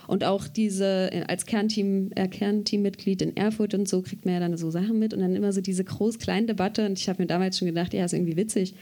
und 0.08 0.24
auch 0.24 0.48
diese 0.48 1.12
äh, 1.12 1.24
als 1.28 1.46
Kernteam, 1.48 2.12
äh, 2.16 2.28
Kernteammitglied 2.28 3.24
in 3.24 3.36
Erfurt 3.36 3.74
und 3.74 3.90
so 3.90 4.02
kriegt 4.04 4.26
man 4.26 4.36
ja 4.36 4.40
dann 4.40 4.56
so 4.58 4.70
Sachen 4.70 5.00
mit 5.00 5.14
und 5.14 5.22
dann 5.22 5.36
immer 5.36 5.52
so 5.54 5.62
diese 5.62 5.84
groß-klein 5.84 6.46
Debatte. 6.46 6.86
Und 6.86 7.00
ich 7.00 7.10
habe 7.10 7.24
mir 7.24 7.28
damals 7.28 7.58
schon 7.58 7.68
gedacht, 7.68 7.94
ja, 7.94 8.06
ist 8.06 8.14
irgendwie 8.14 8.38
witzig 8.38 8.76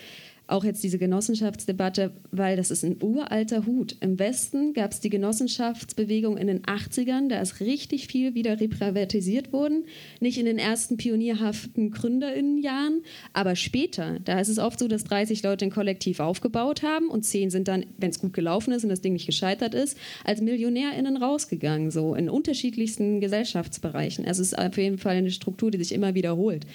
auch 0.48 0.64
jetzt 0.66 0.84
diese 0.84 0.98
Genossenschaftsdebatte, 0.98 2.12
weil 2.32 2.58
das 2.58 2.70
ist 2.70 2.84
ein 2.84 3.02
uralter 3.02 3.66
Hut. 3.66 3.96
Im 4.02 4.20
Westen 4.20 4.74
gab 4.74 4.92
es 4.92 5.00
die 5.00 5.10
Genossenschaftsbewegung 5.10 6.38
in 6.38 6.48
den 6.48 6.64
80ern, 6.64 7.30
da 7.30 7.40
ist 7.40 7.62
richtig 7.62 8.08
viel 8.08 8.36
wieder 8.36 8.60
reprivatisiert 8.60 9.54
worden. 9.54 9.86
Nicht 10.20 10.38
in 10.38 10.46
den 10.46 10.58
ersten 10.58 10.98
pionierhaften 10.98 11.92
Gründerinnenjahren, 11.92 13.04
aber 13.32 13.56
später. 13.56 14.20
Da 14.20 14.40
ist 14.40 14.50
es 14.50 14.60
oft 14.60 14.80
so, 14.80 14.88
dass 14.88 15.06
30 15.06 15.44
Leute 15.44 15.66
ein 15.66 15.72
Kollektiv 15.72 16.20
aufgebaut 16.20 16.84
haben 16.84 17.08
und 17.08 17.24
10 17.24 17.50
sind 17.50 17.68
dann, 17.70 17.86
wenn 17.98 18.10
es 18.10 18.20
gut 18.20 18.34
gelaufen 18.34 18.74
ist 18.74 18.84
und 18.84 18.90
das 18.90 19.02
Ding 19.02 19.14
nicht 19.14 19.26
gescheitert 19.26 19.74
ist, 19.74 19.98
als 20.26 20.42
MillionärInnen 20.42 21.18
rausgegangen, 21.18 21.90
so 21.90 22.16
in 22.16 22.30
unterschiedlichsten 22.30 23.22
Gesellschaftsbereichen. 23.22 24.26
Also 24.26 24.42
es 24.42 24.52
ist 24.52 24.60
auf 24.60 24.78
jeden 24.78 24.98
Fall 24.98 25.16
eine 25.16 25.32
Struktur, 25.32 25.72
die 25.72 25.78
sich 25.78 25.94
immer 25.94 26.16
wiederholt. 26.16 26.66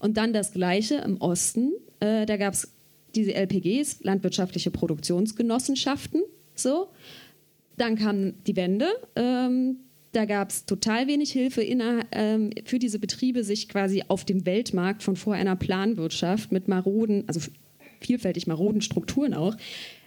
Und 0.00 0.16
dann 0.16 0.32
das 0.32 0.52
Gleiche 0.52 0.96
im 0.96 1.20
Osten. 1.20 1.72
Äh, 2.00 2.26
da 2.26 2.36
gab 2.36 2.54
es 2.54 2.72
diese 3.14 3.34
LPGs, 3.34 4.02
landwirtschaftliche 4.02 4.70
Produktionsgenossenschaften, 4.70 6.22
so. 6.54 6.88
Dann 7.76 7.96
kam 7.96 8.44
die 8.44 8.56
Wende. 8.56 8.86
Ähm, 9.16 9.78
da 10.12 10.26
gab 10.26 10.50
es 10.50 10.66
total 10.66 11.06
wenig 11.06 11.32
Hilfe 11.32 11.62
inner, 11.62 12.04
ähm, 12.12 12.50
für 12.64 12.78
diese 12.78 12.98
Betriebe, 12.98 13.44
sich 13.44 13.68
quasi 13.68 14.04
auf 14.08 14.24
dem 14.24 14.44
Weltmarkt 14.44 15.02
von 15.02 15.16
vor 15.16 15.34
einer 15.34 15.56
Planwirtschaft 15.56 16.52
mit 16.52 16.68
maroden, 16.68 17.24
also 17.26 17.40
vielfältig 18.00 18.46
maroden 18.46 18.82
Strukturen 18.82 19.32
auch, 19.32 19.56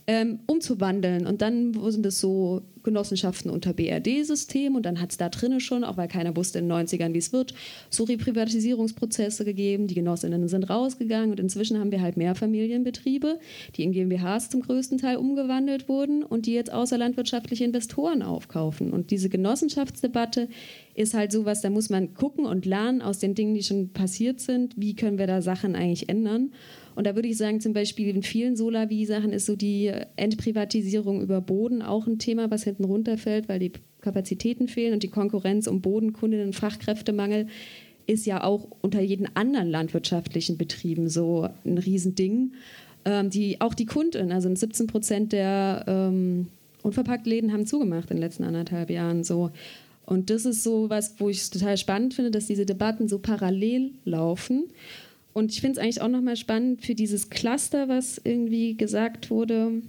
ähm, 0.07 0.39
umzuwandeln. 0.45 1.25
Und 1.25 1.41
dann 1.41 1.73
sind 1.91 2.05
es 2.05 2.19
so 2.19 2.61
Genossenschaften 2.83 3.49
unter 3.49 3.73
BRD-System 3.73 4.75
und 4.75 4.85
dann 4.85 5.01
hat 5.01 5.11
es 5.11 5.17
da 5.17 5.29
drinnen 5.29 5.59
schon, 5.59 5.83
auch 5.83 5.97
weil 5.97 6.07
keiner 6.07 6.35
wusste 6.35 6.59
in 6.59 6.69
den 6.69 6.87
90ern, 6.87 7.13
wie 7.13 7.17
es 7.17 7.33
wird, 7.33 7.55
so 7.89 8.03
Reprivatisierungsprozesse 8.03 9.43
gegeben. 9.43 9.87
Die 9.87 9.95
Genossinnen 9.95 10.47
sind 10.47 10.69
rausgegangen 10.69 11.31
und 11.31 11.39
inzwischen 11.39 11.79
haben 11.79 11.91
wir 11.91 12.01
halt 12.01 12.15
Mehrfamilienbetriebe, 12.15 13.39
die 13.75 13.83
in 13.83 13.91
GmbHs 13.91 14.49
zum 14.49 14.61
größten 14.61 14.99
Teil 14.99 15.17
umgewandelt 15.17 15.89
wurden 15.89 16.23
und 16.23 16.45
die 16.45 16.53
jetzt 16.53 16.71
außerlandwirtschaftliche 16.71 17.63
Investoren 17.63 18.21
aufkaufen. 18.21 18.93
Und 18.93 19.09
diese 19.09 19.29
Genossenschaftsdebatte 19.29 20.47
ist 20.93 21.15
halt 21.15 21.31
sowas, 21.31 21.61
da 21.61 21.71
muss 21.71 21.89
man 21.89 22.13
gucken 22.13 22.45
und 22.45 22.65
lernen 22.65 23.01
aus 23.01 23.17
den 23.17 23.33
Dingen, 23.33 23.55
die 23.55 23.63
schon 23.63 23.89
passiert 23.89 24.39
sind, 24.39 24.73
wie 24.77 24.95
können 24.95 25.17
wir 25.17 25.27
da 25.27 25.41
Sachen 25.41 25.75
eigentlich 25.75 26.07
ändern. 26.07 26.51
Und 26.95 27.05
da 27.05 27.15
würde 27.15 27.27
ich 27.27 27.37
sagen, 27.37 27.59
zum 27.59 27.73
Beispiel 27.73 28.07
in 28.07 28.23
vielen 28.23 28.55
Solavi-Sachen 28.55 29.33
ist 29.33 29.45
so 29.45 29.55
die 29.55 29.91
Entprivatisierung 30.15 31.21
über 31.21 31.41
Boden 31.41 31.81
auch 31.81 32.07
ein 32.07 32.19
Thema, 32.19 32.49
was 32.49 32.63
hinten 32.63 32.85
runterfällt, 32.85 33.49
weil 33.49 33.59
die 33.59 33.73
Kapazitäten 34.01 34.67
fehlen 34.67 34.93
und 34.93 35.03
die 35.03 35.09
Konkurrenz 35.09 35.67
um 35.67 35.81
Bodenkundinnen 35.81 36.47
und 36.47 36.53
Fachkräftemangel 36.53 37.47
ist 38.07 38.25
ja 38.25 38.43
auch 38.43 38.67
unter 38.81 39.01
jeden 39.01 39.27
anderen 39.35 39.69
landwirtschaftlichen 39.69 40.57
Betrieben 40.57 41.09
so 41.09 41.49
ein 41.65 41.77
Riesending. 41.77 42.53
Ähm, 43.03 43.29
die, 43.29 43.61
auch 43.61 43.73
die 43.73 43.85
Kunden, 43.85 44.31
also 44.31 44.53
17 44.53 44.87
Prozent 44.87 45.33
der 45.33 45.83
ähm, 45.87 46.47
Unverpacktläden 46.83 47.51
haben 47.51 47.65
zugemacht 47.65 48.11
in 48.11 48.17
den 48.17 48.23
letzten 48.23 48.43
anderthalb 48.43 48.89
Jahren. 48.89 49.23
So. 49.23 49.51
Und 50.05 50.29
das 50.29 50.45
ist 50.45 50.63
so 50.63 50.89
was, 50.89 51.19
wo 51.19 51.29
ich 51.29 51.37
es 51.37 51.49
total 51.49 51.77
spannend 51.77 52.13
finde, 52.13 52.31
dass 52.31 52.45
diese 52.45 52.65
Debatten 52.65 53.07
so 53.07 53.19
parallel 53.19 53.91
laufen. 54.05 54.65
Und 55.37 55.51
ich 55.51 55.59
finde 55.59 55.73
es 55.73 55.83
eigentlich 55.83 56.01
auch 56.01 56.07
nochmal 56.07 56.37
spannend 56.37 56.81
für 56.81 56.95
dieses 56.95 57.29
Cluster, 57.29 57.89
was 57.89 58.21
irgendwie 58.23 58.77
gesagt 58.77 59.29
wurde, 59.29 59.81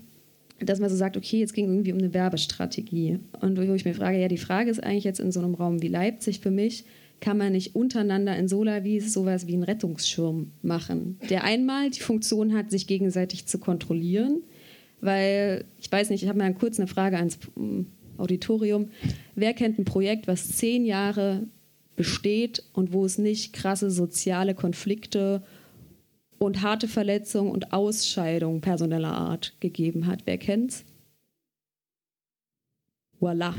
dass 0.58 0.80
man 0.80 0.90
so 0.90 0.96
sagt, 0.96 1.16
okay, 1.16 1.38
jetzt 1.38 1.54
ging 1.54 1.66
irgendwie 1.66 1.92
um 1.92 1.98
eine 1.98 2.12
Werbestrategie. 2.12 3.20
Und 3.40 3.56
wo 3.56 3.72
ich 3.74 3.84
mir 3.84 3.94
frage, 3.94 4.18
ja, 4.18 4.26
die 4.26 4.38
Frage 4.38 4.70
ist 4.70 4.82
eigentlich 4.82 5.04
jetzt 5.04 5.20
in 5.20 5.30
so 5.30 5.38
einem 5.38 5.54
Raum 5.54 5.82
wie 5.82 5.88
Leipzig 5.88 6.40
für 6.40 6.50
mich, 6.50 6.84
kann 7.20 7.38
man 7.38 7.52
nicht 7.52 7.76
untereinander 7.76 8.36
in 8.36 8.48
Solavis 8.48 9.12
sowas 9.12 9.46
wie 9.46 9.54
einen 9.54 9.62
Rettungsschirm 9.62 10.50
machen, 10.62 11.20
der 11.30 11.44
einmal 11.44 11.90
die 11.90 12.00
Funktion 12.00 12.52
hat, 12.52 12.72
sich 12.72 12.88
gegenseitig 12.88 13.46
zu 13.46 13.58
kontrollieren, 13.58 14.42
weil 15.00 15.64
ich 15.78 15.90
weiß 15.90 16.10
nicht, 16.10 16.24
ich 16.24 16.28
habe 16.28 16.38
mal 16.38 16.52
kurz 16.54 16.80
eine 16.80 16.88
Frage 16.88 17.18
ans 17.18 17.38
Auditorium. 18.16 18.88
Wer 19.36 19.54
kennt 19.54 19.78
ein 19.78 19.84
Projekt, 19.84 20.26
was 20.26 20.56
zehn 20.56 20.84
Jahre 20.84 21.46
besteht 21.96 22.62
und 22.72 22.92
wo 22.92 23.04
es 23.04 23.18
nicht 23.18 23.52
krasse 23.52 23.90
soziale 23.90 24.54
Konflikte 24.54 25.42
und 26.38 26.62
harte 26.62 26.88
Verletzungen 26.88 27.50
und 27.50 27.72
Ausscheidungen 27.72 28.60
personeller 28.60 29.12
Art 29.12 29.54
gegeben 29.60 30.06
hat. 30.06 30.20
Wer 30.26 30.38
kennt's? 30.38 30.84
Voila. 33.18 33.54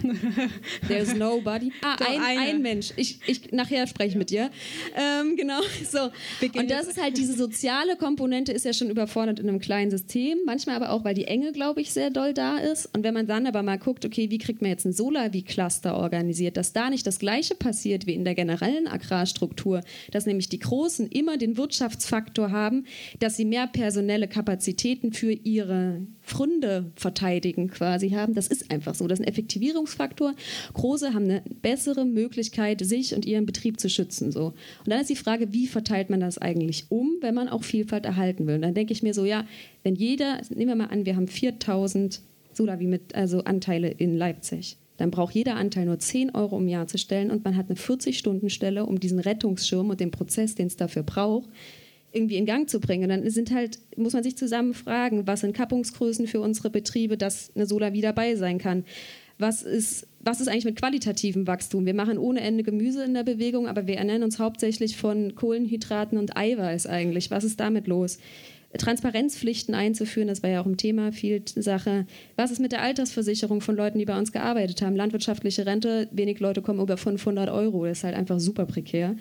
There's 0.87 1.15
nobody. 1.15 1.71
Ah, 1.81 1.95
ein, 2.07 2.37
ein, 2.37 2.61
Mensch. 2.61 2.91
Ich, 2.95 3.19
ich, 3.25 3.51
nachher 3.51 3.87
spreche 3.87 4.09
ich 4.09 4.15
mit 4.15 4.29
dir. 4.29 4.51
Ähm, 4.95 5.35
genau. 5.35 5.61
So. 5.89 6.11
Und 6.59 6.69
das 6.69 6.87
ist 6.87 7.01
halt 7.01 7.17
diese 7.17 7.33
soziale 7.33 7.95
Komponente, 7.95 8.51
ist 8.51 8.65
ja 8.65 8.73
schon 8.73 8.89
überfordert 8.89 9.39
in 9.39 9.49
einem 9.49 9.59
kleinen 9.59 9.89
System. 9.89 10.37
Manchmal 10.45 10.75
aber 10.75 10.91
auch, 10.91 11.03
weil 11.03 11.15
die 11.15 11.25
Enge, 11.25 11.53
glaube 11.53 11.81
ich, 11.81 11.91
sehr 11.91 12.11
doll 12.11 12.33
da 12.33 12.57
ist. 12.57 12.87
Und 12.95 13.03
wenn 13.03 13.13
man 13.13 13.25
dann 13.25 13.47
aber 13.47 13.63
mal 13.63 13.77
guckt, 13.77 14.05
okay, 14.05 14.29
wie 14.29 14.37
kriegt 14.37 14.61
man 14.61 14.69
jetzt 14.69 14.85
ein 14.85 14.93
Solar-Wie-Cluster 14.93 15.95
organisiert, 15.95 16.57
dass 16.57 16.73
da 16.73 16.89
nicht 16.89 17.07
das 17.07 17.17
Gleiche 17.17 17.55
passiert 17.55 18.05
wie 18.05 18.13
in 18.13 18.25
der 18.25 18.35
generellen 18.35 18.87
Agrarstruktur, 18.87 19.81
dass 20.11 20.25
nämlich 20.25 20.49
die 20.49 20.59
Großen 20.59 21.07
immer 21.07 21.37
den 21.37 21.57
Wirtschaftsfaktor 21.57 22.51
haben, 22.51 22.85
dass 23.19 23.37
sie 23.37 23.45
mehr 23.45 23.67
personelle 23.67 24.27
Kapazitäten 24.27 25.13
für 25.13 25.31
ihre 25.31 26.05
Fründe 26.27 26.91
verteidigen 26.95 27.69
quasi 27.69 28.09
haben. 28.09 28.33
Das 28.33 28.47
ist 28.47 28.69
einfach 28.69 28.95
so. 28.95 29.07
Das 29.07 29.19
ist 29.19 29.25
ein 29.25 29.29
Effektivierungsfaktor. 29.29 30.33
Große 30.73 31.13
haben 31.13 31.23
eine 31.23 31.41
bessere 31.61 32.05
Möglichkeit, 32.05 32.81
sich 32.81 33.15
und 33.15 33.25
ihren 33.25 33.45
Betrieb 33.45 33.79
zu 33.79 33.89
schützen. 33.89 34.33
So. 34.33 34.47
Und 34.47 34.87
dann 34.87 34.99
ist 34.99 35.09
die 35.09 35.15
Frage, 35.15 35.53
wie 35.53 35.67
verteilt 35.67 36.09
man 36.09 36.19
das 36.19 36.37
eigentlich 36.37 36.87
um, 36.89 37.15
wenn 37.21 37.33
man 37.33 37.47
auch 37.47 37.63
Vielfalt 37.63 38.05
erhalten 38.05 38.45
will? 38.45 38.55
Und 38.55 38.63
dann 38.63 38.73
denke 38.73 38.91
ich 38.91 39.03
mir 39.03 39.13
so, 39.13 39.23
ja, 39.23 39.45
wenn 39.83 39.95
jeder, 39.95 40.41
nehmen 40.49 40.71
wir 40.71 40.75
mal 40.75 40.91
an, 40.91 41.05
wir 41.05 41.15
haben 41.15 41.29
4000 41.29 42.19
Solavi 42.51 42.87
mit, 42.87 43.15
also 43.15 43.45
Anteile 43.45 43.87
in 43.87 44.17
Leipzig. 44.17 44.77
Dann 44.97 45.11
braucht 45.11 45.33
jeder 45.33 45.55
Anteil 45.55 45.85
nur 45.85 45.99
10 45.99 46.35
Euro 46.35 46.57
im 46.57 46.67
Jahr 46.67 46.87
zu 46.87 46.97
stellen 46.97 47.31
und 47.31 47.45
man 47.45 47.55
hat 47.55 47.69
eine 47.69 47.79
40-Stunden-Stelle, 47.79 48.85
um 48.85 48.99
diesen 48.99 49.19
Rettungsschirm 49.19 49.89
und 49.89 50.01
den 50.01 50.11
Prozess, 50.11 50.55
den 50.55 50.67
es 50.67 50.75
dafür 50.75 51.03
braucht, 51.03 51.49
irgendwie 52.11 52.37
in 52.37 52.45
Gang 52.45 52.69
zu 52.69 52.79
bringen. 52.79 53.09
dann 53.09 53.29
sind 53.29 53.51
halt, 53.51 53.79
muss 53.95 54.13
man 54.13 54.23
sich 54.23 54.37
zusammen 54.37 54.73
fragen, 54.73 55.27
was 55.27 55.41
sind 55.41 55.55
Kappungsgrößen 55.55 56.27
für 56.27 56.41
unsere 56.41 56.69
Betriebe, 56.69 57.17
dass 57.17 57.51
eine 57.55 57.65
Solar 57.65 57.93
wieder 57.93 58.09
dabei 58.09 58.35
sein 58.35 58.57
kann. 58.57 58.85
Was 59.39 59.61
ist, 59.61 60.07
was 60.19 60.41
ist 60.41 60.47
eigentlich 60.47 60.65
mit 60.65 60.77
qualitativem 60.77 61.45
Wachstum? 61.45 61.85
Wir 61.85 61.93
machen 61.93 62.17
ohne 62.17 62.41
Ende 62.41 62.63
Gemüse 62.63 63.03
in 63.03 63.13
der 63.13 63.23
Bewegung, 63.23 63.67
aber 63.67 63.85
wir 63.85 63.97
ernähren 63.97 64.23
uns 64.23 64.39
hauptsächlich 64.39 64.97
von 64.97 65.35
Kohlenhydraten 65.35 66.17
und 66.17 66.35
Eiweiß 66.35 66.87
eigentlich. 66.87 67.29
Was 67.29 67.43
ist 67.43 67.59
damit 67.59 67.87
los? 67.87 68.17
Transparenzpflichten 68.77 69.75
einzuführen, 69.75 70.27
das 70.27 70.43
war 70.43 70.49
ja 70.49 70.61
auch 70.61 70.65
ein 70.65 70.77
Thema, 70.77 71.11
viel 71.11 71.41
Sache. 71.45 72.05
Was 72.35 72.51
ist 72.51 72.59
mit 72.59 72.71
der 72.71 72.81
Altersversicherung 72.81 73.61
von 73.61 73.75
Leuten, 73.75 73.97
die 73.97 74.05
bei 74.05 74.17
uns 74.17 74.31
gearbeitet 74.31 74.81
haben? 74.81 74.95
Landwirtschaftliche 74.95 75.65
Rente, 75.65 76.09
wenig 76.11 76.39
Leute 76.39 76.61
kommen 76.61 76.81
über 76.81 76.97
500 76.97 77.49
Euro, 77.49 77.85
das 77.85 77.99
ist 77.99 78.03
halt 78.03 78.15
einfach 78.15 78.39
super 78.39 78.65
prekär. 78.65 79.15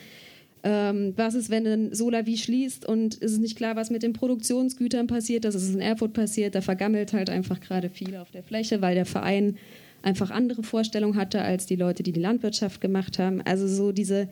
Ähm, 0.68 1.12
was 1.14 1.35
ist, 1.35 1.48
wenn 1.48 1.64
ein 1.64 1.95
Solavi 1.95 2.36
schließt 2.36 2.88
und 2.88 3.14
ist 3.14 3.30
es 3.30 3.38
nicht 3.38 3.57
klar, 3.57 3.76
was 3.76 3.88
mit 3.88 4.03
den 4.03 4.12
Produktionsgütern 4.12 5.07
passiert? 5.07 5.45
Das 5.45 5.55
ist 5.55 5.72
in 5.72 5.80
Erfurt 5.80 6.12
passiert. 6.12 6.57
Da 6.57 6.61
vergammelt 6.61 7.12
halt 7.12 7.30
einfach 7.30 7.61
gerade 7.61 7.88
viel 7.88 8.16
auf 8.16 8.32
der 8.32 8.43
Fläche, 8.43 8.82
weil 8.82 8.97
der 8.97 9.07
Verein 9.07 9.59
einfach 10.03 10.32
andere 10.32 10.64
Vorstellungen 10.64 11.14
hatte 11.14 11.41
als 11.41 11.66
die 11.66 11.76
Leute, 11.76 12.03
die 12.03 12.11
die 12.11 12.20
Landwirtschaft 12.20 12.80
gemacht 12.80 13.20
haben. 13.20 13.43
Also 13.43 13.68
so 13.68 13.93
diese 13.93 14.26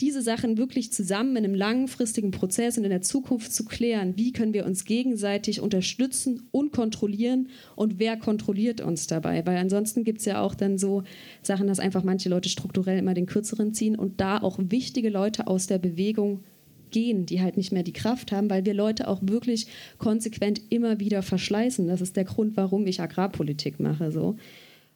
diese 0.00 0.22
Sachen 0.22 0.58
wirklich 0.58 0.92
zusammen 0.92 1.36
in 1.36 1.44
einem 1.44 1.54
langfristigen 1.54 2.30
Prozess 2.30 2.78
und 2.78 2.84
in 2.84 2.90
der 2.90 3.02
Zukunft 3.02 3.52
zu 3.52 3.64
klären. 3.64 4.16
Wie 4.16 4.32
können 4.32 4.54
wir 4.54 4.66
uns 4.66 4.84
gegenseitig 4.84 5.60
unterstützen 5.60 6.48
und 6.50 6.72
kontrollieren 6.72 7.48
und 7.76 7.98
wer 7.98 8.16
kontrolliert 8.16 8.80
uns 8.80 9.06
dabei? 9.06 9.46
Weil 9.46 9.56
ansonsten 9.56 10.04
gibt 10.04 10.20
es 10.20 10.24
ja 10.24 10.40
auch 10.40 10.54
dann 10.54 10.78
so 10.78 11.02
Sachen, 11.42 11.66
dass 11.66 11.80
einfach 11.80 12.02
manche 12.02 12.28
Leute 12.28 12.48
strukturell 12.48 12.98
immer 12.98 13.14
den 13.14 13.26
Kürzeren 13.26 13.74
ziehen 13.74 13.96
und 13.96 14.20
da 14.20 14.38
auch 14.38 14.58
wichtige 14.58 15.10
Leute 15.10 15.46
aus 15.46 15.66
der 15.66 15.78
Bewegung 15.78 16.44
gehen, 16.90 17.26
die 17.26 17.42
halt 17.42 17.56
nicht 17.56 17.72
mehr 17.72 17.82
die 17.82 17.92
Kraft 17.92 18.32
haben, 18.32 18.48
weil 18.48 18.64
wir 18.64 18.72
Leute 18.72 19.08
auch 19.08 19.18
wirklich 19.22 19.66
konsequent 19.98 20.60
immer 20.70 21.00
wieder 21.00 21.22
verschleißen. 21.22 21.88
Das 21.88 22.00
ist 22.00 22.16
der 22.16 22.24
Grund, 22.24 22.56
warum 22.56 22.86
ich 22.86 23.00
Agrarpolitik 23.00 23.80
mache. 23.80 24.12
So. 24.12 24.36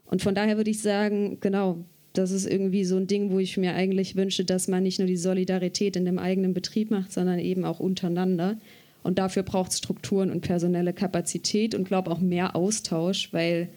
Und 0.06 0.22
von 0.22 0.34
daher 0.34 0.56
würde 0.56 0.70
ich 0.70 0.80
sagen, 0.80 1.38
genau, 1.40 1.84
das 2.18 2.32
ist 2.32 2.46
irgendwie 2.46 2.84
so 2.84 2.96
ein 2.96 3.06
Ding, 3.06 3.30
wo 3.30 3.38
ich 3.38 3.56
mir 3.56 3.74
eigentlich 3.74 4.16
wünsche, 4.16 4.44
dass 4.44 4.66
man 4.66 4.82
nicht 4.82 4.98
nur 4.98 5.06
die 5.06 5.16
Solidarität 5.16 5.94
in 5.94 6.04
dem 6.04 6.18
eigenen 6.18 6.52
Betrieb 6.52 6.90
macht, 6.90 7.12
sondern 7.12 7.38
eben 7.38 7.64
auch 7.64 7.78
untereinander. 7.78 8.56
Und 9.04 9.20
dafür 9.20 9.44
braucht 9.44 9.70
es 9.70 9.78
Strukturen 9.78 10.30
und 10.32 10.40
personelle 10.40 10.92
Kapazität 10.92 11.76
und 11.76 11.86
glaube 11.86 12.10
auch 12.10 12.18
mehr 12.18 12.56
Austausch, 12.56 13.32
weil 13.32 13.68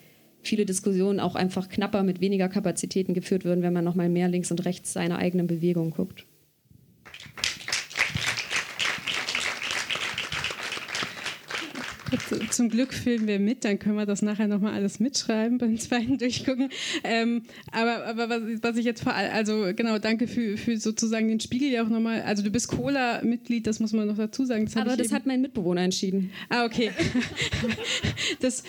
viele 0.41 0.65
Diskussionen 0.65 1.19
auch 1.19 1.35
einfach 1.35 1.69
knapper 1.69 2.01
mit 2.01 2.19
weniger 2.19 2.49
Kapazitäten 2.49 3.13
geführt 3.13 3.45
würden, 3.45 3.61
wenn 3.61 3.73
man 3.73 3.85
noch 3.85 3.95
mal 3.95 4.09
mehr 4.09 4.27
links 4.27 4.49
und 4.49 4.65
rechts 4.65 4.91
seiner 4.91 5.19
eigenen 5.19 5.45
Bewegung 5.45 5.91
guckt. 5.91 6.25
Zum 12.49 12.69
Glück 12.69 12.93
filmen 12.93 13.27
wir 13.27 13.39
mit, 13.39 13.63
dann 13.63 13.79
können 13.79 13.95
wir 13.95 14.05
das 14.05 14.21
nachher 14.21 14.47
nochmal 14.47 14.73
alles 14.73 14.99
mitschreiben 14.99 15.57
beim 15.57 15.77
zweiten 15.77 16.17
Durchgucken. 16.17 16.69
Ähm, 17.03 17.43
aber 17.71 18.05
aber 18.05 18.29
was, 18.29 18.41
was, 18.61 18.77
ich 18.77 18.85
jetzt 18.85 19.03
vor 19.03 19.13
allem, 19.13 19.31
also 19.33 19.71
genau, 19.75 19.97
danke 19.99 20.27
für, 20.27 20.57
für 20.57 20.77
sozusagen 20.77 21.27
den 21.27 21.39
Spiegel 21.39 21.69
ja 21.69 21.83
auch 21.83 21.89
nochmal. 21.89 22.21
Also 22.23 22.43
du 22.43 22.49
bist 22.49 22.67
Cola-Mitglied, 22.67 23.65
das 23.67 23.79
muss 23.79 23.93
man 23.93 24.07
noch 24.07 24.17
dazu 24.17 24.45
sagen. 24.45 24.65
Das 24.65 24.77
aber 24.77 24.97
das 24.97 25.11
hat 25.11 25.25
mein 25.25 25.41
Mitbewohner 25.41 25.81
entschieden. 25.81 26.31
Ah, 26.49 26.65
okay. 26.65 26.91
das, 28.41 28.63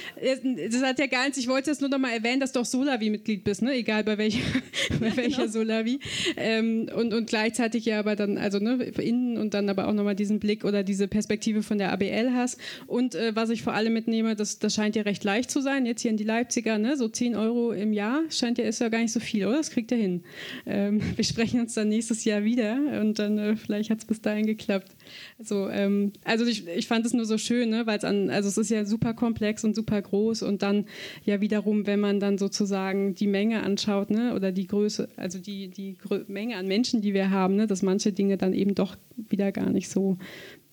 das 0.71 0.83
hat 0.83 0.99
ja 0.99 1.07
gar 1.07 1.25
nichts, 1.25 1.39
ich 1.39 1.49
wollte 1.49 1.71
das 1.71 1.81
nur 1.81 1.91
nochmal 1.91 2.13
erwähnen, 2.13 2.41
dass 2.41 2.53
du 2.53 2.61
auch 2.61 2.65
Solavi-Mitglied 2.65 3.45
bist, 3.45 3.63
ne? 3.63 3.73
egal 3.75 4.05
bei 4.05 4.19
welcher, 4.19 4.41
bei 5.01 5.09
ja, 5.09 5.17
welcher 5.17 5.43
genau. 5.43 5.53
Solavi. 5.53 6.01
Ähm, 6.37 6.89
und, 6.95 7.13
und 7.13 7.27
gleichzeitig 7.27 7.85
ja 7.85 7.99
aber 7.99 8.17
dann, 8.17 8.39
also 8.39 8.59
ne, 8.59 8.85
innen 8.85 9.39
und 9.39 9.55
dann 9.55 9.69
aber 9.69 9.89
auch 9.89 9.93
nochmal 9.93 10.15
diesen 10.17 10.39
Blick 10.39 10.65
oder 10.65 10.83
diese 10.83 11.09
Perspektive 11.09 11.63
von 11.63 11.79
der 11.79 11.93
ABL 11.93 12.33
hast. 12.33 12.59
Und 12.87 13.15
äh, 13.15 13.32
was 13.37 13.51
ich 13.51 13.63
vor 13.63 13.75
allem 13.75 13.93
mitnehme, 13.93 14.37
das, 14.37 14.59
das 14.59 14.75
scheint 14.75 14.97
ja 14.97 15.03
recht 15.03 15.25
leicht 15.25 15.51
zu 15.51 15.61
sein. 15.61 15.87
Jetzt 15.87 16.03
hier 16.03 16.11
in 16.11 16.17
die 16.17 16.25
Leipziger, 16.25 16.79
ne, 16.79 16.97
so 16.97 17.09
10 17.09 17.37
Euro 17.37 17.73
im 17.73 17.93
Jahr 17.93 18.23
scheint 18.31 18.59
ja, 18.59 18.65
ist 18.65 18.81
ja 18.81 18.89
gar 18.89 19.01
nicht 19.01 19.13
so 19.13 19.21
viel, 19.21 19.47
oder? 19.47 19.59
Das 19.59 19.71
kriegt 19.71 19.93
er 19.93 19.99
hin. 19.99 20.23
Ähm, 20.67 21.01
wir 21.17 21.25
sprechen 21.25 21.61
uns 21.61 21.75
dann 21.75 21.89
nächstes 21.89 22.25
Jahr 22.25 22.45
wieder 22.45 22.77
und 23.01 23.19
dann 23.19 23.39
äh, 23.39 23.57
vielleicht 23.57 23.91
hat 23.91 23.99
es 23.99 24.05
bis 24.05 24.21
dahin 24.21 24.47
geklappt. 24.47 24.93
Also, 25.39 25.69
ähm, 25.69 26.13
also 26.25 26.45
ich, 26.47 26.67
ich 26.67 26.87
fand 26.87 27.07
es 27.07 27.13
nur 27.13 27.25
so 27.25 27.39
schön, 27.39 27.71
ne, 27.71 27.87
weil 27.87 27.99
es 27.99 28.05
an, 28.05 28.31
also 28.31 28.49
es 28.49 28.59
ist 28.59 28.71
ja 28.71 28.85
super 28.85 29.15
komplex 29.15 29.65
und 29.65 29.75
super 29.75 30.01
groß 30.01 30.43
und 30.43 30.63
dann 30.63 30.87
ja 31.25 31.41
wiederum, 31.41 31.87
wenn 31.87 32.01
man 32.01 32.21
dann 32.21 32.39
sozusagen 32.39 33.15
die 33.15 33.27
Menge 33.27 33.63
anschaut, 33.63 34.11
ne, 34.11 34.35
oder 34.35 34.53
die 34.53 34.67
Größe, 34.67 35.09
also 35.17 35.39
die, 35.39 35.69
die 35.69 35.97
Menge 36.29 36.57
an 36.57 36.67
Menschen, 36.67 37.03
die 37.03 37.15
wir 37.15 37.31
haben, 37.31 37.57
ne, 37.57 37.67
dass 37.67 37.83
manche 37.83 38.13
Dinge 38.13 38.37
dann 38.37 38.55
eben 38.55 38.75
doch 38.75 38.97
wieder 39.17 39.53
gar 39.53 39.71
nicht 39.71 39.89
so 39.89 40.19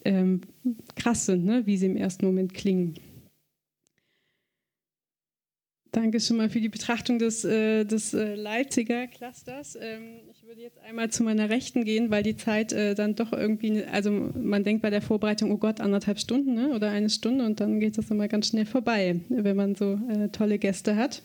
ähm, 0.06 0.42
krass 1.00 1.26
sind, 1.26 1.46
ne? 1.46 1.66
wie 1.66 1.78
sie 1.78 1.88
im 1.88 1.96
ersten 1.96 2.26
Moment 2.26 2.54
klingen. 2.54 2.96
Danke 5.92 6.20
schon 6.20 6.38
mal 6.38 6.50
für 6.50 6.62
die 6.62 6.70
Betrachtung 6.70 7.18
des, 7.18 7.44
äh, 7.44 7.84
des 7.84 8.14
äh, 8.14 8.36
Leipziger 8.36 9.08
Clusters. 9.08 9.76
Ähm, 9.82 10.20
ich 10.32 10.44
würde 10.44 10.62
jetzt 10.62 10.78
einmal 10.82 11.10
zu 11.10 11.24
meiner 11.24 11.50
Rechten 11.50 11.84
gehen, 11.84 12.12
weil 12.12 12.22
die 12.22 12.38
Zeit 12.38 12.74
äh, 12.74 12.94
dann 12.94 13.16
doch 13.16 13.34
irgendwie, 13.34 13.84
also 13.86 14.12
man 14.12 14.64
denkt 14.64 14.84
bei 14.84 14.92
der 14.92 15.02
Vorbereitung, 15.02 15.52
oh 15.52 15.58
Gott, 15.58 15.82
anderthalb 15.82 16.20
Stunden 16.20 16.54
ne? 16.54 16.76
oder 16.76 16.92
eine 16.92 17.10
Stunde 17.10 17.44
und 17.44 17.60
dann 17.60 17.80
geht 17.80 17.98
das 17.98 18.12
immer 18.12 18.28
ganz 18.28 18.50
schnell 18.50 18.68
vorbei, 18.68 19.22
wenn 19.30 19.56
man 19.56 19.74
so 19.74 20.00
äh, 20.10 20.30
tolle 20.30 20.60
Gäste 20.60 20.96
hat. 20.96 21.24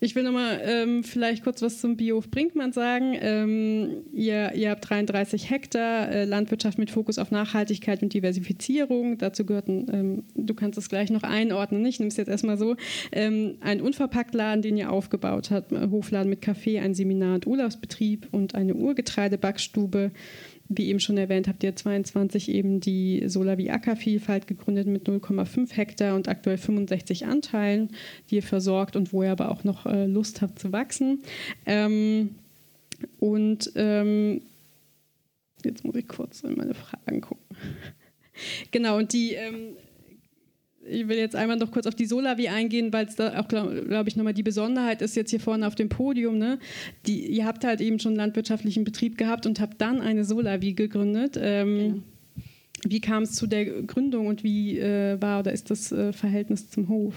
Ich 0.00 0.14
will 0.14 0.22
nochmal 0.22 0.60
ähm, 0.64 1.02
vielleicht 1.02 1.42
kurz 1.42 1.60
was 1.60 1.80
zum 1.80 1.96
Biohof 1.96 2.30
Brinkmann 2.30 2.72
sagen. 2.72 3.16
Ähm, 3.20 4.04
ihr, 4.12 4.54
ihr, 4.54 4.70
habt 4.70 4.88
33 4.88 5.50
Hektar 5.50 6.08
äh, 6.08 6.24
Landwirtschaft 6.24 6.78
mit 6.78 6.90
Fokus 6.90 7.18
auf 7.18 7.32
Nachhaltigkeit 7.32 8.00
und 8.02 8.12
Diversifizierung. 8.14 9.18
Dazu 9.18 9.44
gehörten, 9.44 9.86
ähm, 9.92 10.24
du 10.36 10.54
kannst 10.54 10.78
das 10.78 10.88
gleich 10.88 11.10
noch 11.10 11.24
einordnen, 11.24 11.84
ich 11.84 11.98
nehme 11.98 12.08
es 12.08 12.16
jetzt 12.16 12.28
erstmal 12.28 12.58
so, 12.58 12.76
ähm, 13.10 13.56
ein 13.60 13.80
Unverpacktladen, 13.80 14.62
den 14.62 14.76
ihr 14.76 14.92
aufgebaut 14.92 15.50
habt, 15.50 15.72
Hofladen 15.72 16.30
mit 16.30 16.42
Kaffee, 16.42 16.78
ein 16.78 16.94
Seminar- 16.94 17.34
und 17.34 17.46
Urlaubsbetrieb 17.46 18.28
und 18.30 18.54
eine 18.54 18.74
Urgetreidebackstube 18.74 20.12
wie 20.68 20.88
eben 20.88 21.00
schon 21.00 21.16
erwähnt, 21.16 21.48
habt 21.48 21.62
ihr 21.62 21.74
22 21.74 22.50
eben 22.50 22.80
die 22.80 23.22
Solavi 23.26 23.70
Ackervielfalt 23.70 24.46
gegründet 24.46 24.86
mit 24.86 25.08
0,5 25.08 25.72
Hektar 25.74 26.14
und 26.14 26.28
aktuell 26.28 26.58
65 26.58 27.26
Anteilen, 27.26 27.90
die 28.30 28.36
ihr 28.36 28.42
versorgt 28.42 28.94
und 28.94 29.12
wo 29.12 29.22
ihr 29.22 29.32
aber 29.32 29.50
auch 29.50 29.64
noch 29.64 29.86
äh, 29.86 30.06
Lust 30.06 30.42
habt 30.42 30.58
zu 30.58 30.72
wachsen. 30.72 31.22
Ähm, 31.64 32.34
und 33.18 33.72
ähm, 33.76 34.42
jetzt 35.64 35.84
muss 35.84 35.96
ich 35.96 36.06
kurz 36.06 36.42
in 36.42 36.56
meine 36.56 36.74
Fragen 36.74 37.20
gucken. 37.20 37.56
genau, 38.70 38.98
und 38.98 39.12
die 39.12 39.34
ähm, 39.34 39.76
ich 40.86 41.08
will 41.08 41.18
jetzt 41.18 41.36
einmal 41.36 41.56
noch 41.56 41.70
kurz 41.70 41.86
auf 41.86 41.94
die 41.94 42.06
Solavi 42.06 42.48
eingehen, 42.48 42.92
weil 42.92 43.06
es 43.06 43.16
da 43.16 43.38
auch, 43.40 43.48
glaube 43.48 43.84
glaub 43.86 44.06
ich, 44.06 44.16
nochmal 44.16 44.34
die 44.34 44.42
Besonderheit 44.42 45.02
ist 45.02 45.16
jetzt 45.16 45.30
hier 45.30 45.40
vorne 45.40 45.66
auf 45.66 45.74
dem 45.74 45.88
Podium. 45.88 46.38
Ne? 46.38 46.58
Die, 47.06 47.26
ihr 47.26 47.44
habt 47.44 47.64
halt 47.64 47.80
eben 47.80 47.98
schon 47.98 48.16
landwirtschaftlichen 48.16 48.84
Betrieb 48.84 49.18
gehabt 49.18 49.46
und 49.46 49.60
habt 49.60 49.80
dann 49.80 50.00
eine 50.00 50.24
Solavi 50.24 50.72
gegründet. 50.72 51.38
Ähm, 51.40 51.78
genau. 51.78 52.02
Wie 52.86 53.00
kam 53.00 53.24
es 53.24 53.32
zu 53.32 53.46
der 53.46 53.64
Gründung 53.82 54.28
und 54.28 54.44
wie 54.44 54.78
äh, 54.78 55.20
war 55.20 55.40
oder 55.40 55.52
ist 55.52 55.70
das 55.70 55.90
äh, 55.90 56.12
Verhältnis 56.12 56.70
zum 56.70 56.88
Hof? 56.88 57.14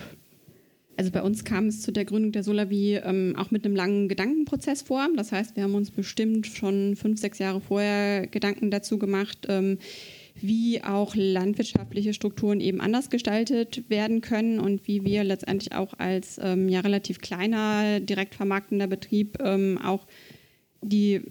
Also 0.97 1.11
bei 1.11 1.21
uns 1.21 1.43
kam 1.43 1.67
es 1.67 1.81
zu 1.81 1.91
der 1.91 2.05
Gründung 2.05 2.31
der 2.31 2.43
Solavi 2.43 2.99
ähm, 3.03 3.35
auch 3.37 3.51
mit 3.51 3.63
einem 3.63 3.75
langen 3.75 4.09
Gedankenprozess 4.09 4.81
vor. 4.81 5.07
Das 5.15 5.31
heißt, 5.31 5.55
wir 5.55 5.63
haben 5.63 5.75
uns 5.75 5.91
bestimmt 5.91 6.47
schon 6.47 6.95
fünf, 6.95 7.19
sechs 7.19 7.39
Jahre 7.39 7.61
vorher 7.61 8.27
Gedanken 8.27 8.71
dazu 8.71 8.97
gemacht, 8.97 9.47
ähm, 9.49 9.77
wie 10.35 10.83
auch 10.83 11.15
landwirtschaftliche 11.15 12.13
Strukturen 12.13 12.59
eben 12.59 12.81
anders 12.81 13.09
gestaltet 13.09 13.89
werden 13.89 14.21
können 14.21 14.59
und 14.59 14.87
wie 14.87 15.03
wir 15.03 15.23
letztendlich 15.23 15.73
auch 15.73 15.93
als 15.97 16.39
ähm, 16.41 16.69
ja 16.69 16.79
relativ 16.79 17.19
kleiner, 17.19 17.99
direkt 17.99 18.35
vermarktender 18.35 18.87
Betrieb 18.87 19.37
ähm, 19.41 19.77
auch 19.77 20.07
die 20.81 21.21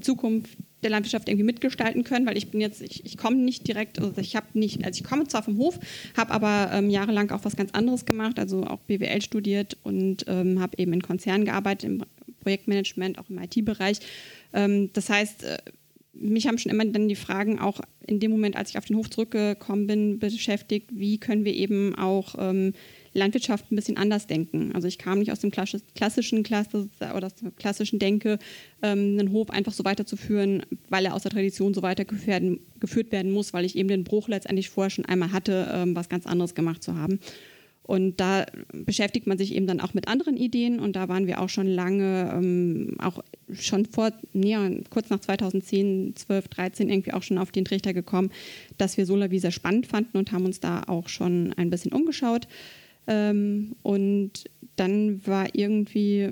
Zukunft 0.00 0.56
der 0.82 0.90
Landwirtschaft 0.90 1.28
irgendwie 1.28 1.44
mitgestalten 1.44 2.04
können, 2.04 2.26
weil 2.26 2.36
ich 2.36 2.50
bin 2.50 2.60
jetzt, 2.60 2.82
ich, 2.82 3.04
ich 3.04 3.16
komme 3.16 3.36
nicht 3.36 3.68
direkt, 3.68 4.00
also 4.00 4.20
ich 4.20 4.34
habe 4.34 4.46
nicht, 4.54 4.84
also 4.84 5.00
ich 5.00 5.08
komme 5.08 5.28
zwar 5.28 5.42
vom 5.42 5.58
Hof, 5.58 5.78
habe 6.16 6.32
aber 6.32 6.70
ähm, 6.72 6.90
jahrelang 6.90 7.30
auch 7.30 7.44
was 7.44 7.56
ganz 7.56 7.70
anderes 7.72 8.04
gemacht, 8.04 8.38
also 8.38 8.64
auch 8.64 8.80
BWL 8.80 9.22
studiert 9.22 9.76
und 9.84 10.24
ähm, 10.26 10.60
habe 10.60 10.76
eben 10.78 10.92
in 10.92 11.02
Konzernen 11.02 11.44
gearbeitet, 11.44 11.88
im 11.88 12.04
Projektmanagement, 12.40 13.18
auch 13.18 13.30
im 13.30 13.38
IT-Bereich. 13.38 14.00
Ähm, 14.52 14.90
das 14.92 15.08
heißt, 15.08 15.44
äh, 15.44 15.58
mich 16.14 16.46
haben 16.46 16.58
schon 16.58 16.70
immer 16.70 16.84
dann 16.84 17.08
die 17.08 17.16
Fragen 17.16 17.58
auch 17.58 17.80
in 18.06 18.20
dem 18.20 18.30
Moment, 18.30 18.56
als 18.56 18.70
ich 18.70 18.78
auf 18.78 18.84
den 18.84 18.96
Hof 18.96 19.08
zurückgekommen 19.08 19.86
bin, 19.86 20.18
beschäftigt, 20.18 20.90
wie 20.92 21.18
können 21.18 21.44
wir 21.44 21.54
eben 21.54 21.94
auch 21.94 22.34
ähm, 22.38 22.74
Landwirtschaft 23.14 23.70
ein 23.70 23.76
bisschen 23.76 23.96
anders 23.96 24.26
denken. 24.26 24.72
Also 24.74 24.88
ich 24.88 24.98
kam 24.98 25.18
nicht 25.18 25.32
aus 25.32 25.40
dem 25.40 25.50
klassischen 25.50 26.42
Klasse 26.42 26.88
oder 27.14 27.26
aus 27.26 27.34
der 27.34 27.50
klassischen 27.52 27.98
Denke, 27.98 28.38
ähm, 28.82 29.18
einen 29.18 29.32
Hof 29.32 29.50
einfach 29.50 29.72
so 29.72 29.84
weiterzuführen, 29.84 30.64
weil 30.88 31.06
er 31.06 31.14
aus 31.14 31.22
der 31.22 31.32
Tradition 31.32 31.74
so 31.74 31.82
weitergeführt 31.82 32.26
werden, 32.26 32.60
geführt 32.80 33.12
werden 33.12 33.32
muss, 33.32 33.52
weil 33.52 33.64
ich 33.64 33.76
eben 33.76 33.88
den 33.88 34.04
Bruch 34.04 34.28
letztendlich 34.28 34.68
vorher 34.70 34.90
schon 34.90 35.06
einmal 35.06 35.32
hatte, 35.32 35.70
ähm, 35.72 35.96
was 35.96 36.08
ganz 36.08 36.26
anderes 36.26 36.54
gemacht 36.54 36.82
zu 36.82 36.94
haben. 36.94 37.20
Und 37.84 38.20
da 38.20 38.46
beschäftigt 38.72 39.26
man 39.26 39.38
sich 39.38 39.54
eben 39.54 39.66
dann 39.66 39.80
auch 39.80 39.92
mit 39.92 40.06
anderen 40.06 40.36
Ideen 40.36 40.78
und 40.78 40.94
da 40.94 41.08
waren 41.08 41.26
wir 41.26 41.40
auch 41.40 41.48
schon 41.48 41.66
lange, 41.66 42.32
ähm, 42.32 42.96
auch 43.00 43.24
schon 43.52 43.86
vor, 43.86 44.12
nee, 44.32 44.56
kurz 44.88 45.10
nach 45.10 45.18
2010, 45.18 46.14
12, 46.14 46.48
13 46.48 46.88
irgendwie 46.88 47.12
auch 47.12 47.24
schon 47.24 47.38
auf 47.38 47.50
den 47.50 47.64
Trichter 47.64 47.92
gekommen, 47.92 48.30
dass 48.78 48.96
wir 48.96 49.04
Solavi 49.04 49.40
sehr 49.40 49.50
spannend 49.50 49.88
fanden 49.88 50.16
und 50.16 50.30
haben 50.30 50.44
uns 50.44 50.60
da 50.60 50.84
auch 50.86 51.08
schon 51.08 51.52
ein 51.54 51.70
bisschen 51.70 51.92
umgeschaut. 51.92 52.46
Ähm, 53.08 53.74
und 53.82 54.44
dann 54.76 55.26
war 55.26 55.54
irgendwie 55.54 56.30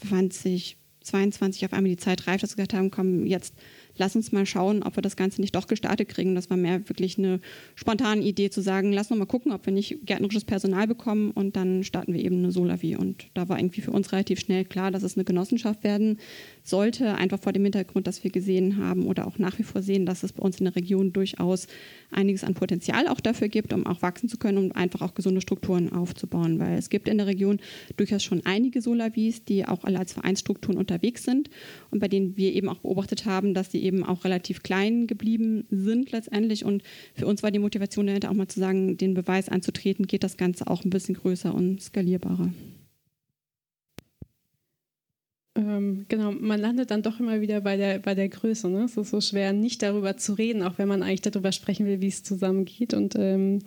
2022 0.00 1.64
auf 1.64 1.72
einmal 1.72 1.90
die 1.90 1.96
Zeit 1.96 2.28
reif, 2.28 2.40
dass 2.40 2.52
wir 2.52 2.64
gesagt 2.64 2.74
haben, 2.74 2.92
komm, 2.92 3.26
jetzt 3.26 3.54
lass 3.98 4.16
uns 4.16 4.32
mal 4.32 4.46
schauen, 4.46 4.82
ob 4.82 4.96
wir 4.96 5.02
das 5.02 5.16
Ganze 5.16 5.40
nicht 5.40 5.54
doch 5.54 5.66
gestartet 5.66 6.08
kriegen. 6.08 6.34
Das 6.34 6.50
war 6.50 6.56
mehr 6.56 6.88
wirklich 6.88 7.18
eine 7.18 7.40
spontane 7.74 8.22
Idee 8.22 8.50
zu 8.50 8.60
sagen, 8.60 8.92
lass 8.92 9.10
uns 9.10 9.18
mal 9.18 9.26
gucken, 9.26 9.52
ob 9.52 9.66
wir 9.66 9.72
nicht 9.72 9.98
gärtnerisches 10.06 10.44
Personal 10.44 10.86
bekommen 10.86 11.30
und 11.32 11.56
dann 11.56 11.84
starten 11.84 12.14
wir 12.14 12.24
eben 12.24 12.38
eine 12.38 12.52
Solavi. 12.52 12.96
Und 12.96 13.26
da 13.34 13.48
war 13.48 13.58
irgendwie 13.58 13.80
für 13.80 13.90
uns 13.90 14.12
relativ 14.12 14.40
schnell 14.40 14.64
klar, 14.64 14.90
dass 14.90 15.02
es 15.02 15.16
eine 15.16 15.24
Genossenschaft 15.24 15.84
werden 15.84 16.18
sollte, 16.68 17.14
einfach 17.16 17.40
vor 17.40 17.52
dem 17.52 17.64
Hintergrund, 17.64 18.06
dass 18.06 18.24
wir 18.24 18.30
gesehen 18.30 18.76
haben 18.76 19.06
oder 19.06 19.26
auch 19.26 19.38
nach 19.38 19.58
wie 19.58 19.62
vor 19.62 19.82
sehen, 19.82 20.06
dass 20.06 20.22
es 20.22 20.32
bei 20.32 20.42
uns 20.42 20.58
in 20.58 20.64
der 20.64 20.76
Region 20.76 21.12
durchaus 21.12 21.66
einiges 22.10 22.44
an 22.44 22.54
Potenzial 22.54 23.08
auch 23.08 23.20
dafür 23.20 23.48
gibt, 23.48 23.72
um 23.72 23.86
auch 23.86 24.02
wachsen 24.02 24.28
zu 24.28 24.38
können, 24.38 24.58
um 24.58 24.72
einfach 24.72 25.02
auch 25.02 25.14
gesunde 25.14 25.40
Strukturen 25.40 25.92
aufzubauen. 25.92 26.58
Weil 26.58 26.78
es 26.78 26.90
gibt 26.90 27.08
in 27.08 27.18
der 27.18 27.26
Region 27.26 27.60
durchaus 27.96 28.22
schon 28.22 28.42
einige 28.44 28.80
Solavis, 28.80 29.44
die 29.44 29.66
auch 29.66 29.84
alle 29.84 29.98
als 29.98 30.12
Vereinsstrukturen 30.12 30.78
unterwegs 30.78 31.24
sind 31.24 31.50
und 31.90 32.00
bei 32.00 32.08
denen 32.08 32.36
wir 32.36 32.52
eben 32.52 32.68
auch 32.68 32.78
beobachtet 32.78 33.26
haben, 33.26 33.54
dass 33.54 33.68
die 33.68 33.84
eben 33.84 34.04
auch 34.04 34.24
relativ 34.24 34.62
klein 34.62 35.06
geblieben 35.06 35.64
sind 35.70 36.12
letztendlich. 36.12 36.64
Und 36.64 36.82
für 37.14 37.26
uns 37.26 37.42
war 37.42 37.50
die 37.50 37.58
Motivation 37.58 38.06
dahinter 38.06 38.30
auch 38.30 38.34
mal 38.34 38.48
zu 38.48 38.60
sagen, 38.60 38.96
den 38.96 39.14
Beweis 39.14 39.48
anzutreten, 39.48 40.06
geht 40.06 40.24
das 40.24 40.36
Ganze 40.36 40.66
auch 40.66 40.84
ein 40.84 40.90
bisschen 40.90 41.14
größer 41.14 41.54
und 41.54 41.82
skalierbarer. 41.82 42.50
Ähm, 45.58 46.06
genau, 46.08 46.30
man 46.30 46.60
landet 46.60 46.92
dann 46.92 47.02
doch 47.02 47.18
immer 47.18 47.40
wieder 47.40 47.60
bei 47.60 47.76
der, 47.76 47.98
bei 47.98 48.14
der 48.14 48.28
Größe. 48.28 48.68
Ne? 48.68 48.84
Es 48.84 48.96
ist 48.96 49.10
so 49.10 49.20
schwer, 49.20 49.52
nicht 49.52 49.82
darüber 49.82 50.16
zu 50.16 50.34
reden, 50.34 50.62
auch 50.62 50.78
wenn 50.78 50.86
man 50.86 51.02
eigentlich 51.02 51.22
darüber 51.22 51.50
sprechen 51.50 51.84
will, 51.86 52.00
wie 52.00 52.06
es 52.06 52.22
zusammengeht. 52.22 52.94
Und 52.94 53.16
ähm, 53.18 53.58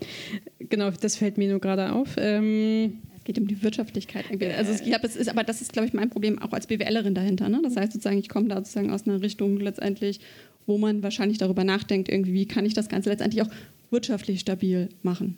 genau, 0.59 0.89
das 0.89 1.17
fällt 1.17 1.37
mir 1.37 1.49
nur 1.49 1.59
gerade 1.59 1.91
auf. 1.91 2.15
Ähm, 2.17 2.99
es 3.17 3.25
geht 3.25 3.37
um 3.39 3.47
die 3.47 3.61
Wirtschaftlichkeit. 3.61 4.23
Also 4.57 4.71
ich 4.71 4.83
glaube, 4.83 5.05
es 5.05 5.17
ist, 5.17 5.27
aber 5.27 5.43
das 5.43 5.61
ist, 5.61 5.73
glaube 5.73 5.87
ich, 5.87 5.93
mein 5.93 6.09
Problem 6.09 6.41
auch 6.41 6.53
als 6.53 6.67
BWLerin 6.67 7.13
dahinter. 7.13 7.49
Ne? 7.49 7.59
Das 7.61 7.75
heißt 7.75 7.91
sozusagen, 7.91 8.17
ich 8.17 8.29
komme 8.29 8.47
da 8.47 8.55
sozusagen 8.55 8.89
aus 8.89 9.05
einer 9.05 9.21
Richtung 9.21 9.59
letztendlich, 9.59 10.21
wo 10.65 10.77
man 10.77 11.03
wahrscheinlich 11.03 11.39
darüber 11.39 11.65
nachdenkt, 11.65 12.07
irgendwie, 12.07 12.33
wie 12.33 12.45
kann 12.45 12.65
ich 12.65 12.73
das 12.73 12.87
Ganze 12.87 13.09
letztendlich 13.09 13.41
auch 13.41 13.49
wirtschaftlich 13.89 14.39
stabil 14.39 14.87
machen. 15.03 15.35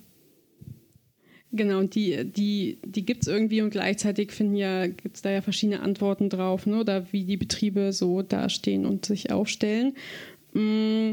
Genau, 1.56 1.78
und 1.78 1.94
die, 1.94 2.26
die, 2.26 2.80
die 2.84 3.06
gibt 3.06 3.22
es 3.22 3.28
irgendwie 3.28 3.62
und 3.62 3.70
gleichzeitig 3.70 4.32
finden 4.32 4.56
ja, 4.56 4.88
gibt 4.88 5.16
es 5.16 5.22
da 5.22 5.30
ja 5.30 5.42
verschiedene 5.42 5.82
Antworten 5.82 6.30
drauf, 6.30 6.66
ne? 6.66 6.80
oder 6.80 7.14
wie 7.14 7.26
die 7.26 7.38
Betriebe 7.38 7.94
so 7.94 8.24
dastehen 8.24 8.88
und 8.88 9.06
sich 9.06 9.32
aufstellen. 9.32 9.94
Mm. 10.54 11.12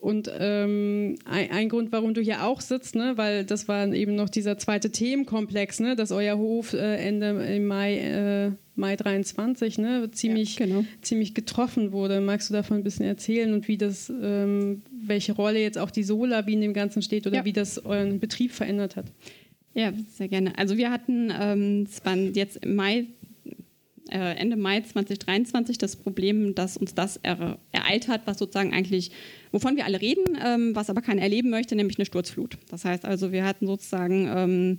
Und 0.00 0.30
ähm, 0.38 1.16
ein, 1.26 1.50
ein, 1.50 1.68
Grund, 1.68 1.92
warum 1.92 2.14
du 2.14 2.22
hier 2.22 2.46
auch 2.46 2.62
sitzt, 2.62 2.94
ne, 2.94 3.12
weil 3.16 3.44
das 3.44 3.68
war 3.68 3.86
eben 3.92 4.14
noch 4.14 4.30
dieser 4.30 4.56
zweite 4.56 4.90
Themenkomplex, 4.90 5.80
ne, 5.80 5.94
dass 5.94 6.10
euer 6.10 6.38
Hof 6.38 6.72
äh, 6.72 6.96
Ende 6.96 7.28
im 7.44 7.66
Mai, 7.66 7.98
äh, 7.98 8.50
Mai 8.76 8.96
23 8.96 9.76
ne, 9.76 10.10
ziemlich, 10.10 10.58
ja, 10.58 10.64
genau. 10.64 10.84
ziemlich 11.02 11.34
getroffen 11.34 11.92
wurde. 11.92 12.22
Magst 12.22 12.48
du 12.48 12.54
davon 12.54 12.78
ein 12.78 12.82
bisschen 12.82 13.04
erzählen 13.04 13.52
und 13.52 13.68
wie 13.68 13.76
das, 13.76 14.10
ähm, 14.22 14.80
welche 15.06 15.32
Rolle 15.32 15.60
jetzt 15.60 15.76
auch 15.76 15.90
die 15.90 16.02
Sola 16.02 16.46
wie 16.46 16.54
in 16.54 16.62
dem 16.62 16.72
Ganzen 16.72 17.02
steht 17.02 17.26
oder 17.26 17.36
ja. 17.36 17.44
wie 17.44 17.52
das 17.52 17.84
euren 17.84 18.20
Betrieb 18.20 18.52
verändert 18.52 18.96
hat? 18.96 19.04
Ja, 19.74 19.92
sehr 20.14 20.28
gerne. 20.28 20.56
Also 20.58 20.78
wir 20.78 20.90
hatten, 20.90 21.30
ähm, 21.38 21.86
es 21.88 22.02
waren 22.06 22.32
jetzt 22.32 22.64
im 22.64 22.74
Mai 22.74 23.04
äh, 24.10 24.36
Ende 24.36 24.56
Mai 24.56 24.80
2023 24.80 25.78
das 25.78 25.96
Problem, 25.96 26.54
dass 26.54 26.76
uns 26.76 26.94
das 26.94 27.18
ereilt 27.22 28.08
hat, 28.08 28.22
was 28.24 28.38
sozusagen 28.38 28.72
eigentlich, 28.72 29.12
wovon 29.52 29.76
wir 29.76 29.84
alle 29.84 30.00
reden, 30.00 30.38
ähm, 30.44 30.74
was 30.74 30.90
aber 30.90 31.02
keiner 31.02 31.22
erleben 31.22 31.50
möchte, 31.50 31.76
nämlich 31.76 31.98
eine 31.98 32.06
Sturzflut. 32.06 32.58
Das 32.70 32.84
heißt 32.84 33.04
also, 33.04 33.32
wir 33.32 33.44
hatten 33.44 33.66
sozusagen 33.66 34.28
ähm, 34.34 34.76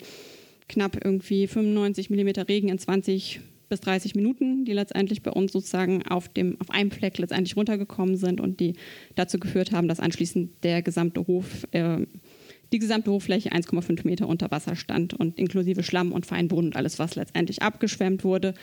knapp 0.67 1.03
irgendwie 1.03 1.47
95 1.47 2.09
Millimeter 2.09 2.47
Regen 2.47 2.69
in 2.69 2.79
20 2.79 3.41
bis 3.69 3.79
30 3.81 4.15
Minuten, 4.15 4.65
die 4.65 4.73
letztendlich 4.73 5.21
bei 5.23 5.31
uns 5.31 5.53
sozusagen 5.53 6.05
auf, 6.05 6.27
dem, 6.27 6.59
auf 6.59 6.69
einem 6.69 6.91
Fleck 6.91 7.17
letztendlich 7.17 7.55
runtergekommen 7.55 8.17
sind 8.17 8.41
und 8.41 8.59
die 8.59 8.73
dazu 9.15 9.39
geführt 9.39 9.71
haben, 9.71 9.87
dass 9.87 9.99
anschließend 9.99 10.63
der 10.63 10.81
gesamte 10.81 11.25
Hof 11.25 11.65
äh, 11.71 12.05
die 12.73 12.79
gesamte 12.79 13.11
Hochfläche 13.11 13.49
1,5 13.49 14.05
Meter 14.05 14.27
unter 14.27 14.49
Wasser 14.49 14.75
stand 14.75 15.13
und 15.13 15.37
inklusive 15.37 15.83
Schlamm 15.83 16.13
und 16.13 16.25
Feinboden 16.25 16.67
und 16.67 16.75
alles, 16.75 16.99
was 16.99 17.15
letztendlich 17.15 17.61
abgeschwemmt 17.61 18.23
wurde 18.23 18.53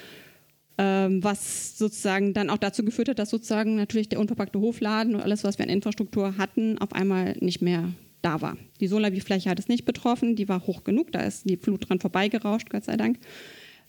ähm, 0.79 1.22
was 1.22 1.76
sozusagen 1.76 2.33
dann 2.35 2.51
auch 2.51 2.57
dazu 2.57 2.85
geführt 2.85 3.09
hat, 3.09 3.18
dass 3.18 3.31
sozusagen 3.31 3.74
natürlich 3.74 4.09
der 4.09 4.20
unverpackte 4.20 4.61
Hofladen 4.61 5.16
und 5.16 5.20
alles, 5.20 5.45
was 5.45 5.59
wir 5.59 5.64
an 5.64 5.70
Infrastruktur 5.70 6.39
hatten, 6.39 6.79
auf 6.79 6.93
einmal 6.93 7.37
nicht 7.41 7.61
mehr 7.61 7.93
da 8.22 8.41
war. 8.41 8.57
Die 8.81 8.87
Solavi-Fläche 8.87 9.51
hat 9.51 9.59
es 9.59 9.68
nicht 9.68 9.85
betroffen, 9.85 10.37
die 10.37 10.49
war 10.49 10.66
hoch 10.66 10.85
genug, 10.85 11.12
da 11.12 11.20
ist 11.20 11.49
die 11.49 11.57
Flut 11.57 11.89
dran 11.89 12.01
vorbeigerauscht, 12.01 12.70
Gott 12.70 12.85
sei 12.85 12.97
Dank. 12.97 13.18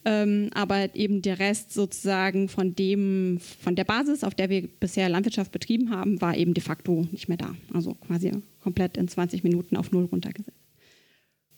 Ähm, 0.04 0.48
aber 0.54 0.94
eben 0.94 1.20
der 1.20 1.38
Rest 1.38 1.72
sozusagen 1.72 2.48
von 2.48 2.74
dem, 2.74 3.38
von 3.38 3.76
der 3.76 3.84
Basis, 3.84 4.24
auf 4.24 4.34
der 4.34 4.48
wir 4.48 4.66
bisher 4.66 5.08
Landwirtschaft 5.08 5.52
betrieben 5.52 5.90
haben, 5.90 6.20
war 6.20 6.36
eben 6.36 6.54
de 6.54 6.62
facto 6.62 7.06
nicht 7.12 7.28
mehr 7.28 7.36
da. 7.36 7.54
Also 7.74 7.94
quasi 7.94 8.32
komplett 8.62 8.96
in 8.96 9.08
20 9.08 9.44
Minuten 9.44 9.76
auf 9.76 9.92
Null 9.92 10.06
runtergesetzt. 10.06 10.69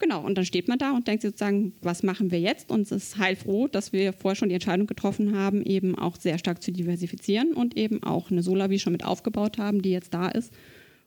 Genau, 0.02 0.24
und 0.26 0.36
dann 0.36 0.44
steht 0.44 0.66
man 0.66 0.78
da 0.78 0.96
und 0.96 1.06
denkt 1.06 1.22
sozusagen, 1.22 1.74
was 1.80 2.02
machen 2.02 2.32
wir 2.32 2.40
jetzt? 2.40 2.72
Und 2.72 2.80
es 2.80 2.90
ist 2.90 3.18
heilfroh, 3.18 3.68
dass 3.68 3.92
wir 3.92 4.12
vorher 4.12 4.34
schon 4.34 4.48
die 4.48 4.56
Entscheidung 4.56 4.88
getroffen 4.88 5.38
haben, 5.38 5.62
eben 5.62 5.96
auch 5.96 6.16
sehr 6.16 6.38
stark 6.38 6.60
zu 6.60 6.72
diversifizieren 6.72 7.52
und 7.52 7.76
eben 7.76 8.02
auch 8.02 8.32
eine 8.32 8.42
Solavi 8.42 8.80
schon 8.80 8.92
mit 8.92 9.04
aufgebaut 9.04 9.58
haben, 9.58 9.80
die 9.80 9.92
jetzt 9.92 10.12
da 10.12 10.26
ist 10.26 10.52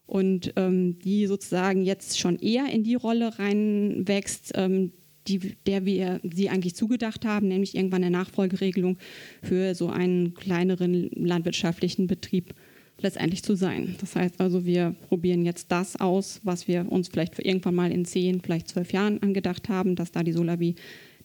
und 0.08 0.54
ähm, 0.56 0.98
die 1.00 1.28
sozusagen 1.28 1.84
jetzt 1.84 2.18
schon 2.18 2.40
eher 2.40 2.68
in 2.72 2.86
die 2.86 2.96
Rolle 2.96 3.38
reinwächst, 3.38 4.54
ähm, 4.56 4.94
die, 5.28 5.40
der 5.66 5.86
wir 5.86 6.22
sie 6.24 6.50
eigentlich 6.50 6.76
zugedacht 6.76 7.26
haben, 7.26 7.50
nämlich 7.50 7.76
irgendwann 7.76 8.02
eine 8.02 8.18
Nachfolgeregelung 8.18 8.98
für 9.44 9.76
so 9.76 9.90
einen 9.90 10.36
kleineren 10.36 11.10
landwirtschaftlichen 11.16 12.08
Betrieb 12.08 12.54
letztendlich 13.02 13.44
zu 13.44 13.56
sein. 13.56 13.96
Das 14.00 14.16
heißt 14.16 14.40
also, 14.40 14.66
wir 14.66 14.96
probieren 15.10 15.46
jetzt 15.46 15.72
das 15.72 16.00
aus, 16.00 16.40
was 16.44 16.68
wir 16.68 16.92
uns 16.92 17.08
vielleicht 17.08 17.40
irgendwann 17.40 17.76
mal 17.76 17.92
in 17.92 18.06
zehn, 18.06 18.42
vielleicht 18.42 18.70
zwölf 18.70 18.94
Jahren 18.94 19.22
angedacht 19.22 19.70
haben, 19.70 19.96
dass 19.96 20.12
da 20.12 20.24
die 20.24 20.32
Solavi 20.32 20.76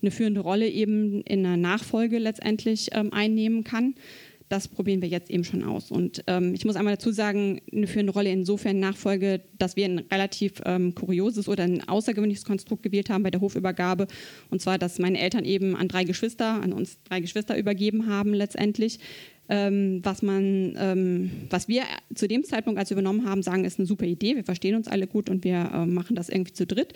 eine 0.03 0.11
führende 0.11 0.41
Rolle 0.41 0.69
eben 0.69 1.23
in 1.23 1.43
der 1.43 1.57
Nachfolge 1.57 2.19
letztendlich 2.19 2.89
ähm, 2.93 3.13
einnehmen 3.13 3.65
kann. 3.65 3.95
Das 4.49 4.67
probieren 4.67 5.01
wir 5.01 5.09
jetzt 5.09 5.31
eben 5.31 5.45
schon 5.45 5.63
aus. 5.63 5.93
Und 5.93 6.25
ähm, 6.27 6.55
ich 6.55 6.65
muss 6.65 6.75
einmal 6.75 6.97
dazu 6.97 7.13
sagen, 7.13 7.61
eine 7.73 7.87
führende 7.87 8.13
Rolle 8.13 8.33
insofern 8.33 8.81
Nachfolge, 8.81 9.43
dass 9.59 9.77
wir 9.77 9.85
ein 9.85 10.01
relativ 10.11 10.55
ähm, 10.65 10.93
kurioses 10.97 11.49
oder 11.49 11.63
ein 11.63 11.87
außergewöhnliches 11.89 12.45
Konstrukt 12.45 12.83
gewählt 12.83 13.11
haben 13.11 13.23
bei 13.23 13.31
der 13.31 13.41
Hofübergabe. 13.41 14.09
Und 14.51 14.61
zwar, 14.61 14.77
dass 14.77 14.99
meine 14.99 15.21
Eltern 15.21 15.45
eben 15.45 15.77
an 15.77 15.87
drei 15.87 16.03
Geschwister, 16.03 16.61
an 16.61 16.73
uns 16.73 16.99
drei 17.05 17.21
Geschwister 17.21 17.57
übergeben 17.57 18.09
haben 18.09 18.35
letztendlich 18.35 18.99
ähm, 19.51 20.01
was 20.05 20.23
man, 20.23 20.75
ähm, 20.79 21.31
was 21.51 21.69
wir 21.69 21.83
zu 22.15 22.29
dem 22.29 22.45
Zeitpunkt, 22.45 22.79
als 22.79 22.91
übernommen 22.91 23.29
haben, 23.29 23.43
sagen, 23.43 23.65
ist 23.65 23.79
eine 23.79 23.87
super 23.87 24.07
Idee. 24.07 24.37
Wir 24.37 24.45
verstehen 24.45 24.77
uns 24.77 24.89
alle 24.89 25.07
gut 25.07 25.29
und 25.29 25.45
wir 25.45 25.71
äh, 25.75 25.87
machen 25.87 26.17
das 26.17 26.29
irgendwie 26.29 26.53
zu 26.53 26.67
dritt. 26.67 26.95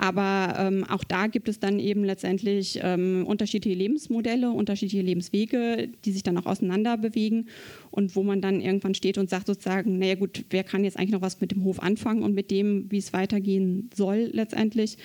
Aber 0.00 0.54
ähm, 0.60 0.84
auch 0.84 1.02
da 1.02 1.26
gibt 1.26 1.48
es 1.48 1.58
dann 1.58 1.80
eben 1.80 2.04
letztendlich 2.04 2.78
ähm, 2.84 3.24
unterschiedliche 3.26 3.76
Lebensmodelle, 3.76 4.52
unterschiedliche 4.52 5.02
Lebenswege, 5.02 5.88
die 6.04 6.12
sich 6.12 6.22
dann 6.22 6.38
auch 6.38 6.46
auseinander 6.46 6.96
bewegen 6.96 7.46
und 7.90 8.14
wo 8.14 8.22
man 8.22 8.40
dann 8.40 8.60
irgendwann 8.60 8.94
steht 8.94 9.18
und 9.18 9.28
sagt 9.28 9.48
sozusagen, 9.48 9.98
naja 9.98 10.14
gut, 10.14 10.44
wer 10.50 10.62
kann 10.62 10.84
jetzt 10.84 10.96
eigentlich 10.96 11.10
noch 11.10 11.20
was 11.20 11.40
mit 11.40 11.50
dem 11.50 11.64
Hof 11.64 11.82
anfangen 11.82 12.22
und 12.22 12.32
mit 12.32 12.52
dem, 12.52 12.86
wie 12.90 12.98
es 12.98 13.12
weitergehen 13.12 13.90
soll 13.92 14.30
letztendlich. 14.32 14.98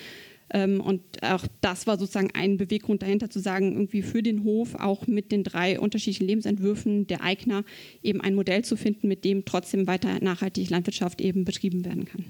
Ähm, 0.54 0.80
und 0.80 1.02
auch 1.22 1.44
das 1.60 1.86
war 1.88 1.98
sozusagen 1.98 2.30
ein 2.32 2.56
Beweggrund 2.56 3.02
dahinter 3.02 3.28
zu 3.28 3.40
sagen, 3.40 3.72
irgendwie 3.72 4.02
für 4.02 4.22
den 4.22 4.44
Hof 4.44 4.76
auch 4.76 5.08
mit 5.08 5.32
den 5.32 5.42
drei 5.42 5.80
unterschiedlichen 5.80 6.28
Lebensentwürfen 6.28 7.08
der 7.08 7.22
Eigner 7.22 7.64
eben 8.02 8.20
ein 8.20 8.36
Modell 8.36 8.64
zu 8.64 8.76
finden, 8.76 9.08
mit 9.08 9.24
dem 9.24 9.44
trotzdem 9.44 9.88
weiter 9.88 10.22
nachhaltig 10.22 10.70
Landwirtschaft 10.70 11.20
eben 11.20 11.44
betrieben 11.44 11.84
werden 11.84 12.04
kann. 12.04 12.24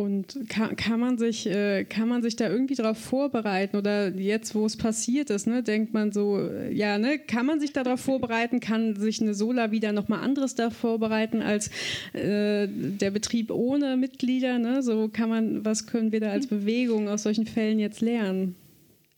Und 0.00 0.48
kann, 0.48 0.76
kann, 0.76 0.98
man 0.98 1.18
sich, 1.18 1.46
äh, 1.46 1.84
kann 1.84 2.08
man 2.08 2.22
sich 2.22 2.36
da 2.36 2.48
irgendwie 2.48 2.74
darauf 2.74 2.98
vorbereiten? 2.98 3.76
Oder 3.76 4.08
jetzt, 4.08 4.54
wo 4.54 4.64
es 4.64 4.76
passiert 4.76 5.30
ist, 5.30 5.46
ne, 5.46 5.62
denkt 5.62 5.92
man 5.92 6.12
so, 6.12 6.38
äh, 6.38 6.72
ja, 6.72 6.98
ne, 6.98 7.18
kann 7.18 7.46
man 7.46 7.60
sich 7.60 7.72
darauf 7.72 8.00
vorbereiten? 8.00 8.60
Kann 8.60 8.96
sich 8.96 9.20
eine 9.20 9.34
Sola 9.34 9.70
wieder 9.70 9.92
nochmal 9.92 10.20
anderes 10.20 10.54
da 10.54 10.70
vorbereiten 10.70 11.42
als 11.42 11.68
äh, 12.14 12.66
der 12.68 13.10
Betrieb 13.10 13.50
ohne 13.50 13.96
Mitglieder? 13.96 14.58
Ne? 14.58 14.82
So 14.82 15.08
kann 15.08 15.28
man, 15.28 15.64
was 15.64 15.86
können 15.86 16.12
wir 16.12 16.20
da 16.20 16.30
als 16.30 16.46
Bewegung 16.46 17.08
aus 17.08 17.24
solchen 17.24 17.46
Fällen 17.46 17.78
jetzt 17.78 18.00
lernen? 18.00 18.56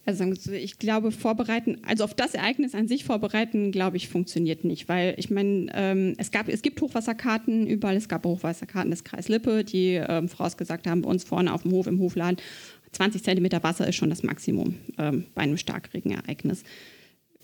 Also 0.05 0.25
ich 0.53 0.79
glaube, 0.79 1.13
vorbereiten, 1.13 1.79
also 1.87 2.03
auf 2.03 2.15
das 2.15 2.35
Ereignis 2.35 2.75
an 2.75 2.89
sich 2.89 3.05
vorbereiten, 3.05 3.71
glaube 3.71 3.97
ich, 3.97 4.09
funktioniert 4.09 4.65
nicht, 4.65 4.89
weil 4.89 5.15
ich 5.17 5.31
meine, 5.31 5.69
ähm, 5.75 6.15
es 6.19 6.31
es 6.49 6.63
gibt 6.63 6.81
Hochwasserkarten 6.81 7.69
überall, 7.69 7.97
es 7.97 8.09
gab 8.09 8.25
Hochwasserkarten 8.25 8.91
des 8.91 9.05
Kreis 9.05 9.29
Lippe, 9.29 9.63
die 9.63 9.95
ähm, 9.95 10.29
vorausgesagt 10.29 10.89
haben, 10.89 11.03
bei 11.03 11.11
uns 11.11 11.23
vorne 11.23 11.53
auf 11.53 11.63
dem 11.63 11.71
Hof 11.71 11.87
im 11.87 12.01
Hofladen, 12.01 12.39
20 12.93 13.23
Zentimeter 13.23 13.63
Wasser 13.63 13.89
ist 13.89 13.97
schon 13.97 14.11
das 14.11 14.23
Maximum 14.23 14.75
ähm, 14.99 15.25
bei 15.35 15.43
einem 15.43 15.57
Starkregenereignis. 15.57 16.65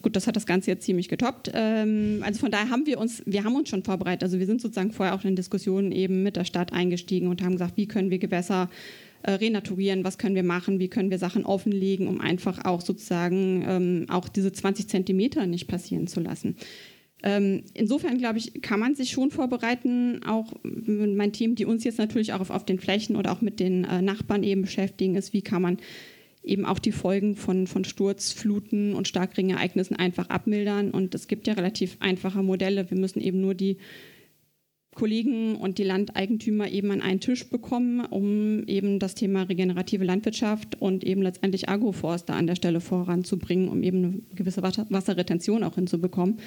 Gut, 0.00 0.14
das 0.14 0.26
hat 0.26 0.36
das 0.36 0.46
Ganze 0.46 0.70
jetzt 0.70 0.84
ziemlich 0.84 1.08
getoppt. 1.08 1.50
Ähm, 1.54 2.22
also 2.24 2.38
von 2.40 2.50
daher 2.50 2.70
haben 2.70 2.86
wir 2.86 2.98
uns, 2.98 3.22
wir 3.26 3.42
haben 3.44 3.56
uns 3.56 3.68
schon 3.68 3.82
vorbereitet. 3.82 4.22
Also 4.22 4.38
wir 4.38 4.46
sind 4.46 4.60
sozusagen 4.60 4.92
vorher 4.92 5.14
auch 5.14 5.24
in 5.24 5.34
Diskussionen 5.34 5.90
eben 5.90 6.22
mit 6.22 6.36
der 6.36 6.44
Stadt 6.44 6.72
eingestiegen 6.72 7.28
und 7.28 7.42
haben 7.42 7.52
gesagt, 7.52 7.76
wie 7.76 7.88
können 7.88 8.10
wir 8.10 8.18
Gewässer 8.18 8.68
äh, 9.22 9.32
renaturieren, 9.32 10.04
was 10.04 10.18
können 10.18 10.34
wir 10.34 10.42
machen, 10.42 10.78
wie 10.78 10.88
können 10.88 11.10
wir 11.10 11.18
Sachen 11.18 11.44
offenlegen, 11.44 12.08
um 12.08 12.20
einfach 12.20 12.64
auch 12.64 12.80
sozusagen 12.80 13.64
ähm, 13.66 14.06
auch 14.08 14.28
diese 14.28 14.52
20 14.52 14.88
Zentimeter 14.88 15.46
nicht 15.46 15.66
passieren 15.66 16.06
zu 16.06 16.20
lassen. 16.20 16.56
Ähm, 17.22 17.64
insofern, 17.74 18.18
glaube 18.18 18.38
ich, 18.38 18.62
kann 18.62 18.78
man 18.78 18.94
sich 18.94 19.10
schon 19.10 19.30
vorbereiten, 19.30 20.20
auch 20.24 20.52
meinen 20.62 21.32
Themen, 21.32 21.56
die 21.56 21.64
uns 21.64 21.82
jetzt 21.82 21.98
natürlich 21.98 22.32
auch 22.32 22.40
auf, 22.40 22.50
auf 22.50 22.64
den 22.64 22.78
Flächen 22.78 23.16
oder 23.16 23.32
auch 23.32 23.40
mit 23.40 23.58
den 23.58 23.84
äh, 23.84 24.02
Nachbarn 24.02 24.44
eben 24.44 24.62
beschäftigen, 24.62 25.16
ist, 25.16 25.32
wie 25.32 25.42
kann 25.42 25.62
man 25.62 25.78
eben 26.44 26.64
auch 26.64 26.78
die 26.78 26.92
Folgen 26.92 27.34
von, 27.34 27.66
von 27.66 27.84
Sturzfluten 27.84 28.94
und 28.94 29.08
Starkregenereignissen 29.08 29.96
einfach 29.96 30.30
abmildern. 30.30 30.92
Und 30.92 31.14
es 31.14 31.26
gibt 31.26 31.46
ja 31.46 31.54
relativ 31.54 31.96
einfache 32.00 32.42
Modelle. 32.42 32.88
Wir 32.90 32.98
müssen 32.98 33.20
eben 33.20 33.40
nur 33.40 33.54
die 33.54 33.78
Kollegen 34.98 35.54
und 35.54 35.78
die 35.78 35.84
Landeigentümer 35.84 36.68
eben 36.68 36.90
an 36.90 37.00
einen 37.00 37.20
Tisch 37.20 37.48
bekommen, 37.48 38.04
um 38.04 38.64
eben 38.66 38.98
das 38.98 39.14
Thema 39.14 39.44
regenerative 39.44 40.04
Landwirtschaft 40.04 40.80
und 40.80 41.04
eben 41.04 41.22
letztendlich 41.22 41.68
Agroforster 41.68 42.34
an 42.34 42.48
der 42.48 42.56
Stelle 42.56 42.80
voranzubringen, 42.80 43.68
um 43.68 43.84
eben 43.84 43.98
eine 44.04 44.22
gewisse 44.34 44.60
Wasserretention 44.62 45.62
auch 45.62 45.76
hinzubekommen 45.76 46.38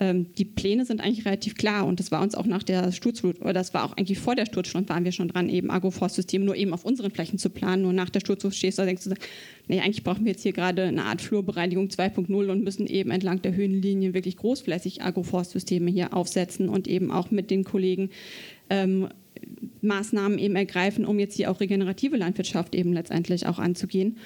ähm, 0.00 0.32
die 0.34 0.44
Pläne 0.44 0.84
sind 0.84 1.00
eigentlich 1.00 1.26
relativ 1.26 1.56
klar 1.56 1.86
und 1.86 1.98
das 1.98 2.12
war 2.12 2.22
uns 2.22 2.34
auch 2.34 2.46
nach 2.46 2.62
der 2.62 2.92
Sturzflut, 2.92 3.40
oder 3.40 3.52
das 3.52 3.74
war 3.74 3.84
auch 3.84 3.96
eigentlich 3.96 4.18
vor 4.18 4.36
der 4.36 4.46
Sturzflut, 4.46 4.88
waren 4.88 5.04
wir 5.04 5.12
schon 5.12 5.28
dran, 5.28 5.48
eben 5.48 5.70
Agroforstsysteme 5.70 6.44
nur 6.44 6.54
eben 6.54 6.72
auf 6.72 6.84
unseren 6.84 7.10
Flächen 7.10 7.38
zu 7.38 7.50
planen. 7.50 7.82
Nur 7.82 7.92
nach 7.92 8.10
der 8.10 8.20
Sturzflut 8.20 8.54
stehst 8.54 8.78
du 8.78 8.82
da 8.82 8.86
denkst 8.86 9.04
du, 9.04 9.14
nee, 9.66 9.80
eigentlich 9.80 10.04
brauchen 10.04 10.24
wir 10.24 10.32
jetzt 10.32 10.42
hier 10.42 10.52
gerade 10.52 10.84
eine 10.84 11.04
Art 11.04 11.20
Flurbereinigung 11.20 11.88
2.0 11.88 12.50
und 12.50 12.62
müssen 12.62 12.86
eben 12.86 13.10
entlang 13.10 13.42
der 13.42 13.54
Höhenlinien 13.54 14.14
wirklich 14.14 14.36
großflächig 14.36 15.02
Agroforstsysteme 15.02 15.90
hier 15.90 16.14
aufsetzen 16.14 16.68
und 16.68 16.86
eben 16.86 17.10
auch 17.10 17.30
mit 17.30 17.50
den 17.50 17.64
Kollegen 17.64 18.10
ähm, 18.70 19.08
Maßnahmen 19.80 20.38
eben 20.38 20.56
ergreifen, 20.56 21.04
um 21.04 21.18
jetzt 21.18 21.36
hier 21.36 21.50
auch 21.50 21.60
regenerative 21.60 22.16
Landwirtschaft 22.16 22.74
eben 22.74 22.92
letztendlich 22.92 23.46
auch 23.46 23.58
anzugehen. 23.58 24.16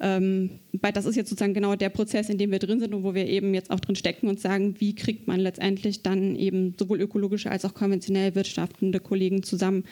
Ähm, 0.00 0.50
das 0.72 1.04
ist 1.04 1.16
jetzt 1.16 1.28
sozusagen 1.28 1.54
genau 1.54 1.76
der 1.76 1.90
Prozess, 1.90 2.28
in 2.30 2.38
dem 2.38 2.50
wir 2.50 2.58
drin 2.58 2.80
sind 2.80 2.94
und 2.94 3.04
wo 3.04 3.14
wir 3.14 3.26
eben 3.26 3.54
jetzt 3.54 3.70
auch 3.70 3.80
drin 3.80 3.96
stecken 3.96 4.28
und 4.28 4.40
sagen, 4.40 4.76
wie 4.78 4.94
kriegt 4.94 5.28
man 5.28 5.40
letztendlich 5.40 6.02
dann 6.02 6.36
eben 6.36 6.74
sowohl 6.78 7.00
ökologische 7.00 7.50
als 7.50 7.64
auch 7.64 7.74
konventionell 7.74 8.34
wirtschaftende 8.34 8.98
Kollegen 8.98 9.42
zusammen, 9.42 9.84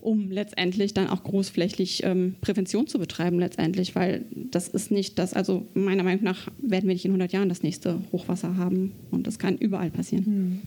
um 0.00 0.30
letztendlich 0.30 0.94
dann 0.94 1.08
auch 1.08 1.24
großflächig 1.24 2.04
ähm, 2.04 2.36
Prävention 2.40 2.86
zu 2.86 2.98
betreiben 2.98 3.40
letztendlich, 3.40 3.96
weil 3.96 4.24
das 4.30 4.68
ist 4.68 4.92
nicht 4.92 5.18
das, 5.18 5.34
also 5.34 5.66
meiner 5.74 6.04
Meinung 6.04 6.22
nach 6.22 6.48
werden 6.58 6.86
wir 6.86 6.94
nicht 6.94 7.04
in 7.04 7.10
100 7.10 7.32
Jahren 7.32 7.48
das 7.48 7.64
nächste 7.64 8.00
Hochwasser 8.12 8.56
haben 8.56 8.92
und 9.10 9.26
das 9.26 9.38
kann 9.40 9.58
überall 9.58 9.90
passieren. 9.90 10.24
Mhm. 10.26 10.62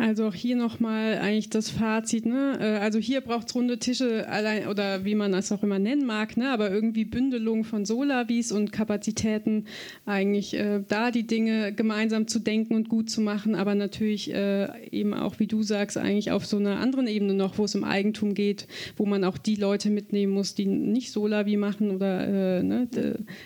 Also 0.00 0.28
auch 0.28 0.34
hier 0.34 0.54
nochmal 0.54 1.18
eigentlich 1.18 1.50
das 1.50 1.70
Fazit. 1.70 2.24
Ne? 2.24 2.56
Äh, 2.60 2.78
also 2.78 3.00
hier 3.00 3.20
braucht 3.20 3.48
es 3.48 3.54
runde 3.56 3.80
Tische 3.80 4.28
allein 4.28 4.68
oder 4.68 5.04
wie 5.04 5.16
man 5.16 5.32
das 5.32 5.50
auch 5.50 5.64
immer 5.64 5.80
nennen 5.80 6.06
mag, 6.06 6.36
ne? 6.36 6.52
aber 6.52 6.70
irgendwie 6.70 7.04
Bündelung 7.04 7.64
von 7.64 7.84
Solavis 7.84 8.52
und 8.52 8.70
Kapazitäten, 8.70 9.64
eigentlich 10.06 10.54
äh, 10.54 10.84
da 10.86 11.10
die 11.10 11.26
Dinge 11.26 11.72
gemeinsam 11.72 12.28
zu 12.28 12.38
denken 12.38 12.76
und 12.76 12.88
gut 12.88 13.10
zu 13.10 13.20
machen, 13.20 13.56
aber 13.56 13.74
natürlich 13.74 14.32
äh, 14.32 14.68
eben 14.92 15.14
auch, 15.14 15.40
wie 15.40 15.48
du 15.48 15.64
sagst, 15.64 15.98
eigentlich 15.98 16.30
auf 16.30 16.46
so 16.46 16.58
einer 16.58 16.78
anderen 16.78 17.08
Ebene 17.08 17.34
noch, 17.34 17.58
wo 17.58 17.64
es 17.64 17.74
um 17.74 17.82
Eigentum 17.82 18.34
geht, 18.34 18.68
wo 18.96 19.04
man 19.04 19.24
auch 19.24 19.36
die 19.36 19.56
Leute 19.56 19.90
mitnehmen 19.90 20.32
muss, 20.32 20.54
die 20.54 20.66
nicht 20.66 21.10
Solavi 21.10 21.56
machen 21.56 21.90
oder 21.90 22.58
äh, 22.58 22.62
ne, 22.62 22.88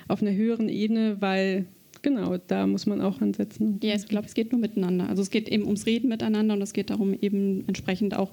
auf 0.07 0.21
einer 0.21 0.35
höheren 0.35 0.69
Ebene, 0.69 1.17
weil 1.21 1.65
genau, 2.03 2.37
da 2.37 2.67
muss 2.67 2.87
man 2.87 3.01
auch 3.01 3.21
ansetzen. 3.21 3.81
Ja, 3.83 3.95
ich 3.95 4.09
glaube, 4.09 4.27
es 4.27 4.35
geht 4.35 4.53
nur 4.53 4.61
miteinander. 4.61 5.09
Also 5.09 5.23
es 5.23 5.31
geht 5.31 5.49
eben 5.49 5.65
ums 5.65 5.87
Reden 5.87 6.09
miteinander 6.09 6.55
und 6.55 6.63
es 6.63 6.73
geht 6.73 6.91
darum, 6.91 7.15
eben 7.15 7.65
entsprechend 7.67 8.17
auch 8.17 8.33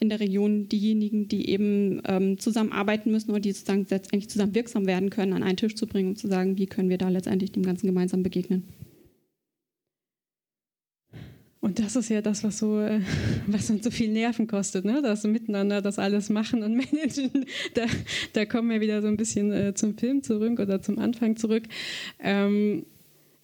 in 0.00 0.08
der 0.08 0.20
Region 0.20 0.68
diejenigen, 0.68 1.28
die 1.28 1.50
eben 1.50 2.00
ähm, 2.06 2.38
zusammenarbeiten 2.38 3.10
müssen 3.10 3.30
oder 3.30 3.40
die 3.40 3.52
sozusagen 3.52 3.86
letztendlich 3.90 4.30
zusammen 4.30 4.54
wirksam 4.54 4.86
werden 4.86 5.10
können, 5.10 5.32
an 5.32 5.42
einen 5.42 5.56
Tisch 5.56 5.74
zu 5.74 5.86
bringen, 5.86 6.10
um 6.10 6.16
zu 6.16 6.28
sagen, 6.28 6.56
wie 6.56 6.66
können 6.66 6.88
wir 6.88 6.98
da 6.98 7.08
letztendlich 7.08 7.52
dem 7.52 7.64
Ganzen 7.64 7.86
gemeinsam 7.86 8.22
begegnen. 8.22 8.64
Und 11.60 11.80
das 11.80 11.96
ist 11.96 12.08
ja 12.08 12.22
das, 12.22 12.44
was 12.44 12.58
so, 12.58 12.80
äh, 12.80 13.00
was 13.46 13.68
uns 13.70 13.84
so 13.84 13.90
viel 13.90 14.10
Nerven 14.10 14.46
kostet, 14.46 14.84
ne? 14.84 15.02
Das 15.02 15.24
miteinander 15.24 15.82
das 15.82 15.98
alles 15.98 16.30
machen 16.30 16.62
und 16.62 16.76
managen. 16.92 17.46
Da, 17.74 17.86
da 18.32 18.44
kommen 18.44 18.70
wir 18.70 18.80
wieder 18.80 19.02
so 19.02 19.08
ein 19.08 19.16
bisschen 19.16 19.52
äh, 19.52 19.74
zum 19.74 19.98
Film 19.98 20.22
zurück 20.22 20.60
oder 20.60 20.80
zum 20.80 20.98
Anfang 20.98 21.36
zurück. 21.36 21.64
Ähm, 22.20 22.86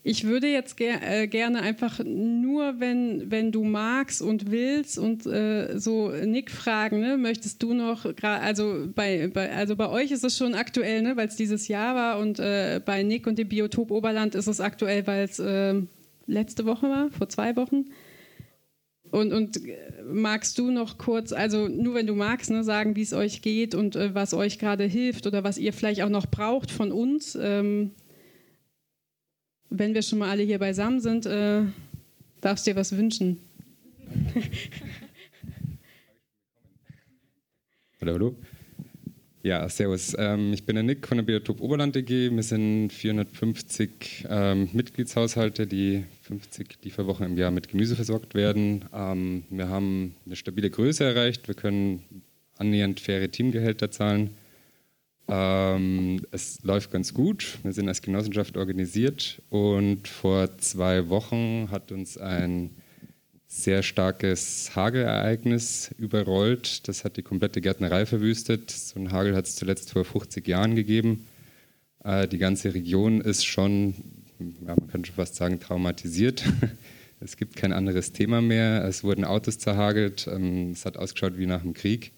ich 0.07 0.25
würde 0.25 0.49
jetzt 0.49 0.77
ger 0.77 1.01
äh, 1.03 1.27
gerne 1.27 1.63
einfach 1.63 1.99
nur, 2.05 2.79
wenn, 2.79 3.31
wenn 3.31 3.51
du 3.53 3.65
magst 3.65 4.21
und 4.21 4.51
willst 4.51 4.99
und 4.99 5.25
äh, 5.25 5.79
so 5.79 6.11
Nick 6.11 6.51
fragen, 6.51 7.01
ne, 7.01 7.17
möchtest 7.17 7.63
du 7.63 7.73
noch, 7.73 8.05
also 8.23 8.87
bei, 8.95 9.31
bei, 9.33 9.51
also 9.51 9.77
bei 9.77 9.89
euch 9.89 10.11
ist 10.11 10.23
es 10.23 10.37
schon 10.37 10.55
aktuell, 10.55 11.01
ne, 11.01 11.17
weil 11.17 11.29
es 11.29 11.37
dieses 11.37 11.69
Jahr 11.69 11.95
war 11.95 12.19
und 12.19 12.39
äh, 12.39 12.83
bei 12.85 13.03
Nick 13.03 13.27
und 13.27 13.39
dem 13.39 13.49
Biotop 13.49 13.91
Oberland 13.91 14.35
ist 14.35 14.47
es 14.47 14.61
aktuell, 14.61 15.07
weil 15.07 15.25
es 15.25 15.39
ähm, 15.43 15.89
letzte 16.27 16.67
Woche 16.67 16.87
war, 16.91 17.11
vor 17.11 17.31
zwei 17.31 17.57
Wochen. 17.57 17.87
Und, 19.11 19.33
und 19.33 19.61
magst 20.07 20.59
du 20.59 20.71
noch 20.71 20.99
kurz, 20.99 21.33
also 21.33 21.69
nur 21.69 21.95
wenn 21.95 22.07
du 22.07 22.15
magst, 22.15 22.51
ne, 22.51 22.63
sagen, 22.63 22.95
wie 22.95 23.03
es 23.03 23.15
euch 23.15 23.41
geht 23.41 23.75
und 23.75 23.97
äh, 23.97 24.15
was 24.15 24.35
euch 24.35 24.59
gerade 24.59 24.85
hilft 24.85 25.27
oder 25.27 25.45
was 25.45 25.57
ihr 25.57 25.73
vielleicht 25.73 26.03
auch 26.03 26.11
noch 26.11 26.27
braucht 26.27 26.71
von 26.71 26.93
uns? 26.93 27.39
Ähm, 27.41 27.93
wenn 29.71 29.95
wir 29.95 30.03
schon 30.03 30.19
mal 30.19 30.31
alle 30.31 30.43
hier 30.43 30.59
beisammen 30.59 31.01
sind, 31.01 31.27
äh, 31.27 31.63
darfst 32.41 32.67
du 32.67 32.73
dir 32.73 32.77
was 32.77 32.97
wünschen. 32.97 33.39
hallo, 38.01 38.13
hallo. 38.13 38.37
Ja, 39.45 39.69
servus. 39.69 40.17
Ähm, 40.19 40.55
ich 40.55 40.65
bin 40.65 40.75
der 40.75 40.83
Nick 40.83 41.07
von 41.07 41.19
der 41.19 41.23
Biotop 41.23 41.61
Oberland 41.61 41.95
EG. 41.97 42.31
Wir 42.31 42.43
sind 42.43 42.91
450 42.91 44.27
ähm, 44.31 44.71
Mitgliedshaushalte, 44.73 45.67
die 45.67 46.05
50 46.23 46.79
Lieferwochen 46.83 47.27
im 47.27 47.37
Jahr 47.37 47.51
mit 47.51 47.69
Gemüse 47.69 47.95
versorgt 47.95 48.35
werden. 48.35 48.87
Ähm, 48.95 49.45
wir 49.51 49.69
haben 49.69 50.17
eine 50.25 50.37
stabile 50.37 50.71
Größe 50.71 51.05
erreicht. 51.05 51.47
Wir 51.47 51.55
können 51.55 52.03
annähernd 52.57 53.01
faire 53.01 53.31
Teamgehälter 53.31 53.91
zahlen. 53.91 54.31
Ähm, 55.29 56.21
es 56.33 56.63
läuft 56.63 56.91
ganz 56.91 57.15
gut. 57.15 57.59
Wir 57.63 57.73
sind 57.73 57.89
als 57.89 58.03
Genossenschaft 58.03 58.57
organisiert 58.57 59.41
und 59.49 60.07
vor 60.07 60.59
zwei 60.59 61.09
Wochen 61.09 61.69
hat 61.71 61.93
uns 61.93 62.19
ein 62.19 62.71
sehr 63.47 63.83
starkes 63.83 64.75
Hagelereignis 64.75 65.95
überrollt. 65.97 66.89
Das 66.89 67.05
hat 67.05 67.17
die 67.17 67.23
komplette 67.23 67.61
Gärtnerei 67.61 68.05
verwüstet. 68.05 68.71
So 68.71 68.99
ein 68.99 69.13
Hagel 69.13 69.35
hat 69.35 69.47
es 69.47 69.57
zuletzt 69.57 69.93
vor 69.93 70.05
50 70.05 70.47
Jahren 70.47 70.75
gegeben. 70.75 71.27
Äh, 72.03 72.29
die 72.29 72.39
ganze 72.39 72.75
Region 72.75 73.21
ist 73.21 73.47
schon, 73.47 73.95
ja, 74.41 74.75
man 74.77 74.89
kann 74.89 75.05
schon 75.05 75.15
fast 75.15 75.37
sagen, 75.37 75.59
traumatisiert. 75.59 76.45
es 77.21 77.37
gibt 77.37 77.57
kein 77.57 77.73
anderes 77.73 78.13
Thema 78.13 78.43
mehr. 78.43 78.85
Es 78.85 79.05
wurden 79.05 79.25
Autos 79.25 79.59
zerhagelt. 79.59 80.27
Ähm, 80.27 80.73
es 80.73 80.85
hat 80.85 80.99
ausgeschaut 80.99 81.39
wie 81.39 81.47
nach 81.47 81.63
dem 81.63 81.73
Krieg 81.73 82.13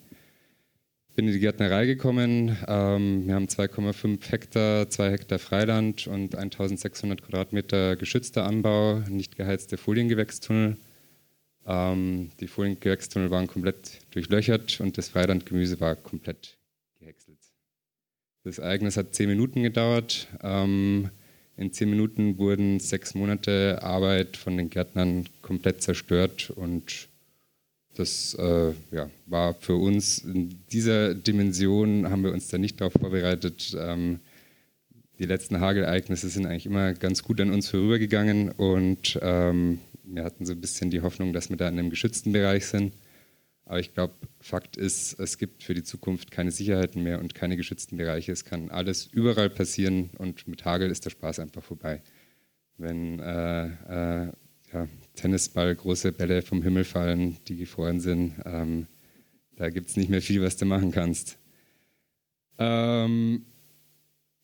bin 1.16 1.26
in 1.26 1.32
die 1.32 1.40
Gärtnerei 1.40 1.86
gekommen. 1.86 2.56
Ähm, 2.68 3.26
wir 3.26 3.34
haben 3.34 3.46
2,5 3.46 4.30
Hektar, 4.30 4.90
2 4.90 5.10
Hektar 5.10 5.38
Freiland 5.38 6.06
und 6.06 6.36
1600 6.36 7.22
Quadratmeter 7.22 7.96
geschützter 7.96 8.44
Anbau, 8.44 9.00
nicht 9.08 9.34
geheizte 9.34 9.78
Foliengewächstunnel. 9.78 10.76
Ähm, 11.66 12.30
die 12.38 12.46
Foliengewächstunnel 12.46 13.30
waren 13.30 13.46
komplett 13.46 14.00
durchlöchert 14.10 14.78
und 14.80 14.98
das 14.98 15.08
Freilandgemüse 15.08 15.80
war 15.80 15.96
komplett 15.96 16.58
gehäckselt. 17.00 17.38
Das 18.44 18.58
Ereignis 18.58 18.98
hat 18.98 19.14
10 19.14 19.28
Minuten 19.28 19.62
gedauert. 19.62 20.28
Ähm, 20.42 21.10
in 21.56 21.72
10 21.72 21.88
Minuten 21.88 22.36
wurden 22.36 22.78
sechs 22.78 23.14
Monate 23.14 23.82
Arbeit 23.82 24.36
von 24.36 24.58
den 24.58 24.68
Gärtnern 24.68 25.26
komplett 25.40 25.82
zerstört 25.82 26.50
und 26.50 27.08
das 27.98 28.34
äh, 28.34 28.72
ja, 28.92 29.10
war 29.26 29.54
für 29.54 29.76
uns 29.76 30.18
in 30.18 30.60
dieser 30.70 31.14
Dimension, 31.14 32.08
haben 32.10 32.22
wir 32.24 32.32
uns 32.32 32.48
da 32.48 32.58
nicht 32.58 32.80
darauf 32.80 32.92
vorbereitet. 32.92 33.76
Ähm, 33.78 34.20
die 35.18 35.24
letzten 35.24 35.60
Hagelereignisse 35.60 36.28
sind 36.28 36.46
eigentlich 36.46 36.66
immer 36.66 36.92
ganz 36.92 37.22
gut 37.22 37.40
an 37.40 37.50
uns 37.50 37.68
vorübergegangen 37.68 38.50
und 38.50 39.18
ähm, 39.22 39.80
wir 40.04 40.24
hatten 40.24 40.44
so 40.44 40.52
ein 40.52 40.60
bisschen 40.60 40.90
die 40.90 41.00
Hoffnung, 41.00 41.32
dass 41.32 41.50
wir 41.50 41.56
da 41.56 41.68
in 41.68 41.78
einem 41.78 41.90
geschützten 41.90 42.32
Bereich 42.32 42.66
sind. 42.66 42.92
Aber 43.64 43.80
ich 43.80 43.94
glaube, 43.94 44.14
Fakt 44.40 44.76
ist, 44.76 45.18
es 45.18 45.38
gibt 45.38 45.64
für 45.64 45.74
die 45.74 45.82
Zukunft 45.82 46.30
keine 46.30 46.52
Sicherheiten 46.52 47.02
mehr 47.02 47.18
und 47.18 47.34
keine 47.34 47.56
geschützten 47.56 47.96
Bereiche. 47.96 48.30
Es 48.30 48.44
kann 48.44 48.70
alles 48.70 49.06
überall 49.06 49.50
passieren 49.50 50.10
und 50.18 50.46
mit 50.46 50.64
Hagel 50.64 50.90
ist 50.90 51.04
der 51.04 51.10
Spaß 51.10 51.40
einfach 51.40 51.64
vorbei. 51.64 52.00
Wenn 52.78 53.18
äh, 53.18 53.66
äh, 53.66 54.32
ja, 54.72 54.88
Tennisball, 55.16 55.74
große 55.74 56.12
Bälle 56.12 56.42
vom 56.42 56.62
Himmel 56.62 56.84
fallen, 56.84 57.38
die 57.48 57.56
gefroren 57.56 58.00
sind. 58.00 58.34
Ähm, 58.44 58.86
da 59.56 59.70
gibt 59.70 59.88
es 59.88 59.96
nicht 59.96 60.10
mehr 60.10 60.22
viel, 60.22 60.42
was 60.42 60.56
du 60.56 60.66
machen 60.66 60.92
kannst. 60.92 61.38
Ähm, 62.58 63.44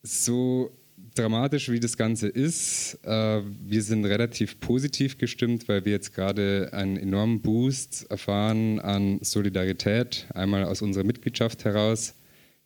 so 0.02 0.70
dramatisch 1.14 1.68
wie 1.70 1.80
das 1.80 1.96
Ganze 1.96 2.28
ist, 2.28 2.98
äh, 3.04 3.42
wir 3.64 3.82
sind 3.82 4.04
relativ 4.04 4.60
positiv 4.60 5.18
gestimmt, 5.18 5.68
weil 5.68 5.84
wir 5.84 5.92
jetzt 5.92 6.14
gerade 6.14 6.70
einen 6.72 6.96
enormen 6.96 7.40
Boost 7.40 8.10
erfahren 8.10 8.80
an 8.80 9.18
Solidarität, 9.22 10.26
einmal 10.34 10.64
aus 10.64 10.82
unserer 10.82 11.04
Mitgliedschaft 11.04 11.64
heraus. 11.64 12.14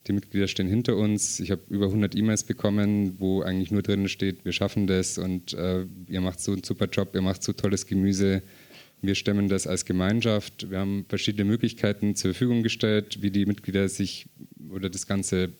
Die 0.07 0.13
Mitglieder 0.13 0.47
stehen 0.47 0.69
hinter 0.69 0.97
uns. 0.97 1.41
Ich 1.41 1.51
habe 1.51 1.63
über 1.69 1.87
100 1.87 2.15
E-Mails 2.15 2.45
bekommen, 2.45 3.19
wo 3.19 3.43
eigentlich 3.43 3.71
nur 3.71 3.83
drin 3.83 4.09
steht, 4.09 4.45
wir 4.45 4.53
schaffen 4.53 4.87
das 4.87 5.19
und 5.19 5.53
äh, 5.55 5.87
ihr 6.09 6.21
macht 6.21 6.41
so 6.41 6.53
einen 6.53 6.63
super 6.63 6.87
Job, 6.87 7.15
ihr 7.15 7.23
macht 7.23 7.43
so 7.43 7.53
tolles 7.53 7.87
Gemüse. 7.87 8.43
Wir 9.03 9.15
stemmen 9.15 9.49
das 9.49 9.67
als 9.67 9.85
Gemeinschaft. 9.85 10.71
Wir 10.71 10.79
haben 10.79 11.05
verschiedene 11.09 11.45
Möglichkeiten 11.45 12.15
zur 12.15 12.33
Verfügung 12.33 12.63
gestellt, 12.63 13.21
wie 13.21 13.31
die 13.31 13.47
Mitglieder 13.47 13.89
sich 13.89 14.27
oder 14.71 14.89
das 14.89 15.07
Ganze 15.07 15.51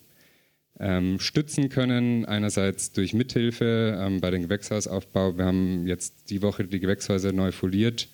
ähm, 0.79 1.19
stützen 1.21 1.69
können. 1.69 2.25
Einerseits 2.25 2.93
durch 2.93 3.15
Mithilfe 3.15 3.99
ähm, 4.01 4.21
bei 4.21 4.31
dem 4.31 4.43
Gewächshausaufbau. 4.43 5.37
Wir 5.37 5.45
haben 5.45 5.87
jetzt 5.87 6.31
die 6.31 6.43
Woche 6.43 6.65
die 6.65 6.81
Gewächshäuser 6.81 7.33
neu 7.33 7.53
foliert. 7.53 8.09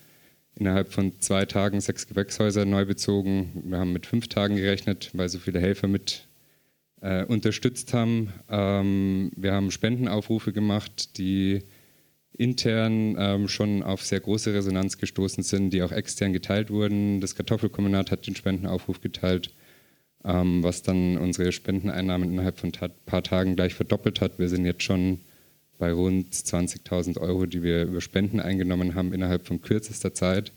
Innerhalb 0.58 0.92
von 0.92 1.18
zwei 1.20 1.46
Tagen 1.46 1.80
sechs 1.80 2.06
Gewächshäuser 2.06 2.64
neu 2.64 2.84
bezogen. 2.84 3.62
Wir 3.64 3.78
haben 3.78 3.92
mit 3.92 4.06
fünf 4.06 4.28
Tagen 4.28 4.56
gerechnet, 4.56 5.10
weil 5.14 5.28
so 5.28 5.38
viele 5.38 5.60
Helfer 5.60 5.88
mit 5.88 6.28
äh, 7.00 7.24
unterstützt 7.24 7.94
haben. 7.94 8.32
Ähm, 8.48 9.32
wir 9.36 9.52
haben 9.52 9.70
Spendenaufrufe 9.70 10.52
gemacht, 10.52 11.16
die 11.18 11.62
intern 12.36 13.16
ähm, 13.18 13.48
schon 13.48 13.82
auf 13.82 14.02
sehr 14.02 14.20
große 14.20 14.52
Resonanz 14.54 14.98
gestoßen 14.98 15.42
sind, 15.42 15.70
die 15.70 15.82
auch 15.82 15.92
extern 15.92 16.32
geteilt 16.32 16.70
wurden. 16.70 17.20
Das 17.20 17.34
Kartoffelkombinat 17.34 18.10
hat 18.10 18.26
den 18.26 18.36
Spendenaufruf 18.36 19.00
geteilt 19.00 19.52
ähm, 20.24 20.62
was 20.62 20.82
dann 20.82 21.18
unsere 21.18 21.52
Spendeneinnahmen 21.52 22.32
innerhalb 22.32 22.58
von 22.58 22.72
ein 22.80 22.90
paar 23.06 23.22
Tagen 23.22 23.56
gleich 23.56 23.74
verdoppelt 23.74 24.20
hat. 24.20 24.38
Wir 24.38 24.48
sind 24.48 24.64
jetzt 24.64 24.82
schon 24.82 25.20
bei 25.82 25.90
rund 25.90 26.32
20.000 26.32 27.18
Euro, 27.18 27.44
die 27.44 27.64
wir 27.64 27.82
über 27.82 28.00
Spenden 28.00 28.38
eingenommen 28.38 28.94
haben 28.94 29.12
innerhalb 29.12 29.48
von 29.48 29.60
kürzester 29.60 30.14
Zeit. 30.14 30.52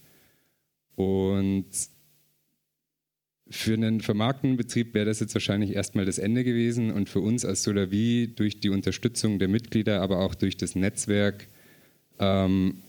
Und 0.93 1.65
für 3.49 3.73
einen 3.73 4.01
vermarktenden 4.01 4.55
Betrieb 4.55 4.93
wäre 4.93 5.07
das 5.07 5.21
jetzt 5.21 5.33
wahrscheinlich 5.33 5.73
erstmal 5.73 6.05
das 6.05 6.19
Ende 6.19 6.43
gewesen. 6.43 6.91
Und 6.91 7.09
für 7.09 7.21
uns 7.21 7.43
als 7.43 7.63
Solavi 7.63 8.33
durch 8.35 8.59
die 8.59 8.69
Unterstützung 8.69 9.39
der 9.39 9.47
Mitglieder, 9.47 10.03
aber 10.03 10.19
auch 10.19 10.35
durch 10.35 10.57
das 10.57 10.75
Netzwerk 10.75 11.47
ähm, 12.19 12.83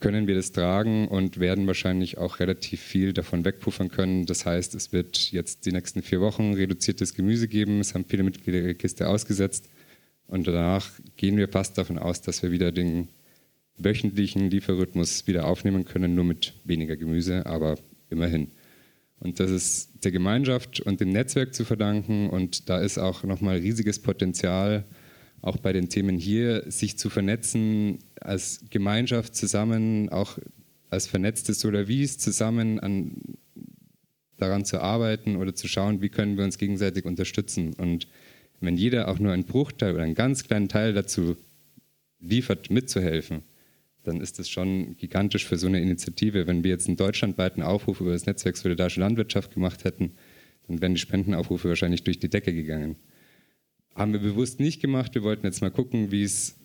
können 0.00 0.26
wir 0.26 0.34
das 0.34 0.52
tragen 0.52 1.08
und 1.08 1.40
werden 1.40 1.66
wahrscheinlich 1.66 2.16
auch 2.16 2.40
relativ 2.40 2.80
viel 2.80 3.12
davon 3.12 3.44
wegpuffern 3.44 3.90
können. 3.90 4.24
Das 4.24 4.46
heißt, 4.46 4.74
es 4.76 4.94
wird 4.94 5.30
jetzt 5.30 5.66
die 5.66 5.72
nächsten 5.72 6.00
vier 6.00 6.22
Wochen 6.22 6.54
reduziertes 6.54 7.12
Gemüse 7.12 7.48
geben. 7.48 7.80
Es 7.80 7.94
haben 7.94 8.06
viele 8.08 8.22
Mitglieder 8.22 8.60
ihre 8.60 8.74
Kiste 8.76 9.10
ausgesetzt. 9.10 9.68
Und 10.32 10.46
danach 10.46 10.88
gehen 11.18 11.36
wir 11.36 11.46
fast 11.46 11.76
davon 11.76 11.98
aus, 11.98 12.22
dass 12.22 12.42
wir 12.42 12.50
wieder 12.50 12.72
den 12.72 13.08
wöchentlichen 13.76 14.48
Lieferrhythmus 14.48 15.26
wieder 15.26 15.46
aufnehmen 15.46 15.84
können, 15.84 16.14
nur 16.14 16.24
mit 16.24 16.54
weniger 16.64 16.96
Gemüse, 16.96 17.44
aber 17.44 17.76
immerhin. 18.08 18.50
Und 19.18 19.40
das 19.40 19.50
ist 19.50 19.90
der 20.04 20.10
Gemeinschaft 20.10 20.80
und 20.80 21.02
dem 21.02 21.10
Netzwerk 21.10 21.52
zu 21.52 21.66
verdanken. 21.66 22.30
Und 22.30 22.70
da 22.70 22.80
ist 22.80 22.96
auch 22.96 23.24
nochmal 23.24 23.58
riesiges 23.58 23.98
Potenzial, 23.98 24.86
auch 25.42 25.58
bei 25.58 25.74
den 25.74 25.90
Themen 25.90 26.16
hier, 26.16 26.64
sich 26.72 26.96
zu 26.96 27.10
vernetzen, 27.10 27.98
als 28.18 28.64
Gemeinschaft 28.70 29.36
zusammen, 29.36 30.08
auch 30.08 30.38
als 30.88 31.08
vernetzte 31.08 31.52
Solavis 31.52 32.16
zusammen 32.16 32.80
an, 32.80 33.36
daran 34.38 34.64
zu 34.64 34.80
arbeiten 34.80 35.36
oder 35.36 35.54
zu 35.54 35.68
schauen, 35.68 36.00
wie 36.00 36.08
können 36.08 36.38
wir 36.38 36.44
uns 36.44 36.56
gegenseitig 36.56 37.04
unterstützen. 37.04 37.74
Und 37.74 38.08
wenn 38.62 38.76
jeder 38.76 39.08
auch 39.08 39.18
nur 39.18 39.32
einen 39.32 39.44
Bruchteil 39.44 39.94
oder 39.94 40.04
einen 40.04 40.14
ganz 40.14 40.44
kleinen 40.44 40.68
Teil 40.68 40.92
dazu 40.92 41.36
liefert, 42.20 42.70
mitzuhelfen, 42.70 43.42
dann 44.04 44.20
ist 44.20 44.38
das 44.38 44.48
schon 44.48 44.96
gigantisch 44.96 45.46
für 45.46 45.56
so 45.56 45.66
eine 45.66 45.80
Initiative. 45.80 46.46
Wenn 46.46 46.64
wir 46.64 46.70
jetzt 46.70 46.88
einen 46.88 46.96
deutschlandweiten 46.96 47.62
Aufruf 47.62 48.00
über 48.00 48.12
das 48.12 48.26
Netzwerk 48.26 48.56
Solidarische 48.56 49.00
Landwirtschaft 49.00 49.54
gemacht 49.54 49.84
hätten, 49.84 50.12
dann 50.66 50.80
wären 50.80 50.94
die 50.94 51.00
Spendenaufrufe 51.00 51.68
wahrscheinlich 51.68 52.04
durch 52.04 52.18
die 52.18 52.30
Decke 52.30 52.52
gegangen. 52.52 52.96
Haben 53.94 54.12
wir 54.12 54.20
bewusst 54.20 54.58
nicht 54.58 54.80
gemacht. 54.80 55.14
Wir 55.14 55.22
wollten 55.22 55.46
jetzt 55.46 55.60
mal 55.60 55.70
gucken, 55.70 56.10
wie 56.10 56.22
es 56.22 56.56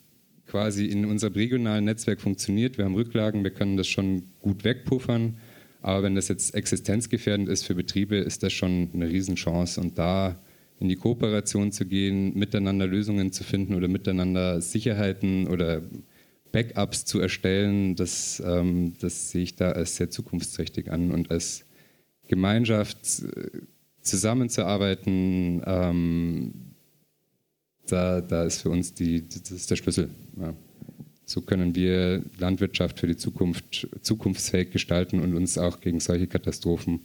quasi 0.47 0.85
in 0.85 1.05
unserem 1.05 1.33
regionalen 1.33 1.85
Netzwerk 1.85 2.21
funktioniert. 2.21 2.77
Wir 2.77 2.85
haben 2.85 2.95
Rücklagen, 2.95 3.43
wir 3.43 3.51
können 3.51 3.77
das 3.77 3.87
schon 3.87 4.23
gut 4.39 4.63
wegpuffern. 4.63 5.37
Aber 5.81 6.03
wenn 6.03 6.15
das 6.15 6.27
jetzt 6.29 6.55
existenzgefährdend 6.55 7.49
ist 7.49 7.63
für 7.63 7.75
Betriebe, 7.75 8.15
ist 8.15 8.43
das 8.43 8.53
schon 8.53 8.89
eine 8.93 9.09
Riesenchance. 9.09 9.79
Und 9.79 9.97
da 9.97 10.39
in 10.79 10.89
die 10.89 10.95
Kooperation 10.95 11.71
zu 11.71 11.85
gehen, 11.85 12.37
miteinander 12.37 12.87
Lösungen 12.87 13.31
zu 13.31 13.43
finden 13.43 13.73
oder 13.73 13.87
miteinander 13.87 14.61
Sicherheiten 14.61 15.47
oder 15.47 15.81
Backups 16.51 17.05
zu 17.05 17.19
erstellen, 17.19 17.95
das, 17.95 18.41
ähm, 18.45 18.93
das 18.99 19.31
sehe 19.31 19.43
ich 19.43 19.55
da 19.55 19.71
als 19.71 19.95
sehr 19.95 20.09
zukunftsträchtig 20.09 20.91
an 20.91 21.11
und 21.11 21.31
als 21.31 21.65
Gemeinschaft 22.27 22.97
äh, 23.23 23.61
zusammenzuarbeiten, 24.01 25.61
ähm, 25.65 26.53
da, 27.87 28.21
da 28.21 28.43
ist 28.43 28.61
für 28.61 28.69
uns 28.69 28.93
die, 28.93 29.27
das 29.27 29.51
ist 29.51 29.71
der 29.71 29.75
Schlüssel. 29.75 30.09
Ja. 30.39 30.53
So 31.25 31.41
können 31.41 31.75
wir 31.75 32.23
Landwirtschaft 32.37 32.99
für 32.99 33.07
die 33.07 33.17
Zukunft 33.17 33.87
zukunftsfähig 34.01 34.71
gestalten 34.71 35.19
und 35.19 35.35
uns 35.35 35.57
auch 35.57 35.81
gegen 35.81 35.99
solche 35.99 36.27
Katastrophen 36.27 37.01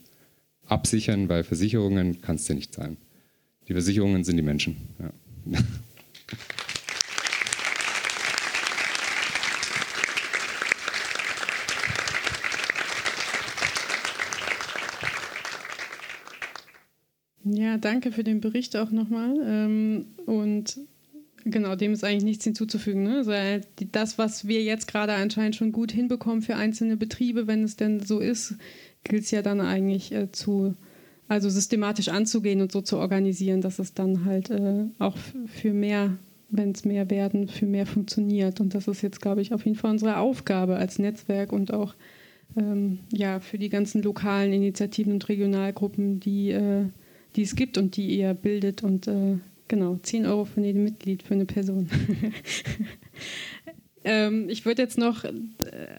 absichern, 0.67 1.29
weil 1.29 1.43
Versicherungen 1.43 2.21
kannst 2.21 2.49
du 2.49 2.55
nicht 2.55 2.75
zahlen. 2.75 2.97
Die 3.69 3.73
Versicherungen 3.73 4.25
sind 4.25 4.37
die 4.37 4.43
Menschen. 4.43 4.77
Ja. 4.99 5.13
Ja, 17.45 17.77
danke 17.77 18.13
für 18.13 18.25
den 18.25 18.41
Bericht 18.41 18.77
auch 18.77 18.91
nochmal. 18.91 19.35
Ähm, 19.45 20.07
und 20.27 20.79
genau, 21.45 21.75
dem 21.77 21.93
ist 21.93 22.05
eigentlich 22.05 22.25
nichts 22.25 22.45
hinzuzufügen. 22.45 23.03
Ne? 23.03 23.19
Also 23.19 23.33
das, 23.91 24.19
was 24.19 24.47
wir 24.47 24.63
jetzt 24.63 24.87
gerade 24.87 25.13
anscheinend 25.15 25.57
schon 25.57 25.73
gut 25.73 25.93
hinbekommen 25.93 26.43
für 26.43 26.57
einzelne 26.57 26.97
Betriebe, 26.97 27.47
wenn 27.47 27.65
es 27.65 27.77
denn 27.77 28.01
so 28.01 28.21
ist, 28.21 28.55
gilt 29.05 29.25
es 29.25 29.31
ja 29.33 29.43
dann 29.43 29.61
eigentlich 29.61 30.13
äh, 30.13 30.31
zu, 30.31 30.75
also 31.29 31.49
systematisch 31.49 32.09
anzugehen 32.09 32.61
und 32.61 32.73
so 32.73 32.81
zu 32.81 32.99
organisieren, 32.99 33.61
dass 33.61 33.79
es 33.79 33.95
dann 33.95 34.25
halt 34.25 34.51
äh, 34.51 34.85
auch 34.99 35.17
für 35.47 35.73
mehr, 35.73 36.17
wenn 36.51 36.73
es 36.73 36.85
mehr 36.85 37.11
werden, 37.11 37.49
für 37.49 37.67
mehr 37.67 37.87
funktioniert. 37.87 38.61
Und 38.61 38.75
das 38.75 38.89
ist 38.89 39.03
jetzt, 39.03 39.21
glaube 39.21 39.41
ich, 39.41 39.55
auf 39.55 39.65
jeden 39.65 39.77
Fall 39.77 39.93
unsere 39.93 40.19
Aufgabe 40.19 40.77
als 40.77 40.99
Netzwerk 40.99 41.53
und 41.53 41.73
auch 41.73 41.95
ähm, 42.57 42.99
ja, 43.11 43.41
für 43.41 43.59
die 43.59 43.71
ganzen 43.71 44.03
lokalen 44.03 44.53
Initiativen 44.53 45.15
und 45.15 45.29
Regionalgruppen, 45.29 46.21
die 46.21 46.51
äh, 46.51 46.85
die 47.37 47.43
es 47.43 47.55
gibt 47.55 47.79
und 47.79 47.97
die 47.97 48.19
ihr 48.19 48.35
bildet. 48.35 48.83
Und 48.83 49.07
äh, 49.09 49.39
genau, 49.69 49.99
10 50.03 50.27
Euro 50.27 50.45
von 50.45 50.65
jedem 50.65 50.85
Mitglied 50.85 51.23
für 51.23 51.35
eine 51.35 51.47
Person. 51.47 51.89
ähm, 54.05 54.49
ich 54.49 54.65
würde 54.65 54.83
jetzt 54.83 54.99
noch 54.99 55.25
äh, 55.25 55.33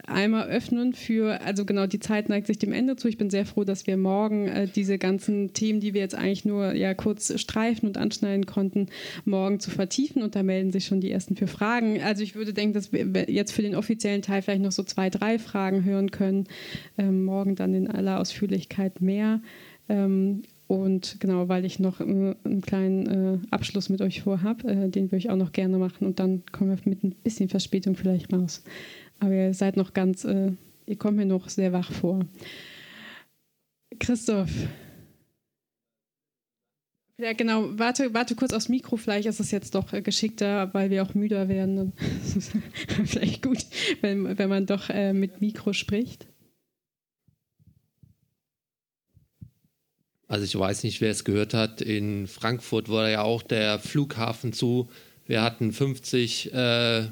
einmal 0.06 0.48
öffnen 0.50 0.94
für, 0.94 1.42
also 1.42 1.66
genau, 1.66 1.88
die 1.88 2.00
Zeit 2.00 2.30
neigt 2.30 2.48
sich 2.48 2.58
dem 2.58 2.74
Ende 2.74 2.96
zu. 2.96 3.08
Ich 3.08 3.18
bin 3.18 3.30
sehr 3.30 3.46
froh, 3.46 3.64
dass 3.64 3.88
wir 3.88 3.98
morgen 3.98 4.48
äh, 4.48 4.68
diese 4.68 4.98
ganzen 4.98 5.54
Themen, 5.54 5.80
die 5.80 5.94
wir 5.94 6.02
jetzt 6.02 6.16
eigentlich 6.16 6.46
nur 6.46 6.74
ja 6.74 6.94
kurz 6.94 7.40
streifen 7.40 7.88
und 7.88 7.98
anschneiden 7.98 8.46
konnten, 8.46 8.88
morgen 9.26 9.60
zu 9.60 9.72
vertiefen. 9.72 10.22
Und 10.22 10.36
da 10.36 10.44
melden 10.44 10.72
sich 10.72 10.86
schon 10.86 11.02
die 11.02 11.12
ersten 11.12 11.36
für 11.36 11.48
Fragen. 11.48 12.02
Also 12.02 12.24
ich 12.24 12.36
würde 12.36 12.54
denken, 12.54 12.74
dass 12.74 12.92
wir 12.92 13.06
jetzt 13.30 13.54
für 13.54 13.62
den 13.62 13.76
offiziellen 13.76 14.22
Teil 14.22 14.42
vielleicht 14.42 14.62
noch 14.62 14.72
so 14.72 14.84
zwei, 14.84 15.10
drei 15.10 15.40
Fragen 15.40 15.84
hören 15.86 16.12
können. 16.12 16.46
Ähm, 16.98 17.24
morgen 17.24 17.56
dann 17.56 17.74
in 17.74 17.90
aller 17.90 18.20
Ausführlichkeit 18.20 19.02
mehr. 19.02 19.42
Ähm, 19.90 20.44
und 20.68 21.18
genau, 21.20 21.50
weil 21.50 21.66
ich 21.66 21.80
noch 21.80 22.00
einen, 22.00 22.36
einen 22.44 22.62
kleinen 22.62 23.08
äh, 23.08 23.38
Abschluss 23.52 23.90
mit 23.90 24.02
euch 24.02 24.22
vorhabe, 24.22 24.68
äh, 24.70 24.90
den 24.90 25.08
würde 25.08 25.18
ich 25.18 25.30
auch 25.30 25.36
noch 25.36 25.52
gerne 25.52 25.78
machen. 25.78 26.06
Und 26.06 26.20
dann 26.20 26.44
kommen 26.52 26.70
wir 26.70 26.90
mit 26.90 27.04
ein 27.04 27.12
bisschen 27.24 27.50
Verspätung 27.50 27.96
vielleicht 27.96 28.32
raus. 28.34 28.64
Aber 29.20 29.34
ihr 29.34 29.54
seid 29.54 29.78
noch 29.78 29.94
ganz, 29.94 30.24
äh, 30.24 30.52
ihr 30.86 30.96
kommt 30.96 31.18
mir 31.18 31.26
noch 31.26 31.50
sehr 31.50 31.74
wach 31.74 31.92
vor. 31.92 32.26
Christoph. 34.00 34.52
Ja, 37.20 37.34
genau. 37.34 37.78
Warte, 37.78 38.14
warte 38.14 38.36
kurz 38.36 38.54
aufs 38.54 38.70
Mikro. 38.70 38.98
Vielleicht 38.98 39.28
ist 39.28 39.40
es 39.40 39.52
jetzt 39.52 39.76
doch 39.76 39.94
äh, 39.94 40.02
geschickter, 40.02 40.74
weil 40.74 40.90
wir 40.90 41.04
auch 41.04 41.14
müder 41.14 41.50
werden. 41.50 41.94
vielleicht 43.06 43.44
gut, 43.44 43.66
wenn, 44.02 44.38
wenn 44.38 44.50
man 44.50 44.66
doch 44.66 44.90
mit 45.14 45.42
Mikro 45.42 45.74
spricht. 45.74 46.26
Also 50.34 50.46
ich 50.46 50.58
weiß 50.58 50.82
nicht, 50.82 51.00
wer 51.00 51.12
es 51.12 51.26
gehört 51.26 51.54
hat. 51.54 51.80
In 51.80 52.26
Frankfurt 52.26 52.90
wurde 52.90 53.12
ja 53.12 53.22
auch 53.22 53.44
der 53.44 53.78
Flughafen 53.78 54.52
zu. 54.52 54.90
Wir 55.28 55.44
hatten 55.44 55.72
50 55.72 56.52
äh, 56.52 57.04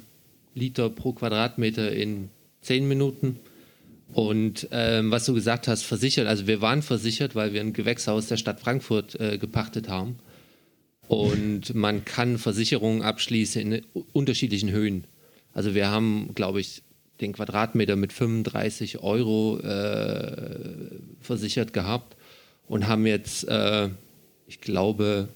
Liter 0.56 0.90
pro 0.90 1.14
Quadratmeter 1.14 1.92
in 1.92 2.32
10 2.62 2.88
Minuten. 2.88 3.38
Und 4.12 4.68
ähm, 4.72 5.12
was 5.12 5.26
du 5.26 5.36
gesagt 5.36 5.68
hast, 5.68 5.84
versichert. 5.84 6.26
Also 6.26 6.48
wir 6.48 6.62
waren 6.62 6.82
versichert, 6.82 7.36
weil 7.36 7.54
wir 7.54 7.62
ein 7.62 7.74
Gewächshaus 7.74 8.26
der 8.26 8.38
Stadt 8.38 8.60
Frankfurt 8.60 9.20
äh, 9.20 9.38
gepachtet 9.38 9.88
haben. 9.88 10.18
Und 11.08 11.76
man 11.76 12.04
kann 12.06 12.40
Versicherungen 12.40 13.04
abschließen 13.04 13.62
in 13.72 13.86
unterschiedlichen 14.14 14.72
Höhen. 14.72 15.04
Also 15.54 15.76
wir 15.76 15.92
haben, 15.92 16.32
glaube 16.34 16.60
ich, 16.60 16.82
den 17.22 17.34
Quadratmeter 17.34 17.96
mit 17.98 18.14
35 18.14 19.04
Euro 19.04 19.60
äh, 19.60 20.58
versichert 21.22 21.72
gehabt 21.72 22.16
und 22.72 22.88
haben 22.88 23.06
jetzt, 23.06 23.46
äh, 23.50 23.90
ich 24.48 24.62
glaube, 24.62 25.28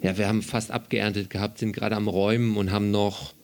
ja, 0.00 0.16
wir 0.18 0.28
haben 0.28 0.42
fast 0.42 0.70
abgeerntet 0.70 1.30
gehabt, 1.30 1.58
sind 1.58 1.72
gerade 1.72 1.96
am 1.96 2.06
Räumen 2.06 2.56
und 2.56 2.70
haben 2.70 2.92
noch 2.92 3.34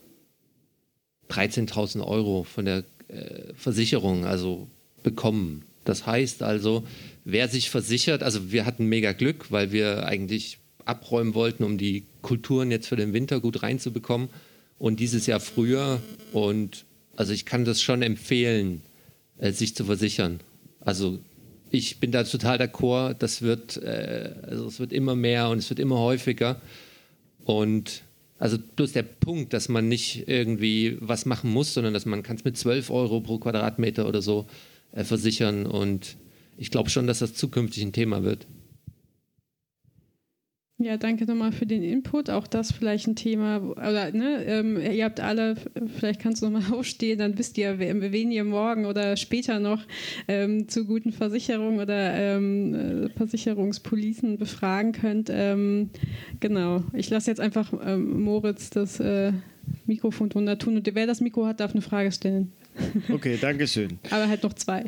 13.000 1.29 2.07
Euro 2.07 2.45
von 2.45 2.63
der 2.63 2.85
äh, 3.09 3.53
Versicherung 3.57 4.23
also 4.23 4.69
bekommen. 5.03 5.65
Das 5.83 6.07
heißt 6.07 6.41
also, 6.41 6.87
wer 7.25 7.49
sich 7.49 7.69
versichert, 7.69 8.23
also 8.23 8.53
wir 8.53 8.65
hatten 8.65 8.85
mega 8.85 9.11
Glück, 9.11 9.51
weil 9.51 9.73
wir 9.73 10.05
eigentlich 10.05 10.59
abräumen 10.85 11.33
wollten, 11.33 11.65
um 11.65 11.77
die 11.77 12.05
Kulturen 12.21 12.71
jetzt 12.71 12.87
für 12.87 12.95
den 12.95 13.11
Winter 13.11 13.41
gut 13.41 13.61
reinzubekommen. 13.61 14.29
Und 14.79 15.01
dieses 15.01 15.25
Jahr 15.25 15.41
früher. 15.41 16.01
Und 16.31 16.85
also 17.17 17.33
ich 17.33 17.45
kann 17.45 17.65
das 17.65 17.81
schon 17.81 18.01
empfehlen, 18.01 18.83
äh, 19.37 19.51
sich 19.51 19.75
zu 19.75 19.83
versichern. 19.83 20.39
Also 20.79 21.19
ich 21.75 21.99
bin 21.99 22.11
da 22.11 22.23
total 22.23 22.57
d'accord. 22.57 23.15
Das 23.19 23.41
wird, 23.41 23.77
äh, 23.77 24.33
also 24.43 24.67
es 24.67 24.79
wird 24.79 24.93
immer 24.93 25.15
mehr 25.15 25.49
und 25.49 25.59
es 25.59 25.69
wird 25.69 25.79
immer 25.79 25.99
häufiger. 25.99 26.61
Und 27.43 28.03
also 28.37 28.57
bloß 28.57 28.91
der 28.91 29.03
Punkt, 29.03 29.53
dass 29.53 29.69
man 29.69 29.87
nicht 29.87 30.27
irgendwie 30.27 30.97
was 30.99 31.25
machen 31.25 31.51
muss, 31.51 31.73
sondern 31.73 31.93
dass 31.93 32.05
man 32.05 32.23
kann 32.23 32.35
es 32.35 32.43
mit 32.43 32.57
12 32.57 32.89
Euro 32.89 33.21
pro 33.21 33.37
Quadratmeter 33.37 34.07
oder 34.07 34.21
so 34.21 34.45
äh, 34.91 35.03
versichern. 35.03 35.65
Und 35.65 36.17
ich 36.57 36.71
glaube 36.71 36.89
schon, 36.89 37.07
dass 37.07 37.19
das 37.19 37.33
zukünftig 37.33 37.83
ein 37.83 37.93
Thema 37.93 38.23
wird. 38.23 38.47
Ja, 40.77 40.97
danke 40.97 41.25
nochmal 41.25 41.53
für 41.53 41.65
den 41.65 41.83
Input. 41.83 42.29
Auch 42.29 42.47
das 42.47 42.73
vielleicht 42.73 43.07
ein 43.07 43.15
Thema, 43.15 43.61
oder 43.61 44.11
ne, 44.11 44.43
ähm, 44.45 44.77
ihr 44.77 45.05
habt 45.05 45.21
alle, 45.21 45.55
vielleicht 45.97 46.19
kannst 46.19 46.41
du 46.41 46.49
nochmal 46.49 46.73
aufstehen, 46.77 47.17
dann 47.19 47.37
wisst 47.37 47.57
ihr, 47.57 47.79
wen 47.79 48.31
ihr 48.31 48.43
morgen 48.43 48.85
oder 48.85 49.15
später 49.15 49.59
noch 49.59 49.81
ähm, 50.27 50.67
zu 50.67 50.83
guten 50.85 51.13
Versicherungen 51.13 51.79
oder 51.79 52.13
ähm, 52.15 53.05
äh, 53.05 53.09
Versicherungspolicen 53.09 54.37
befragen 54.37 54.91
könnt. 54.91 55.29
Ähm, 55.31 55.91
genau, 56.41 56.83
ich 56.91 57.09
lasse 57.09 57.31
jetzt 57.31 57.39
einfach 57.39 57.71
ähm, 57.81 58.21
Moritz 58.21 58.69
das 58.69 58.99
äh, 58.99 59.31
Mikrofon 59.85 60.27
drunter 60.27 60.57
tun 60.57 60.75
und 60.75 60.93
wer 60.93 61.07
das 61.07 61.21
Mikro 61.21 61.45
hat, 61.45 61.61
darf 61.61 61.71
eine 61.71 61.81
Frage 61.81 62.11
stellen. 62.11 62.51
Okay, 63.09 63.37
danke 63.39 63.65
schön. 63.65 63.97
Aber 64.11 64.27
halt 64.27 64.43
noch 64.43 64.53
zwei. 64.53 64.83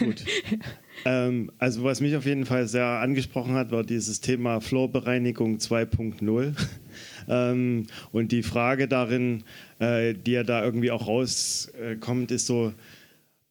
Gut. 0.00 0.24
Ähm, 1.04 1.50
also 1.58 1.84
was 1.84 2.00
mich 2.00 2.16
auf 2.16 2.26
jeden 2.26 2.46
Fall 2.46 2.66
sehr 2.66 2.86
angesprochen 2.86 3.54
hat, 3.54 3.70
war 3.70 3.84
dieses 3.84 4.20
Thema 4.20 4.60
Florbereinigung 4.60 5.58
2.0. 5.58 6.54
ähm, 7.28 7.86
und 8.12 8.32
die 8.32 8.42
Frage 8.42 8.88
darin, 8.88 9.44
äh, 9.78 10.14
die 10.14 10.32
ja 10.32 10.42
da 10.42 10.64
irgendwie 10.64 10.90
auch 10.90 11.06
rauskommt, 11.06 12.30
ist 12.30 12.46
so, 12.46 12.72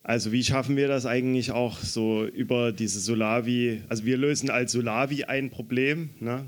also 0.01 0.31
wie 0.31 0.43
schaffen 0.43 0.75
wir 0.75 0.87
das 0.87 1.05
eigentlich 1.05 1.51
auch 1.51 1.79
so 1.79 2.25
über 2.25 2.71
diese 2.71 2.99
Solavi, 2.99 3.81
also 3.87 4.05
wir 4.05 4.17
lösen 4.17 4.49
als 4.49 4.71
Solavi 4.71 5.25
ein 5.25 5.49
Problem, 5.49 6.09
ne? 6.19 6.45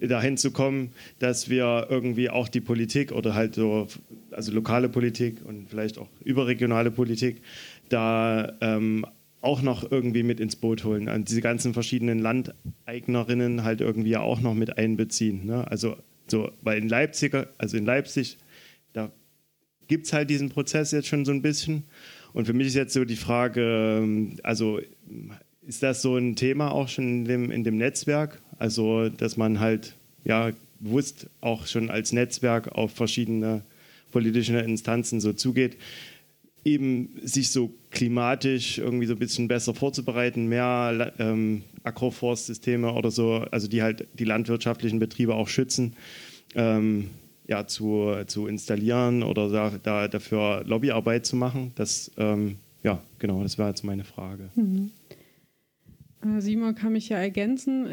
dahin 0.00 0.36
zu 0.36 0.50
kommen, 0.50 0.90
dass 1.18 1.48
wir 1.48 1.86
irgendwie 1.88 2.28
auch 2.28 2.48
die 2.48 2.60
Politik 2.60 3.12
oder 3.12 3.34
halt 3.34 3.54
so, 3.54 3.86
also 4.30 4.52
lokale 4.52 4.88
Politik 4.88 5.38
und 5.44 5.70
vielleicht 5.70 5.98
auch 5.98 6.08
überregionale 6.22 6.90
Politik, 6.90 7.40
da 7.88 8.52
ähm, 8.60 9.06
auch 9.40 9.62
noch 9.62 9.90
irgendwie 9.90 10.22
mit 10.22 10.40
ins 10.40 10.56
Boot 10.56 10.84
holen. 10.84 11.08
Und 11.08 11.28
diese 11.28 11.40
ganzen 11.40 11.74
verschiedenen 11.74 12.18
Landeignerinnen 12.18 13.64
halt 13.64 13.80
irgendwie 13.80 14.16
auch 14.16 14.40
noch 14.40 14.54
mit 14.54 14.76
einbeziehen. 14.78 15.46
Ne? 15.46 15.68
Also 15.70 15.96
so, 16.26 16.50
weil 16.62 16.78
in 16.78 16.88
Leipzig, 16.88 17.34
also 17.58 17.76
in 17.76 17.84
Leipzig, 17.84 18.38
da 18.92 19.12
gibt 19.86 20.06
es 20.06 20.12
halt 20.12 20.30
diesen 20.30 20.48
Prozess 20.48 20.90
jetzt 20.90 21.08
schon 21.08 21.24
so 21.24 21.32
ein 21.32 21.42
bisschen. 21.42 21.84
Und 22.32 22.46
für 22.46 22.52
mich 22.52 22.66
ist 22.66 22.74
jetzt 22.74 22.92
so 22.92 23.04
die 23.04 23.16
Frage, 23.16 24.00
ähm, 24.02 24.38
also 24.42 24.80
ist 25.66 25.82
das 25.82 26.02
so 26.02 26.16
ein 26.16 26.36
Thema 26.36 26.72
auch 26.72 26.88
schon 26.88 27.08
in 27.08 27.24
dem, 27.24 27.50
in 27.50 27.64
dem 27.64 27.76
Netzwerk? 27.76 28.40
Also, 28.58 29.08
dass 29.08 29.36
man 29.36 29.60
halt 29.60 29.94
ja 30.24 30.50
bewusst 30.80 31.28
auch 31.40 31.66
schon 31.66 31.90
als 31.90 32.12
Netzwerk 32.12 32.68
auf 32.68 32.92
verschiedene 32.92 33.62
politische 34.12 34.58
Instanzen 34.58 35.20
so 35.20 35.32
zugeht 35.32 35.76
eben 36.66 37.10
sich 37.22 37.50
so 37.50 37.72
klimatisch 37.90 38.78
irgendwie 38.78 39.06
so 39.06 39.14
ein 39.14 39.20
bisschen 39.20 39.46
besser 39.46 39.72
vorzubereiten, 39.72 40.46
mehr 40.46 41.12
ähm, 41.18 41.62
Agroforstsysteme 41.84 42.92
oder 42.92 43.12
so, 43.12 43.44
also 43.52 43.68
die 43.68 43.82
halt 43.82 44.08
die 44.14 44.24
landwirtschaftlichen 44.24 44.98
Betriebe 44.98 45.34
auch 45.34 45.46
schützen, 45.46 45.94
ähm, 46.56 47.10
ja, 47.46 47.68
zu, 47.68 48.12
zu 48.26 48.48
installieren 48.48 49.22
oder 49.22 49.48
da, 49.48 49.72
da 49.80 50.08
dafür 50.08 50.64
Lobbyarbeit 50.66 51.24
zu 51.24 51.36
machen. 51.36 51.70
Das, 51.76 52.10
ähm, 52.16 52.56
ja, 52.82 53.00
genau, 53.20 53.44
das 53.44 53.58
wäre 53.58 53.68
jetzt 53.68 53.84
meine 53.84 54.04
Frage. 54.04 54.50
Mhm. 54.56 54.90
Äh, 56.24 56.40
Simon 56.40 56.74
kann 56.74 56.92
mich 56.92 57.08
ja 57.08 57.18
ergänzen. 57.18 57.86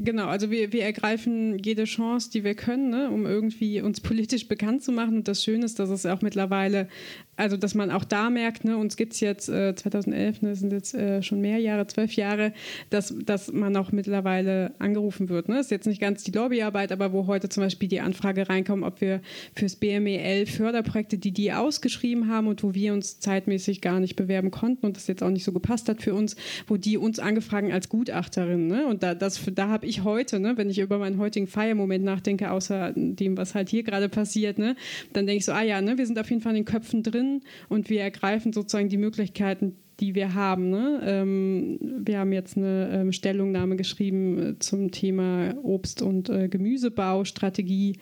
Genau, 0.00 0.26
also 0.28 0.52
wir, 0.52 0.72
wir 0.72 0.84
ergreifen 0.84 1.58
jede 1.58 1.82
Chance, 1.82 2.30
die 2.30 2.44
wir 2.44 2.54
können, 2.54 2.90
ne, 2.90 3.10
um 3.10 3.26
irgendwie 3.26 3.80
uns 3.80 4.00
politisch 4.00 4.46
bekannt 4.46 4.84
zu 4.84 4.92
machen. 4.92 5.16
Und 5.16 5.28
das 5.28 5.42
Schöne 5.42 5.64
ist, 5.64 5.80
dass 5.80 5.90
es 5.90 6.06
auch 6.06 6.22
mittlerweile, 6.22 6.88
also 7.38 7.56
dass 7.56 7.74
man 7.74 7.90
auch 7.92 8.04
da 8.04 8.30
merkt, 8.30 8.64
ne, 8.64 8.76
uns 8.76 8.96
gibt 8.96 9.12
es 9.12 9.20
jetzt 9.20 9.48
äh, 9.48 9.74
2011, 9.74 10.42
ne, 10.42 10.56
sind 10.56 10.72
jetzt 10.72 10.92
äh, 10.94 11.22
schon 11.22 11.40
mehr 11.40 11.58
Jahre, 11.58 11.86
zwölf 11.86 12.12
Jahre, 12.14 12.52
dass, 12.90 13.14
dass 13.24 13.52
man 13.52 13.76
auch 13.76 13.92
mittlerweile 13.92 14.72
angerufen 14.80 15.28
wird. 15.28 15.48
Ne. 15.48 15.54
Das 15.54 15.66
ist 15.66 15.70
jetzt 15.70 15.86
nicht 15.86 16.00
ganz 16.00 16.24
die 16.24 16.32
Lobbyarbeit, 16.32 16.90
aber 16.90 17.12
wo 17.12 17.28
heute 17.28 17.48
zum 17.48 17.62
Beispiel 17.62 17.88
die 17.88 18.00
Anfrage 18.00 18.48
reinkommt, 18.48 18.82
ob 18.82 19.00
wir 19.00 19.20
fürs 19.54 19.76
BMEL 19.76 20.46
Förderprojekte, 20.46 21.16
die 21.16 21.30
die 21.30 21.52
ausgeschrieben 21.52 22.28
haben 22.28 22.48
und 22.48 22.64
wo 22.64 22.74
wir 22.74 22.92
uns 22.92 23.20
zeitmäßig 23.20 23.80
gar 23.80 24.00
nicht 24.00 24.16
bewerben 24.16 24.50
konnten 24.50 24.84
und 24.84 24.96
das 24.96 25.06
jetzt 25.06 25.22
auch 25.22 25.30
nicht 25.30 25.44
so 25.44 25.52
gepasst 25.52 25.88
hat 25.88 26.02
für 26.02 26.14
uns, 26.14 26.34
wo 26.66 26.76
die 26.76 26.98
uns 26.98 27.20
angefragt 27.20 27.70
als 27.72 27.88
Gutachterin. 27.88 28.66
Ne. 28.66 28.84
Und 28.86 29.04
da, 29.04 29.14
da 29.14 29.68
habe 29.68 29.86
ich 29.86 30.02
heute, 30.02 30.40
ne, 30.40 30.56
wenn 30.56 30.70
ich 30.70 30.80
über 30.80 30.98
meinen 30.98 31.18
heutigen 31.18 31.46
Feiermoment 31.46 32.04
nachdenke, 32.04 32.50
außer 32.50 32.92
dem, 32.96 33.36
was 33.36 33.54
halt 33.54 33.68
hier 33.68 33.84
gerade 33.84 34.08
passiert, 34.08 34.58
ne, 34.58 34.74
dann 35.12 35.26
denke 35.26 35.38
ich 35.38 35.44
so, 35.44 35.52
ah 35.52 35.62
ja, 35.62 35.80
ne, 35.80 35.98
wir 35.98 36.06
sind 36.06 36.18
auf 36.18 36.28
jeden 36.30 36.42
Fall 36.42 36.56
in 36.56 36.64
den 36.64 36.64
Köpfen 36.64 37.04
drin 37.04 37.27
und 37.68 37.90
wir 37.90 38.00
ergreifen 38.02 38.52
sozusagen 38.52 38.88
die 38.88 38.96
Möglichkeiten, 38.96 39.76
die 40.00 40.14
wir 40.14 40.34
haben. 40.34 40.70
Ne? 40.70 41.00
Ähm, 41.04 41.78
wir 42.04 42.18
haben 42.20 42.32
jetzt 42.32 42.56
eine 42.56 42.90
ähm, 42.92 43.12
Stellungnahme 43.12 43.76
geschrieben 43.76 44.38
äh, 44.38 44.58
zum 44.58 44.90
Thema 44.90 45.54
Obst- 45.62 46.02
und 46.02 46.28
äh, 46.30 46.48
Gemüsebaustrategie 46.48 47.98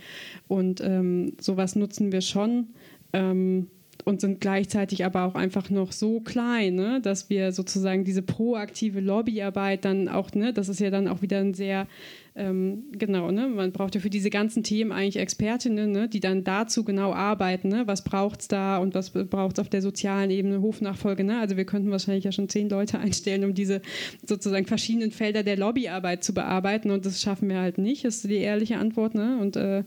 und 0.48 0.80
ähm, 0.82 1.32
sowas 1.40 1.76
nutzen 1.76 2.12
wir 2.12 2.20
schon. 2.20 2.68
Ähm, 3.12 3.68
und 4.04 4.20
sind 4.20 4.40
gleichzeitig 4.40 5.04
aber 5.04 5.24
auch 5.24 5.34
einfach 5.34 5.70
noch 5.70 5.90
so 5.90 6.20
klein, 6.20 6.74
ne, 6.74 7.00
dass 7.02 7.28
wir 7.28 7.50
sozusagen 7.50 8.04
diese 8.04 8.22
proaktive 8.22 9.00
Lobbyarbeit 9.00 9.84
dann 9.84 10.08
auch, 10.08 10.32
ne, 10.32 10.52
das 10.52 10.68
ist 10.68 10.80
ja 10.80 10.90
dann 10.90 11.08
auch 11.08 11.22
wieder 11.22 11.38
ein 11.38 11.54
sehr, 11.54 11.88
ähm, 12.36 12.84
genau, 12.92 13.30
ne, 13.30 13.48
man 13.48 13.72
braucht 13.72 13.94
ja 13.94 14.00
für 14.00 14.10
diese 14.10 14.28
ganzen 14.28 14.62
Themen 14.62 14.92
eigentlich 14.92 15.16
Expertinnen, 15.16 15.90
ne, 15.90 16.08
die 16.08 16.20
dann 16.20 16.44
dazu 16.44 16.84
genau 16.84 17.12
arbeiten, 17.12 17.68
ne, 17.68 17.86
was 17.86 18.04
braucht 18.04 18.42
es 18.42 18.48
da 18.48 18.76
und 18.76 18.94
was 18.94 19.10
braucht 19.10 19.56
es 19.56 19.58
auf 19.58 19.70
der 19.70 19.80
sozialen 19.80 20.30
Ebene, 20.30 20.60
Hofnachfolge, 20.60 21.24
ne, 21.24 21.40
also 21.40 21.56
wir 21.56 21.64
könnten 21.64 21.90
wahrscheinlich 21.90 22.24
ja 22.24 22.32
schon 22.32 22.50
zehn 22.50 22.68
Leute 22.68 22.98
einstellen, 23.00 23.44
um 23.44 23.54
diese 23.54 23.80
sozusagen 24.26 24.66
verschiedenen 24.66 25.12
Felder 25.12 25.42
der 25.42 25.56
Lobbyarbeit 25.56 26.22
zu 26.22 26.34
bearbeiten 26.34 26.90
und 26.90 27.06
das 27.06 27.22
schaffen 27.22 27.48
wir 27.48 27.58
halt 27.58 27.78
nicht, 27.78 28.04
ist 28.04 28.24
die 28.24 28.34
ehrliche 28.34 28.76
Antwort, 28.76 29.14
ne, 29.14 29.38
und 29.40 29.56
äh, 29.56 29.84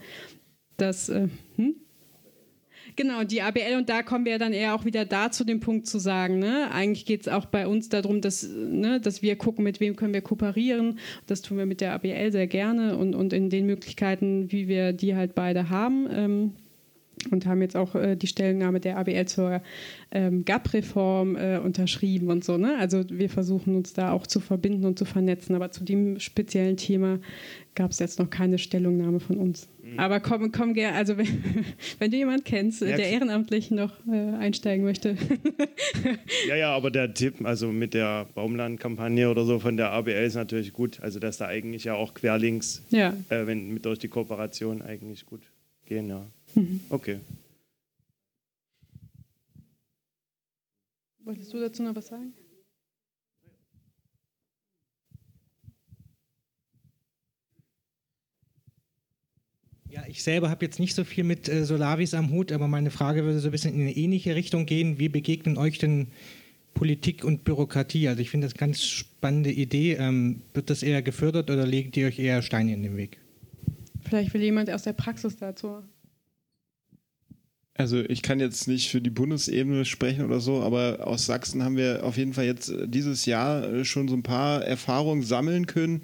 das, 0.78 1.10
äh, 1.10 1.28
hm? 1.56 1.76
Genau, 3.00 3.24
die 3.24 3.42
ABL 3.42 3.78
und 3.78 3.88
da 3.88 4.04
kommen 4.04 4.26
wir 4.26 4.40
dann 4.40 4.52
eher 4.52 4.76
auch 4.76 4.84
wieder 4.84 5.06
da 5.06 5.32
zu 5.32 5.46
dem 5.46 5.62
Punkt 5.62 5.88
zu 5.88 6.00
sagen, 6.00 6.38
ne, 6.38 6.70
eigentlich 6.70 7.06
geht 7.06 7.22
es 7.22 7.28
auch 7.30 7.46
bei 7.46 7.66
uns 7.66 7.88
darum, 7.88 8.20
dass, 8.20 8.46
ne, 8.50 9.00
dass 9.00 9.22
wir 9.22 9.38
gucken, 9.38 9.64
mit 9.64 9.80
wem 9.80 9.96
können 9.96 10.14
wir 10.14 10.20
kooperieren. 10.20 11.00
Das 11.26 11.42
tun 11.42 11.58
wir 11.58 11.66
mit 11.66 11.80
der 11.80 11.94
ABL 11.94 12.34
sehr 12.34 12.48
gerne 12.48 12.98
und, 12.98 13.16
und 13.16 13.32
in 13.32 13.50
den 13.50 13.66
Möglichkeiten, 13.68 14.52
wie 14.52 14.68
wir 14.68 14.92
die 14.92 15.16
halt 15.16 15.34
beide 15.34 15.70
haben. 15.70 16.10
Ähm, 16.12 16.56
und 17.32 17.46
haben 17.46 17.62
jetzt 17.62 17.76
auch 17.76 17.96
äh, 17.96 18.16
die 18.16 18.28
Stellungnahme 18.28 18.80
der 18.80 18.98
ABL 18.98 19.26
zur 19.26 19.62
ähm, 20.12 20.46
GAP-Reform 20.46 21.36
äh, 21.36 21.58
unterschrieben 21.58 22.30
und 22.30 22.44
so. 22.44 22.58
Ne? 22.58 22.78
Also 22.80 23.04
wir 23.10 23.30
versuchen 23.30 23.76
uns 23.76 23.94
da 23.94 24.12
auch 24.12 24.26
zu 24.26 24.40
verbinden 24.40 24.86
und 24.86 24.98
zu 24.98 25.06
vernetzen, 25.06 25.56
aber 25.56 25.72
zu 25.72 25.84
dem 25.84 26.20
speziellen 26.20 26.78
Thema 26.78 27.20
gab 27.76 27.92
es 27.92 28.00
jetzt 28.00 28.20
noch 28.20 28.30
keine 28.30 28.58
Stellungnahme 28.58 29.20
von 29.20 29.38
uns. 29.38 29.70
Mhm. 29.84 30.00
Aber 30.00 30.20
komm, 30.20 30.52
komm 30.52 30.74
gerne, 30.74 30.98
also 30.98 31.18
wenn, 31.18 31.28
wenn, 32.00 32.12
du 32.12 32.18
jemanden 32.18 32.44
kennst, 32.44 32.82
ja, 32.82 32.96
der 32.96 33.10
ehrenamtlich 33.10 33.72
noch 33.72 33.94
äh, 34.12 34.36
einsteigen 34.36 34.84
möchte. 34.84 35.16
ja, 36.48 36.56
ja, 36.56 36.76
aber 36.76 36.92
der 36.92 37.14
Tipp, 37.14 37.36
also 37.44 37.72
mit 37.72 37.94
der 37.94 38.28
Baumland-Kampagne 38.34 39.30
oder 39.30 39.46
so 39.46 39.60
von 39.60 39.78
der 39.78 39.92
ABL 39.92 40.26
ist 40.26 40.36
natürlich 40.36 40.74
gut. 40.74 41.00
Also 41.02 41.20
dass 41.20 41.38
da 41.38 41.48
eigentlich 41.48 41.84
ja 41.84 41.94
auch 41.94 42.14
querlinks, 42.14 42.84
ja. 42.90 43.14
Äh, 43.30 43.46
wenn 43.46 43.70
mit 43.70 43.86
durch 43.86 44.00
die 44.00 44.10
Kooperation 44.10 44.82
eigentlich 44.82 45.26
gut 45.26 45.42
gehen, 45.86 46.10
ja. 46.10 46.26
Mhm. 46.56 46.82
Okay. 46.90 47.20
Wolltest 51.20 51.54
du 51.54 51.60
dazu 51.60 51.84
noch 51.84 51.96
was 51.96 52.08
sagen? 52.08 52.34
ich 60.10 60.24
selber 60.24 60.50
habe 60.50 60.66
jetzt 60.66 60.80
nicht 60.80 60.96
so 60.96 61.04
viel 61.04 61.24
mit 61.24 61.48
äh, 61.48 61.66
Solavis 61.66 62.14
am 62.14 62.32
Hut, 62.32 62.52
aber 62.52 62.68
meine 62.68 62.92
Frage 62.92 63.24
würde 63.24 63.40
so 63.40 63.50
ein 63.50 63.52
bisschen 63.52 63.74
in 63.74 63.82
eine 63.82 63.96
ähnliche 63.96 64.36
Richtung 64.36 64.66
gehen. 64.66 65.00
Wie 65.00 65.10
begegnen 65.10 65.58
euch 65.58 65.78
denn 65.78 66.08
Politik 66.74 67.24
und 67.24 67.44
Bürokratie? 67.44 68.08
Also 68.08 68.22
ich 68.22 68.30
finde 68.30 68.48
das 68.48 68.54
eine 68.54 68.60
ganz 68.60 68.84
spannende 68.84 69.52
Idee. 69.52 69.94
Ähm, 69.94 70.42
wird 70.54 70.70
das 70.70 70.84
eher 70.84 71.02
gefördert 71.02 71.50
oder 71.50 71.66
legt 71.66 71.96
ihr 71.98 72.08
euch 72.08 72.20
eher 72.20 72.42
Steine 72.42 72.74
in 72.74 72.84
den 72.84 72.98
Weg? 72.98 73.20
Vielleicht 74.02 74.34
will 74.34 74.42
jemand 74.42 74.70
aus 74.70 74.84
der 74.84 74.94
Praxis 74.94 75.38
dazu. 75.38 75.84
Also 77.80 78.04
ich 78.10 78.22
kann 78.24 78.42
jetzt 78.42 78.68
nicht 78.68 78.90
für 78.90 79.00
die 79.00 79.10
Bundesebene 79.10 79.86
sprechen 79.86 80.26
oder 80.26 80.42
so, 80.42 80.62
aber 80.62 81.08
aus 81.08 81.26
Sachsen 81.26 81.64
haben 81.64 81.78
wir 81.78 82.04
auf 82.04 82.18
jeden 82.18 82.34
Fall 82.34 82.44
jetzt 82.44 82.74
dieses 82.88 83.26
Jahr 83.26 83.86
schon 83.86 84.10
so 84.10 84.16
ein 84.16 84.22
paar 84.22 84.66
Erfahrungen 84.66 85.24
sammeln 85.24 85.66
können. 85.66 86.02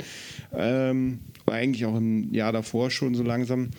Ähm, 0.56 1.20
eigentlich 1.46 1.86
auch 1.86 1.98
im 1.98 2.34
Jahr 2.34 2.54
davor 2.54 2.92
schon 2.92 3.14
so 3.14 3.24
langsam. 3.24 3.72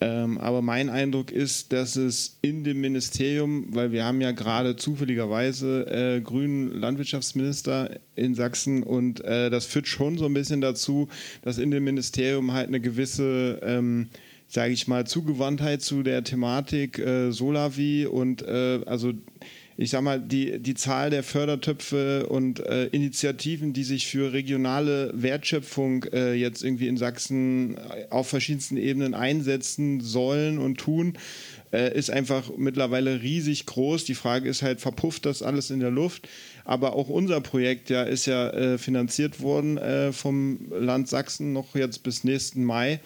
Ähm, 0.00 0.38
aber 0.38 0.62
mein 0.62 0.88
Eindruck 0.88 1.30
ist, 1.32 1.74
dass 1.74 1.96
es 1.96 2.38
in 2.40 2.64
dem 2.64 2.80
Ministerium, 2.80 3.66
weil 3.74 3.92
wir 3.92 4.06
haben 4.06 4.22
ja 4.22 4.32
gerade 4.32 4.76
zufälligerweise 4.76 5.86
äh, 5.86 6.20
grünen 6.22 6.70
Landwirtschaftsminister 6.80 8.00
in 8.16 8.34
Sachsen 8.34 8.82
und 8.82 9.22
äh, 9.22 9.50
das 9.50 9.66
führt 9.66 9.86
schon 9.86 10.16
so 10.16 10.24
ein 10.24 10.34
bisschen 10.34 10.62
dazu, 10.62 11.08
dass 11.42 11.58
in 11.58 11.70
dem 11.70 11.84
Ministerium 11.84 12.54
halt 12.54 12.68
eine 12.68 12.80
gewisse 12.80 13.60
ähm, 13.62 14.08
sage 14.54 14.72
ich 14.72 14.86
mal, 14.86 15.04
Zugewandtheit 15.04 15.82
zu 15.82 16.04
der 16.04 16.22
Thematik 16.22 17.00
äh, 17.00 17.32
Solavi 17.32 18.06
und 18.06 18.42
äh, 18.42 18.82
also 18.86 19.12
ich 19.76 19.90
sag 19.90 20.02
mal, 20.02 20.20
die, 20.20 20.60
die 20.60 20.74
Zahl 20.74 21.10
der 21.10 21.24
Fördertöpfe 21.24 22.28
und 22.28 22.60
äh, 22.60 22.86
Initiativen, 22.86 23.72
die 23.72 23.82
sich 23.82 24.06
für 24.06 24.32
regionale 24.32 25.10
Wertschöpfung 25.12 26.04
äh, 26.12 26.34
jetzt 26.34 26.62
irgendwie 26.62 26.86
in 26.86 26.96
Sachsen 26.96 27.76
auf 28.10 28.28
verschiedensten 28.28 28.76
Ebenen 28.76 29.14
einsetzen 29.14 30.00
sollen 30.00 30.58
und 30.58 30.78
tun, 30.78 31.18
äh, 31.72 31.92
ist 31.98 32.12
einfach 32.12 32.52
mittlerweile 32.56 33.22
riesig 33.22 33.66
groß. 33.66 34.04
Die 34.04 34.14
Frage 34.14 34.48
ist 34.48 34.62
halt, 34.62 34.80
verpufft 34.80 35.26
das 35.26 35.42
alles 35.42 35.70
in 35.70 35.80
der 35.80 35.90
Luft? 35.90 36.28
Aber 36.64 36.94
auch 36.94 37.08
unser 37.08 37.40
Projekt 37.40 37.90
ja, 37.90 38.04
ist 38.04 38.26
ja 38.26 38.50
äh, 38.50 38.78
finanziert 38.78 39.40
worden 39.40 39.78
äh, 39.78 40.12
vom 40.12 40.60
Land 40.70 41.08
Sachsen 41.08 41.52
noch 41.52 41.74
jetzt 41.74 42.04
bis 42.04 42.22
nächsten 42.22 42.62
Mai. 42.62 43.00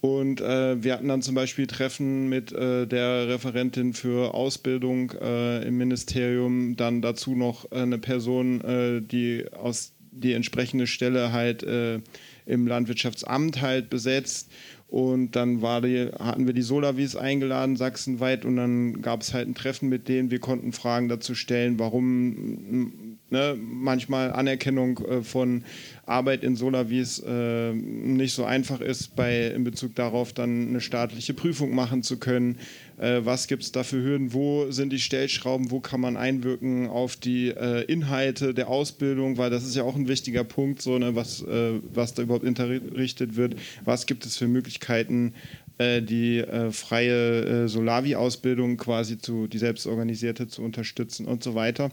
Und 0.00 0.40
äh, 0.40 0.82
wir 0.82 0.92
hatten 0.92 1.08
dann 1.08 1.22
zum 1.22 1.34
Beispiel 1.34 1.66
Treffen 1.66 2.28
mit 2.28 2.52
äh, 2.52 2.86
der 2.86 3.28
Referentin 3.28 3.92
für 3.94 4.34
Ausbildung 4.34 5.12
äh, 5.20 5.66
im 5.66 5.78
Ministerium, 5.78 6.76
dann 6.76 7.02
dazu 7.02 7.34
noch 7.34 7.70
äh, 7.72 7.76
eine 7.76 7.98
Person, 7.98 8.60
äh, 8.60 9.00
die 9.00 9.46
aus 9.52 9.94
die 10.10 10.32
entsprechende 10.32 10.86
Stelle 10.86 11.32
halt 11.32 11.62
äh, 11.62 12.00
im 12.46 12.66
Landwirtschaftsamt 12.66 13.60
halt 13.60 13.90
besetzt. 13.90 14.50
Und 14.88 15.32
dann 15.32 15.60
die, 15.82 16.10
hatten 16.16 16.46
wir 16.46 16.54
die 16.54 16.62
Solavis 16.62 17.16
eingeladen, 17.16 17.76
sachsenweit, 17.76 18.44
und 18.44 18.56
dann 18.56 19.02
gab 19.02 19.22
es 19.22 19.34
halt 19.34 19.48
ein 19.48 19.54
Treffen 19.54 19.88
mit 19.88 20.08
denen. 20.08 20.30
Wir 20.30 20.38
konnten 20.38 20.72
Fragen 20.72 21.08
dazu 21.08 21.34
stellen, 21.34 21.78
warum 21.80 23.05
ne, 23.30 23.56
manchmal 23.58 24.32
Anerkennung 24.32 24.98
äh, 24.98 25.22
von 25.22 25.64
Arbeit 26.06 26.44
in 26.44 26.54
Solavis 26.54 27.18
äh, 27.26 27.72
nicht 27.72 28.32
so 28.32 28.44
einfach 28.44 28.80
ist, 28.80 29.16
bei, 29.16 29.48
in 29.48 29.64
Bezug 29.64 29.94
darauf 29.96 30.32
dann 30.32 30.68
eine 30.68 30.80
staatliche 30.80 31.34
Prüfung 31.34 31.74
machen 31.74 32.02
zu 32.02 32.18
können. 32.18 32.58
Äh, 32.98 33.22
was 33.24 33.48
gibt 33.48 33.64
es 33.64 33.72
da 33.72 33.82
für 33.82 34.00
Hürden? 34.00 34.32
Wo 34.32 34.70
sind 34.70 34.92
die 34.92 35.00
Stellschrauben? 35.00 35.70
Wo 35.70 35.80
kann 35.80 36.00
man 36.00 36.16
einwirken 36.16 36.88
auf 36.88 37.16
die 37.16 37.48
äh, 37.48 37.82
Inhalte 37.84 38.54
der 38.54 38.68
Ausbildung? 38.68 39.36
Weil 39.36 39.50
das 39.50 39.64
ist 39.64 39.74
ja 39.74 39.82
auch 39.82 39.96
ein 39.96 40.06
wichtiger 40.06 40.44
Punkt, 40.44 40.80
so, 40.80 40.96
ne, 40.98 41.16
was, 41.16 41.42
äh, 41.42 41.80
was 41.92 42.14
da 42.14 42.22
überhaupt 42.22 42.44
unterrichtet 42.44 43.36
wird. 43.36 43.56
Was 43.84 44.06
gibt 44.06 44.24
es 44.26 44.36
für 44.36 44.46
Möglichkeiten, 44.46 45.34
äh, 45.78 46.00
die 46.00 46.42
freie 46.70 47.68
Solavi-Ausbildung 47.68 48.76
quasi 48.76 49.18
zu, 49.18 49.46
die 49.46 49.58
selbstorganisierte 49.58 50.46
zu 50.46 50.62
unterstützen 50.62 51.26
und 51.26 51.42
so 51.42 51.54
weiter. 51.54 51.90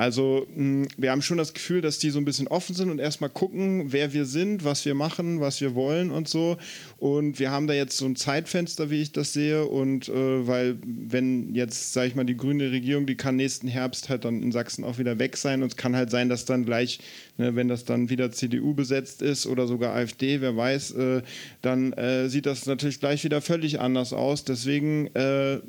Also 0.00 0.46
hm, 0.54 0.88
wir 0.96 1.10
haben 1.10 1.20
schon 1.20 1.36
das 1.36 1.52
Gefühl, 1.52 1.82
dass 1.82 1.98
die 1.98 2.08
so 2.08 2.18
ein 2.18 2.24
bisschen 2.24 2.48
offen 2.48 2.74
sind 2.74 2.90
und 2.90 3.00
erstmal 3.00 3.28
gucken, 3.28 3.92
wer 3.92 4.14
wir 4.14 4.24
sind, 4.24 4.64
was 4.64 4.86
wir 4.86 4.94
machen, 4.94 5.40
was 5.40 5.60
wir 5.60 5.74
wollen 5.74 6.10
und 6.10 6.26
so. 6.26 6.56
Und 6.96 7.38
wir 7.38 7.50
haben 7.50 7.66
da 7.66 7.74
jetzt 7.74 7.98
so 7.98 8.06
ein 8.06 8.16
Zeitfenster, 8.16 8.88
wie 8.88 9.02
ich 9.02 9.12
das 9.12 9.34
sehe. 9.34 9.66
Und 9.66 10.08
äh, 10.08 10.46
weil, 10.46 10.78
wenn 10.82 11.54
jetzt, 11.54 11.92
sage 11.92 12.08
ich 12.08 12.14
mal, 12.14 12.24
die 12.24 12.38
grüne 12.38 12.70
Regierung, 12.70 13.04
die 13.04 13.14
kann 13.14 13.36
nächsten 13.36 13.68
Herbst 13.68 14.08
halt 14.08 14.24
dann 14.24 14.42
in 14.42 14.52
Sachsen 14.52 14.84
auch 14.84 14.96
wieder 14.96 15.18
weg 15.18 15.36
sein. 15.36 15.62
Und 15.62 15.68
es 15.72 15.76
kann 15.76 15.94
halt 15.94 16.10
sein, 16.10 16.30
dass 16.30 16.46
dann 16.46 16.64
gleich, 16.64 17.00
ne, 17.36 17.54
wenn 17.54 17.68
das 17.68 17.84
dann 17.84 18.08
wieder 18.08 18.32
CDU 18.32 18.72
besetzt 18.72 19.20
ist 19.20 19.46
oder 19.46 19.66
sogar 19.66 19.94
AfD, 19.94 20.40
wer 20.40 20.56
weiß, 20.56 20.92
äh, 20.92 21.22
dann 21.60 21.92
äh, 21.92 22.30
sieht 22.30 22.46
das 22.46 22.64
natürlich 22.64 23.00
gleich 23.00 23.22
wieder 23.22 23.42
völlig 23.42 23.80
anders 23.80 24.14
aus. 24.14 24.44
Deswegen 24.44 25.08
äh, 25.14 25.60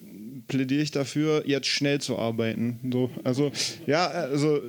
plädiere 0.52 0.82
ich 0.82 0.92
dafür, 0.92 1.44
jetzt 1.48 1.68
schnell 1.68 2.02
zu 2.02 2.20
arbeiten. 2.20 2.80
So, 2.92 3.10
also, 3.24 3.54
ja, 3.88 4.06
also. 4.08 4.62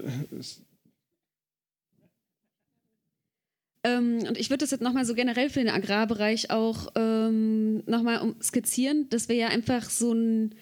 Ähm, 3.82 4.20
und 4.28 4.38
ich 4.38 4.48
würde 4.48 4.58
das 4.58 4.70
jetzt 4.70 4.80
nochmal 4.80 5.04
so 5.04 5.14
generell 5.14 5.50
für 5.50 5.58
den 5.58 5.68
Agrarbereich 5.68 6.52
auch 6.52 6.86
ähm, 6.94 7.82
nochmal 7.86 8.32
skizzieren, 8.40 9.08
dass 9.10 9.28
wir 9.28 9.34
ja 9.34 9.48
einfach 9.48 9.90
so 9.90 10.12
ein 10.12 10.54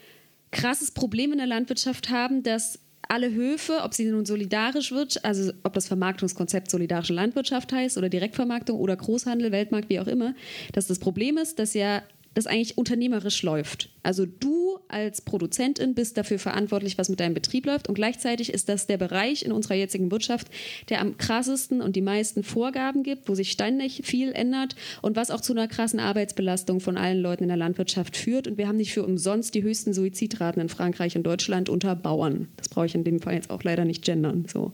krasses 0.52 0.92
Problem 0.92 1.32
in 1.32 1.38
der 1.38 1.46
Landwirtschaft 1.46 2.08
haben, 2.08 2.42
dass 2.42 2.78
alle 3.06 3.30
Höfe, 3.30 3.80
ob 3.82 3.92
sie 3.92 4.06
nun 4.06 4.24
solidarisch 4.24 4.90
wird, 4.90 5.22
also 5.22 5.52
ob 5.64 5.74
das 5.74 5.86
Vermarktungskonzept 5.86 6.70
solidarische 6.70 7.12
Landwirtschaft 7.12 7.72
heißt 7.74 7.98
oder 7.98 8.08
Direktvermarktung 8.08 8.78
oder 8.78 8.96
Großhandel, 8.96 9.52
Weltmarkt, 9.52 9.90
wie 9.90 10.00
auch 10.00 10.06
immer, 10.06 10.34
dass 10.72 10.86
das 10.86 10.98
Problem 10.98 11.36
ist, 11.36 11.58
dass 11.58 11.74
ja 11.74 12.02
das 12.34 12.46
eigentlich 12.46 12.78
unternehmerisch 12.78 13.42
läuft. 13.42 13.90
Also 14.02 14.24
du 14.24 14.78
als 14.88 15.20
Produzentin 15.20 15.94
bist 15.94 16.16
dafür 16.16 16.38
verantwortlich, 16.38 16.96
was 16.96 17.08
mit 17.08 17.20
deinem 17.20 17.34
Betrieb 17.34 17.66
läuft 17.66 17.88
und 17.88 17.94
gleichzeitig 17.94 18.52
ist 18.52 18.68
das 18.68 18.86
der 18.86 18.98
Bereich 18.98 19.44
in 19.44 19.52
unserer 19.52 19.74
jetzigen 19.74 20.10
Wirtschaft, 20.10 20.48
der 20.88 21.00
am 21.00 21.16
krassesten 21.18 21.80
und 21.80 21.96
die 21.96 22.00
meisten 22.00 22.42
Vorgaben 22.42 23.02
gibt, 23.02 23.28
wo 23.28 23.34
sich 23.34 23.50
ständig 23.50 24.02
viel 24.04 24.32
ändert 24.32 24.76
und 25.02 25.16
was 25.16 25.30
auch 25.30 25.40
zu 25.40 25.52
einer 25.52 25.68
krassen 25.68 26.00
Arbeitsbelastung 26.00 26.80
von 26.80 26.96
allen 26.96 27.20
Leuten 27.20 27.44
in 27.44 27.48
der 27.48 27.56
Landwirtschaft 27.56 28.16
führt 28.16 28.46
und 28.46 28.58
wir 28.58 28.68
haben 28.68 28.76
nicht 28.76 28.92
für 28.92 29.04
umsonst 29.04 29.54
die 29.54 29.62
höchsten 29.62 29.92
Suizidraten 29.92 30.62
in 30.62 30.68
Frankreich 30.68 31.16
und 31.16 31.24
Deutschland 31.24 31.68
unter 31.68 31.94
Bauern. 31.96 32.48
Das 32.56 32.68
brauche 32.68 32.86
ich 32.86 32.94
in 32.94 33.04
dem 33.04 33.20
Fall 33.20 33.34
jetzt 33.34 33.50
auch 33.50 33.62
leider 33.62 33.84
nicht 33.84 34.04
gendern. 34.04 34.46
So. 34.50 34.72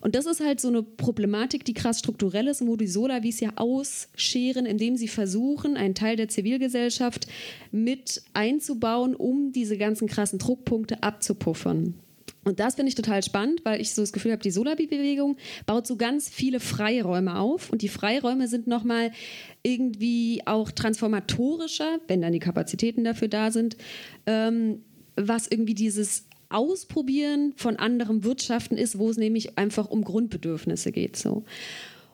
Und 0.00 0.14
das 0.14 0.26
ist 0.26 0.40
halt 0.40 0.60
so 0.60 0.68
eine 0.68 0.82
Problematik, 0.82 1.64
die 1.64 1.74
krass 1.74 1.98
strukturell 1.98 2.48
ist 2.48 2.62
und 2.62 2.68
wo 2.68 2.76
die 2.76 2.86
Solavis 2.86 3.40
ja 3.40 3.50
ausscheren, 3.56 4.66
indem 4.66 4.96
sie 4.96 5.08
versuchen, 5.08 5.76
einen 5.76 5.94
Teil 5.94 6.16
der 6.16 6.28
Zivilgesellschaft 6.28 7.26
mit 7.70 8.22
einzubauen, 8.34 9.14
um 9.14 9.52
diese 9.52 9.76
ganzen 9.76 10.08
krassen 10.08 10.38
Druckpunkte 10.38 11.02
abzupuffern. 11.02 11.94
Und 12.44 12.60
das 12.60 12.76
finde 12.76 12.88
ich 12.88 12.94
total 12.94 13.22
spannend, 13.22 13.60
weil 13.64 13.80
ich 13.80 13.94
so 13.94 14.02
das 14.02 14.12
Gefühl 14.12 14.32
habe, 14.32 14.42
die 14.42 14.50
Solabi-Bewegung 14.50 15.36
baut 15.66 15.86
so 15.86 15.96
ganz 15.96 16.28
viele 16.28 16.60
Freiräume 16.60 17.38
auf. 17.38 17.70
Und 17.70 17.82
die 17.82 17.88
Freiräume 17.88 18.48
sind 18.48 18.66
nochmal 18.66 19.12
irgendwie 19.62 20.42
auch 20.46 20.70
transformatorischer, 20.70 21.98
wenn 22.08 22.22
dann 22.22 22.32
die 22.32 22.38
Kapazitäten 22.38 23.04
dafür 23.04 23.28
da 23.28 23.50
sind, 23.50 23.76
ähm, 24.26 24.80
was 25.16 25.46
irgendwie 25.48 25.74
dieses 25.74 26.27
Ausprobieren 26.50 27.52
von 27.56 27.76
anderen 27.76 28.24
Wirtschaften 28.24 28.76
ist, 28.76 28.98
wo 28.98 29.10
es 29.10 29.16
nämlich 29.16 29.58
einfach 29.58 29.88
um 29.88 30.02
Grundbedürfnisse 30.02 30.92
geht. 30.92 31.16
So. 31.16 31.44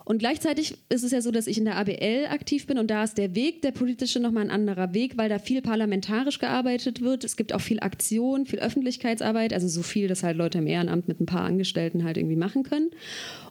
Und 0.05 0.18
gleichzeitig 0.18 0.76
ist 0.90 1.02
es 1.02 1.12
ja 1.12 1.22
so, 1.22 1.30
dass 1.30 1.46
ich 1.46 1.57
in 1.57 1.64
der 1.64 1.76
ABL 1.76 2.26
aktiv 2.28 2.66
bin 2.66 2.78
und 2.78 2.90
da 2.90 3.05
ist 3.05 3.16
der 3.16 3.34
Weg, 3.34 3.62
der 3.62 3.70
politische, 3.70 4.20
nochmal 4.20 4.44
ein 4.44 4.50
anderer 4.50 4.92
Weg, 4.92 5.16
weil 5.16 5.30
da 5.30 5.38
viel 5.38 5.62
parlamentarisch 5.62 6.38
gearbeitet 6.38 7.00
wird. 7.00 7.24
Es 7.24 7.36
gibt 7.36 7.55
auch 7.55 7.61
viel 7.61 7.80
Aktion, 7.80 8.44
viel 8.44 8.59
Öffentlichkeitsarbeit, 8.59 9.55
also 9.55 9.66
so 9.66 9.82
viel, 9.82 10.07
dass 10.07 10.22
halt 10.22 10.36
Leute 10.36 10.59
im 10.59 10.66
Ehrenamt 10.66 11.09
mit 11.09 11.20
ein 11.20 11.26
paar 11.26 11.44
Angestellten 11.44 12.05
halt 12.05 12.18
irgendwie 12.18 12.36
machen 12.36 12.64
können. 12.64 12.90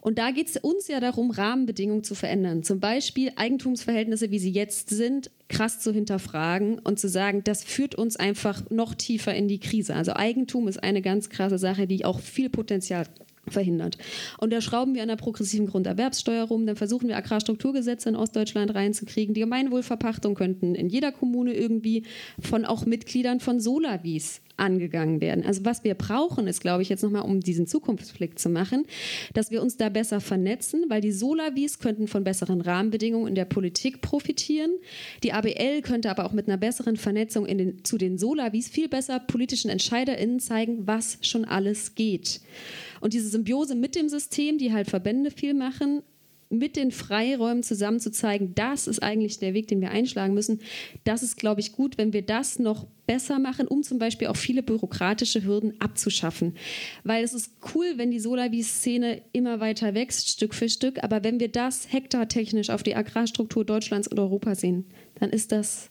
Und 0.00 0.18
da 0.18 0.30
geht 0.30 0.48
es 0.48 0.56
uns 0.56 0.86
ja 0.86 1.00
darum, 1.00 1.32
Rahmenbedingungen 1.32 2.04
zu 2.04 2.14
verändern. 2.14 2.62
Zum 2.62 2.78
Beispiel 2.78 3.32
Eigentumsverhältnisse, 3.34 4.30
wie 4.30 4.38
sie 4.38 4.50
jetzt 4.50 4.90
sind, 4.90 5.30
krass 5.48 5.80
zu 5.80 5.92
hinterfragen 5.92 6.78
und 6.78 7.00
zu 7.00 7.08
sagen, 7.08 7.42
das 7.42 7.64
führt 7.64 7.96
uns 7.96 8.16
einfach 8.16 8.70
noch 8.70 8.94
tiefer 8.94 9.34
in 9.34 9.48
die 9.48 9.58
Krise. 9.58 9.94
Also 9.94 10.12
Eigentum 10.14 10.68
ist 10.68 10.82
eine 10.82 11.02
ganz 11.02 11.30
krasse 11.30 11.58
Sache, 11.58 11.86
die 11.86 12.04
auch 12.04 12.20
viel 12.20 12.48
Potenzial 12.48 13.06
verhindert. 13.48 13.98
Und 14.38 14.52
da 14.52 14.60
schrauben 14.60 14.94
wir 14.94 15.02
an 15.02 15.08
der 15.08 15.16
progressiven 15.16 15.66
Grunderwerbssteuer 15.66 16.44
rum, 16.44 16.66
dann 16.66 16.76
versuchen 16.76 17.08
wir 17.08 17.16
Agrarstrukturgesetze 17.16 18.08
in 18.08 18.16
Ostdeutschland 18.16 18.74
reinzukriegen. 18.74 19.34
Die 19.34 19.40
Gemeinwohlverpachtung 19.40 20.34
könnten 20.34 20.74
in 20.74 20.88
jeder 20.88 21.12
Kommune 21.12 21.54
irgendwie 21.54 22.04
von 22.40 22.64
auch 22.64 22.86
Mitgliedern 22.86 23.40
von 23.40 23.60
Solavis 23.60 24.40
angegangen 24.56 25.20
werden. 25.20 25.44
Also 25.44 25.64
was 25.64 25.84
wir 25.84 25.94
brauchen, 25.94 26.46
ist, 26.46 26.60
glaube 26.60 26.82
ich, 26.82 26.88
jetzt 26.88 27.02
nochmal, 27.02 27.22
um 27.22 27.40
diesen 27.40 27.66
Zukunftsblick 27.66 28.38
zu 28.38 28.48
machen, 28.48 28.86
dass 29.32 29.50
wir 29.50 29.62
uns 29.62 29.76
da 29.76 29.88
besser 29.88 30.20
vernetzen, 30.20 30.84
weil 30.88 31.00
die 31.00 31.12
Solavis 31.12 31.78
könnten 31.78 32.06
von 32.06 32.24
besseren 32.24 32.60
Rahmenbedingungen 32.60 33.28
in 33.28 33.34
der 33.34 33.46
Politik 33.46 34.00
profitieren. 34.00 34.70
Die 35.22 35.32
ABL 35.32 35.82
könnte 35.82 36.10
aber 36.10 36.24
auch 36.24 36.32
mit 36.32 36.46
einer 36.46 36.56
besseren 36.56 36.96
Vernetzung 36.96 37.46
den, 37.46 37.84
zu 37.84 37.98
den 37.98 38.18
Solavis 38.18 38.68
viel 38.68 38.88
besser 38.88 39.18
politischen 39.18 39.70
EntscheiderInnen 39.70 40.40
zeigen, 40.40 40.86
was 40.86 41.18
schon 41.22 41.44
alles 41.44 41.94
geht. 41.94 42.40
Und 43.04 43.12
diese 43.12 43.28
Symbiose 43.28 43.74
mit 43.74 43.96
dem 43.96 44.08
System, 44.08 44.56
die 44.56 44.72
halt 44.72 44.88
Verbände 44.88 45.30
viel 45.30 45.52
machen, 45.52 46.02
mit 46.48 46.74
den 46.74 46.90
Freiräumen 46.90 47.62
zusammen 47.62 48.00
zu 48.00 48.10
zeigen, 48.10 48.54
das 48.54 48.86
ist 48.86 49.02
eigentlich 49.02 49.38
der 49.38 49.52
Weg, 49.52 49.68
den 49.68 49.82
wir 49.82 49.90
einschlagen 49.90 50.32
müssen. 50.32 50.60
Das 51.04 51.22
ist, 51.22 51.36
glaube 51.36 51.60
ich, 51.60 51.72
gut, 51.72 51.98
wenn 51.98 52.14
wir 52.14 52.22
das 52.22 52.58
noch 52.58 52.86
besser 53.06 53.38
machen, 53.38 53.68
um 53.68 53.82
zum 53.82 53.98
Beispiel 53.98 54.28
auch 54.28 54.36
viele 54.36 54.62
bürokratische 54.62 55.44
Hürden 55.44 55.78
abzuschaffen. 55.82 56.54
Weil 57.02 57.22
es 57.22 57.34
ist 57.34 57.50
cool, 57.74 57.92
wenn 57.96 58.10
die 58.10 58.20
Solavi-Szene 58.20 59.20
immer 59.32 59.60
weiter 59.60 59.92
wächst, 59.92 60.30
Stück 60.30 60.54
für 60.54 60.70
Stück, 60.70 61.04
aber 61.04 61.22
wenn 61.22 61.40
wir 61.40 61.48
das 61.48 61.92
hektartechnisch 61.92 62.70
auf 62.70 62.82
die 62.82 62.96
Agrarstruktur 62.96 63.66
Deutschlands 63.66 64.08
und 64.08 64.18
Europas 64.18 64.62
sehen, 64.62 64.86
dann 65.20 65.28
ist 65.28 65.52
das 65.52 65.90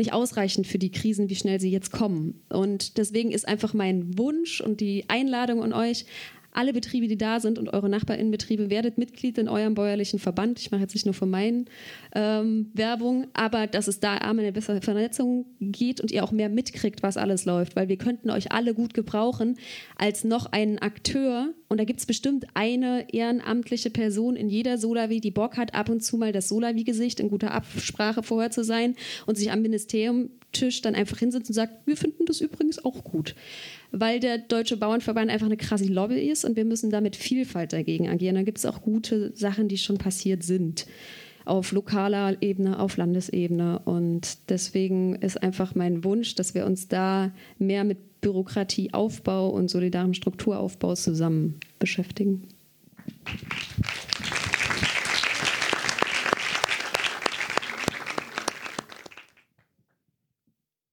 nicht 0.00 0.12
ausreichend 0.12 0.66
für 0.66 0.78
die 0.78 0.90
Krisen, 0.90 1.28
wie 1.28 1.36
schnell 1.36 1.60
sie 1.60 1.70
jetzt 1.70 1.92
kommen. 1.92 2.42
Und 2.48 2.98
deswegen 2.98 3.30
ist 3.30 3.46
einfach 3.46 3.74
mein 3.74 4.18
Wunsch 4.18 4.60
und 4.60 4.80
die 4.80 5.04
Einladung 5.08 5.62
an 5.62 5.72
euch, 5.72 6.06
alle 6.52 6.72
Betriebe, 6.72 7.08
die 7.08 7.16
da 7.16 7.40
sind 7.40 7.58
und 7.58 7.68
eure 7.72 7.88
Nachbarinnenbetriebe, 7.88 8.70
werdet 8.70 8.98
Mitglied 8.98 9.38
in 9.38 9.48
eurem 9.48 9.74
bäuerlichen 9.74 10.18
Verband. 10.18 10.58
Ich 10.60 10.70
mache 10.70 10.82
jetzt 10.82 10.94
nicht 10.94 11.06
nur 11.06 11.14
von 11.14 11.30
meinen 11.30 11.66
ähm, 12.14 12.70
Werbung, 12.74 13.26
aber 13.34 13.66
dass 13.66 13.88
es 13.88 14.00
da 14.00 14.14
eine 14.14 14.52
bessere 14.52 14.80
Vernetzung 14.80 15.46
geht 15.60 16.00
und 16.00 16.10
ihr 16.10 16.24
auch 16.24 16.32
mehr 16.32 16.48
mitkriegt, 16.48 17.02
was 17.02 17.16
alles 17.16 17.44
läuft, 17.44 17.76
weil 17.76 17.88
wir 17.88 17.96
könnten 17.96 18.30
euch 18.30 18.52
alle 18.52 18.74
gut 18.74 18.94
gebrauchen 18.94 19.58
als 19.96 20.24
noch 20.24 20.46
einen 20.46 20.78
Akteur. 20.78 21.52
Und 21.68 21.78
da 21.78 21.84
gibt 21.84 22.00
es 22.00 22.06
bestimmt 22.06 22.46
eine 22.54 23.12
ehrenamtliche 23.12 23.90
Person 23.90 24.34
in 24.34 24.48
jeder 24.48 24.76
Solavi, 24.76 25.20
die 25.20 25.30
Bock 25.30 25.56
hat, 25.56 25.74
ab 25.74 25.88
und 25.88 26.02
zu 26.02 26.16
mal 26.16 26.32
das 26.32 26.48
Solavi-Gesicht 26.48 27.20
in 27.20 27.28
guter 27.28 27.52
Absprache 27.52 28.22
vorher 28.22 28.50
zu 28.50 28.64
sein 28.64 28.96
und 29.26 29.36
sich 29.36 29.52
am 29.52 29.62
Ministeriumtisch 30.50 30.82
dann 30.82 30.94
einfach 30.94 31.18
hinsetzt 31.18 31.48
und 31.48 31.54
sagt, 31.54 31.86
wir 31.86 31.96
finden 31.96 32.24
das 32.26 32.40
übrigens 32.40 32.84
auch 32.84 33.04
gut 33.04 33.34
weil 33.92 34.20
der 34.20 34.38
Deutsche 34.38 34.76
Bauernverband 34.76 35.32
einfach 35.32 35.46
eine 35.46 35.56
krasse 35.56 35.86
Lobby 35.86 36.30
ist 36.30 36.44
und 36.44 36.54
wir 36.54 36.64
müssen 36.64 36.90
da 36.90 37.00
mit 37.00 37.16
Vielfalt 37.16 37.72
dagegen 37.72 38.08
agieren. 38.08 38.36
Da 38.36 38.42
gibt 38.42 38.58
es 38.58 38.66
auch 38.66 38.82
gute 38.82 39.32
Sachen, 39.36 39.66
die 39.66 39.78
schon 39.78 39.98
passiert 39.98 40.44
sind 40.44 40.86
auf 41.44 41.72
lokaler 41.72 42.40
Ebene, 42.40 42.78
auf 42.78 42.96
Landesebene. 42.96 43.80
Und 43.80 44.48
deswegen 44.48 45.16
ist 45.16 45.42
einfach 45.42 45.74
mein 45.74 46.04
Wunsch, 46.04 46.36
dass 46.36 46.54
wir 46.54 46.66
uns 46.66 46.86
da 46.86 47.32
mehr 47.58 47.82
mit 47.82 48.20
Bürokratieaufbau 48.20 49.48
und 49.48 49.68
solidarem 49.68 50.14
Strukturaufbau 50.14 50.94
zusammen 50.94 51.58
beschäftigen. 51.80 52.46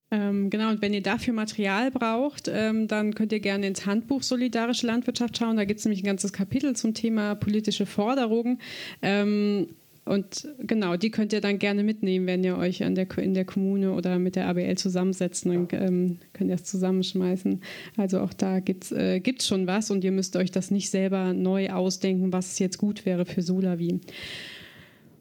Ähm, 0.09 0.49
genau, 0.49 0.69
und 0.69 0.81
wenn 0.81 0.93
ihr 0.93 1.03
dafür 1.03 1.33
Material 1.33 1.91
braucht, 1.91 2.49
ähm, 2.53 2.87
dann 2.87 3.13
könnt 3.13 3.33
ihr 3.33 3.41
gerne 3.41 3.67
ins 3.67 3.85
Handbuch 3.85 4.23
Solidarische 4.23 4.87
Landwirtschaft 4.87 5.37
schauen. 5.37 5.57
Da 5.57 5.65
gibt 5.65 5.79
es 5.79 5.85
nämlich 5.85 6.01
ein 6.03 6.07
ganzes 6.07 6.31
Kapitel 6.31 6.75
zum 6.75 6.93
Thema 6.93 7.35
politische 7.35 7.85
Forderungen. 7.85 8.59
Ähm, 9.01 9.67
und 10.07 10.47
genau, 10.59 10.95
die 10.95 11.11
könnt 11.11 11.33
ihr 11.33 11.41
dann 11.41 11.59
gerne 11.59 11.83
mitnehmen, 11.83 12.27
wenn 12.27 12.43
ihr 12.43 12.57
euch 12.57 12.77
der, 12.77 13.17
in 13.17 13.33
der 13.33 13.45
Kommune 13.45 13.91
oder 13.91 14.19
mit 14.19 14.37
der 14.37 14.47
ABL 14.47 14.77
zusammensetzt. 14.77 15.45
Dann 15.45 15.67
ähm, 15.71 16.19
könnt 16.31 16.49
ihr 16.49 16.55
es 16.55 16.63
zusammenschmeißen. 16.63 17.61
Also 17.97 18.21
auch 18.21 18.33
da 18.33 18.61
gibt 18.61 18.85
es 18.85 18.91
äh, 18.93 19.21
schon 19.41 19.67
was 19.67 19.91
und 19.91 20.05
ihr 20.05 20.13
müsst 20.13 20.37
euch 20.37 20.51
das 20.51 20.71
nicht 20.71 20.89
selber 20.89 21.33
neu 21.33 21.69
ausdenken, 21.69 22.31
was 22.31 22.57
jetzt 22.59 22.77
gut 22.77 23.05
wäre 23.05 23.25
für 23.25 23.41
Solavi. 23.41 23.99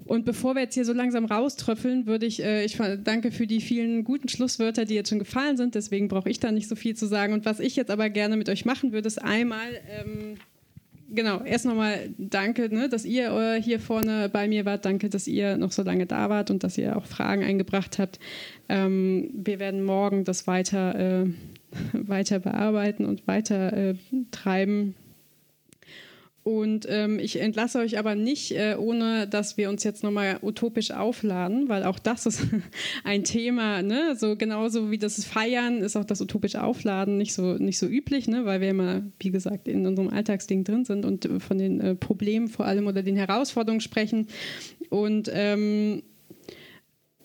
Und 0.06 0.24
bevor 0.24 0.54
wir 0.54 0.62
jetzt 0.62 0.74
hier 0.74 0.84
so 0.84 0.92
langsam 0.92 1.24
rauströpfeln, 1.24 2.06
würde 2.06 2.26
ich, 2.26 2.42
äh, 2.42 2.64
ich 2.64 2.78
danke 3.02 3.32
für 3.32 3.46
die 3.46 3.60
vielen 3.60 4.04
guten 4.04 4.28
Schlusswörter, 4.28 4.84
die 4.84 4.94
jetzt 4.94 5.08
schon 5.08 5.18
gefallen 5.18 5.56
sind. 5.56 5.74
Deswegen 5.74 6.08
brauche 6.08 6.30
ich 6.30 6.38
da 6.38 6.52
nicht 6.52 6.68
so 6.68 6.76
viel 6.76 6.96
zu 6.96 7.06
sagen. 7.06 7.32
Und 7.32 7.44
was 7.44 7.60
ich 7.60 7.76
jetzt 7.76 7.90
aber 7.90 8.08
gerne 8.08 8.36
mit 8.36 8.48
euch 8.48 8.64
machen 8.64 8.92
würde, 8.92 9.08
ist 9.08 9.20
einmal, 9.20 9.66
ähm, 9.90 10.36
genau, 11.12 11.42
erst 11.42 11.66
nochmal 11.66 12.10
danke, 12.18 12.72
ne, 12.72 12.88
dass 12.88 13.04
ihr 13.04 13.30
äh, 13.32 13.60
hier 13.60 13.80
vorne 13.80 14.28
bei 14.28 14.46
mir 14.46 14.64
wart. 14.64 14.84
Danke, 14.84 15.08
dass 15.08 15.26
ihr 15.26 15.56
noch 15.56 15.72
so 15.72 15.82
lange 15.82 16.06
da 16.06 16.30
wart 16.30 16.50
und 16.52 16.62
dass 16.62 16.78
ihr 16.78 16.96
auch 16.96 17.06
Fragen 17.06 17.42
eingebracht 17.42 17.98
habt. 17.98 18.20
Ähm, 18.68 19.30
wir 19.34 19.58
werden 19.58 19.82
morgen 19.82 20.24
das 20.24 20.46
weiter, 20.46 21.24
äh, 21.24 21.26
weiter 21.92 22.38
bearbeiten 22.38 23.04
und 23.04 23.26
weiter 23.26 23.72
äh, 23.72 23.94
treiben. 24.30 24.94
Und 26.46 26.86
ähm, 26.88 27.18
ich 27.18 27.40
entlasse 27.40 27.80
euch 27.80 27.98
aber 27.98 28.14
nicht, 28.14 28.52
äh, 28.52 28.76
ohne 28.78 29.26
dass 29.26 29.56
wir 29.56 29.68
uns 29.68 29.82
jetzt 29.82 30.04
nochmal 30.04 30.38
utopisch 30.42 30.92
aufladen, 30.92 31.68
weil 31.68 31.82
auch 31.82 31.98
das 31.98 32.24
ist 32.24 32.40
ein 33.04 33.24
Thema, 33.24 33.82
ne? 33.82 34.14
So 34.16 34.36
genauso 34.36 34.92
wie 34.92 34.98
das 34.98 35.24
Feiern 35.24 35.78
ist 35.78 35.96
auch 35.96 36.04
das 36.04 36.20
utopische 36.20 36.62
Aufladen 36.62 37.18
nicht 37.18 37.34
so, 37.34 37.54
nicht 37.54 37.80
so 37.80 37.86
üblich, 37.86 38.28
ne? 38.28 38.44
weil 38.44 38.60
wir 38.60 38.70
immer, 38.70 39.02
wie 39.18 39.32
gesagt, 39.32 39.66
in 39.66 39.84
unserem 39.88 40.08
Alltagsding 40.08 40.62
drin 40.62 40.84
sind 40.84 41.04
und 41.04 41.28
von 41.42 41.58
den 41.58 41.80
äh, 41.80 41.94
Problemen 41.96 42.46
vor 42.46 42.64
allem 42.64 42.86
oder 42.86 43.02
den 43.02 43.16
Herausforderungen 43.16 43.80
sprechen. 43.80 44.28
Und 44.88 45.28
ähm, 45.32 46.04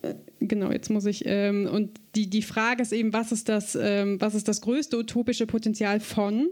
äh, 0.01 0.15
Genau, 0.39 0.71
jetzt 0.71 0.89
muss 0.89 1.05
ich. 1.05 1.25
Ähm, 1.27 1.69
und 1.71 1.91
die, 2.15 2.27
die 2.27 2.41
Frage 2.41 2.81
ist 2.81 2.91
eben, 2.91 3.13
was 3.13 3.31
ist 3.31 3.49
das, 3.49 3.77
ähm, 3.79 4.19
was 4.19 4.33
ist 4.33 4.47
das 4.47 4.61
größte 4.61 4.97
utopische 4.97 5.45
Potenzial 5.45 5.99
von? 5.99 6.47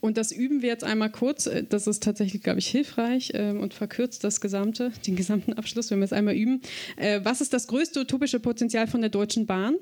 Und 0.00 0.16
das 0.16 0.32
üben 0.32 0.62
wir 0.62 0.68
jetzt 0.68 0.84
einmal 0.84 1.10
kurz. 1.10 1.46
Äh, 1.46 1.64
das 1.68 1.86
ist 1.86 2.02
tatsächlich, 2.02 2.42
glaube 2.42 2.60
ich, 2.60 2.68
hilfreich 2.68 3.32
ähm, 3.34 3.60
und 3.60 3.74
verkürzt 3.74 4.24
das 4.24 4.40
gesamte, 4.40 4.92
den 5.06 5.16
gesamten 5.16 5.52
Abschluss, 5.54 5.90
wenn 5.90 5.98
wir 5.98 6.04
es 6.04 6.12
einmal 6.12 6.34
üben. 6.34 6.60
Äh, 6.96 7.20
was 7.24 7.40
ist 7.40 7.52
das 7.52 7.66
größte 7.66 8.00
utopische 8.00 8.40
Potenzial 8.40 8.86
von 8.86 9.00
der 9.00 9.10
Deutschen 9.10 9.46
Bahn? 9.46 9.76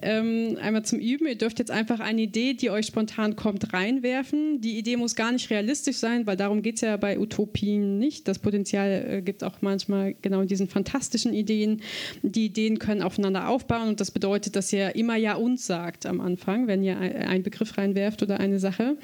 Ähm, 0.00 0.58
einmal 0.60 0.84
zum 0.84 0.98
Üben. 0.98 1.26
Ihr 1.26 1.36
dürft 1.36 1.58
jetzt 1.58 1.70
einfach 1.70 2.00
eine 2.00 2.22
Idee, 2.22 2.54
die 2.54 2.70
euch 2.70 2.86
spontan 2.86 3.36
kommt, 3.36 3.72
reinwerfen. 3.72 4.60
Die 4.60 4.78
Idee 4.78 4.96
muss 4.96 5.14
gar 5.14 5.32
nicht 5.32 5.50
realistisch 5.50 5.96
sein, 5.96 6.26
weil 6.26 6.36
darum 6.36 6.62
geht 6.62 6.76
es 6.76 6.80
ja 6.80 6.96
bei 6.96 7.18
Utopien 7.18 7.98
nicht. 7.98 8.26
Das 8.26 8.38
Potenzial 8.38 9.06
äh, 9.08 9.22
gibt 9.22 9.44
auch 9.44 9.60
manchmal 9.60 10.14
genau 10.22 10.40
in 10.40 10.48
diesen 10.48 10.68
fantastischen 10.68 11.34
Ideen. 11.34 11.82
Die 12.22 12.46
Ideen 12.46 12.78
können 12.78 13.02
aufeinander 13.02 13.48
aufbauen 13.48 13.88
und 13.88 14.00
das 14.00 14.10
bedeutet, 14.10 14.56
dass 14.56 14.72
ihr 14.72 14.94
immer 14.96 15.16
Ja 15.16 15.34
und 15.34 15.60
sagt 15.60 16.06
am 16.06 16.20
Anfang, 16.20 16.66
wenn 16.66 16.82
ihr 16.82 16.98
einen 16.98 17.42
Begriff 17.42 17.76
reinwerft 17.76 18.22
oder 18.22 18.40
eine 18.40 18.58
Sache. 18.58 18.96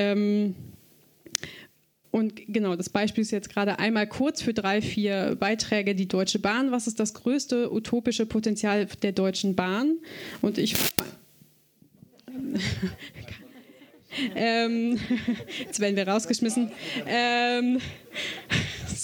Ähm, 0.00 0.54
und 2.10 2.40
genau, 2.48 2.74
das 2.74 2.88
Beispiel 2.88 3.22
ist 3.22 3.30
jetzt 3.30 3.50
gerade 3.50 3.78
einmal 3.78 4.08
kurz 4.08 4.42
für 4.42 4.52
drei, 4.52 4.82
vier 4.82 5.36
Beiträge 5.38 5.94
die 5.94 6.08
Deutsche 6.08 6.40
Bahn. 6.40 6.72
Was 6.72 6.88
ist 6.88 6.98
das 6.98 7.14
größte 7.14 7.72
utopische 7.72 8.26
Potenzial 8.26 8.86
der 9.02 9.12
Deutschen 9.12 9.54
Bahn? 9.54 9.98
Und 10.42 10.58
ich. 10.58 10.74
ähm, 14.34 14.98
jetzt 15.64 15.78
werden 15.78 15.94
wir 15.94 16.08
rausgeschmissen. 16.08 16.72
Ähm, 17.06 17.78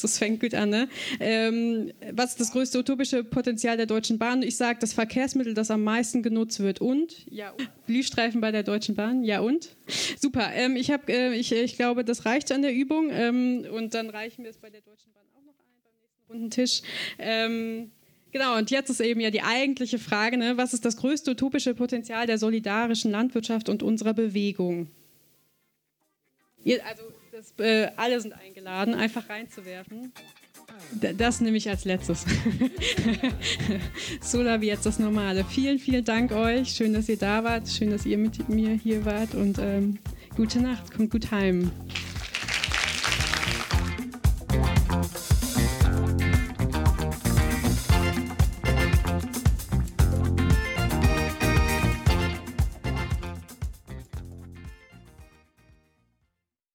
das 0.02 0.18
fängt 0.18 0.40
gut 0.40 0.54
an. 0.54 0.70
Ne? 0.70 0.88
Ähm, 1.20 1.92
was 2.12 2.30
ist 2.30 2.40
das 2.40 2.52
größte 2.52 2.78
utopische 2.78 3.24
Potenzial 3.24 3.76
der 3.76 3.86
Deutschen 3.86 4.18
Bahn? 4.18 4.42
Ich 4.42 4.56
sage, 4.56 4.78
das 4.80 4.92
Verkehrsmittel, 4.92 5.54
das 5.54 5.70
am 5.70 5.84
meisten 5.84 6.22
genutzt 6.22 6.60
wird. 6.60 6.80
Und? 6.80 7.26
Ja. 7.30 7.54
Blühstreifen 7.86 8.40
bei 8.40 8.52
der 8.52 8.62
Deutschen 8.62 8.94
Bahn? 8.94 9.24
Ja 9.24 9.40
und? 9.40 9.76
Super. 10.18 10.50
Ähm, 10.52 10.76
ich, 10.76 10.90
hab, 10.90 11.08
äh, 11.08 11.34
ich, 11.34 11.52
ich 11.52 11.76
glaube, 11.76 12.04
das 12.04 12.24
reicht 12.26 12.52
an 12.52 12.62
der 12.62 12.74
Übung. 12.74 13.10
Ähm, 13.10 13.66
und 13.72 13.94
dann 13.94 14.10
reichen 14.10 14.44
wir 14.44 14.50
es 14.50 14.58
bei 14.58 14.70
der 14.70 14.80
Deutschen 14.80 15.12
Bahn 15.12 15.24
auch 15.34 15.44
noch 15.44 15.54
ein 15.54 15.66
beim 15.82 15.94
nächsten 16.00 16.32
runden 16.32 16.50
Tisch. 16.50 16.82
Ähm, 17.18 17.90
Genau, 18.32 18.58
und 18.58 18.70
jetzt 18.70 18.90
ist 18.90 19.00
eben 19.00 19.20
ja 19.20 19.30
die 19.30 19.40
eigentliche 19.40 19.98
Frage, 19.98 20.36
ne, 20.36 20.58
was 20.58 20.74
ist 20.74 20.84
das 20.84 20.98
größte 20.98 21.30
utopische 21.30 21.74
Potenzial 21.74 22.26
der 22.26 22.36
solidarischen 22.36 23.10
Landwirtschaft 23.10 23.70
und 23.70 23.82
unserer 23.82 24.12
Bewegung? 24.12 24.90
Ihr, 26.62 26.84
also 26.84 27.02
das, 27.36 27.52
äh, 27.58 27.90
alle 27.96 28.18
sind 28.18 28.32
eingeladen, 28.32 28.94
einfach 28.94 29.28
reinzuwerfen. 29.28 30.12
Das 31.18 31.40
nehme 31.40 31.58
ich 31.58 31.68
als 31.68 31.84
letztes. 31.84 32.24
Sola 34.20 34.60
wie 34.60 34.66
jetzt 34.66 34.86
das 34.86 34.98
Normale. 34.98 35.44
Vielen, 35.44 35.78
vielen 35.78 36.04
Dank 36.04 36.32
euch. 36.32 36.70
Schön, 36.70 36.94
dass 36.94 37.08
ihr 37.08 37.18
da 37.18 37.44
wart. 37.44 37.68
Schön, 37.68 37.90
dass 37.90 38.06
ihr 38.06 38.18
mit 38.18 38.48
mir 38.48 38.70
hier 38.70 39.04
wart. 39.04 39.34
Und 39.34 39.58
ähm, 39.58 39.98
gute 40.34 40.60
Nacht. 40.60 40.92
Kommt 40.94 41.10
gut 41.10 41.30
heim. 41.30 41.70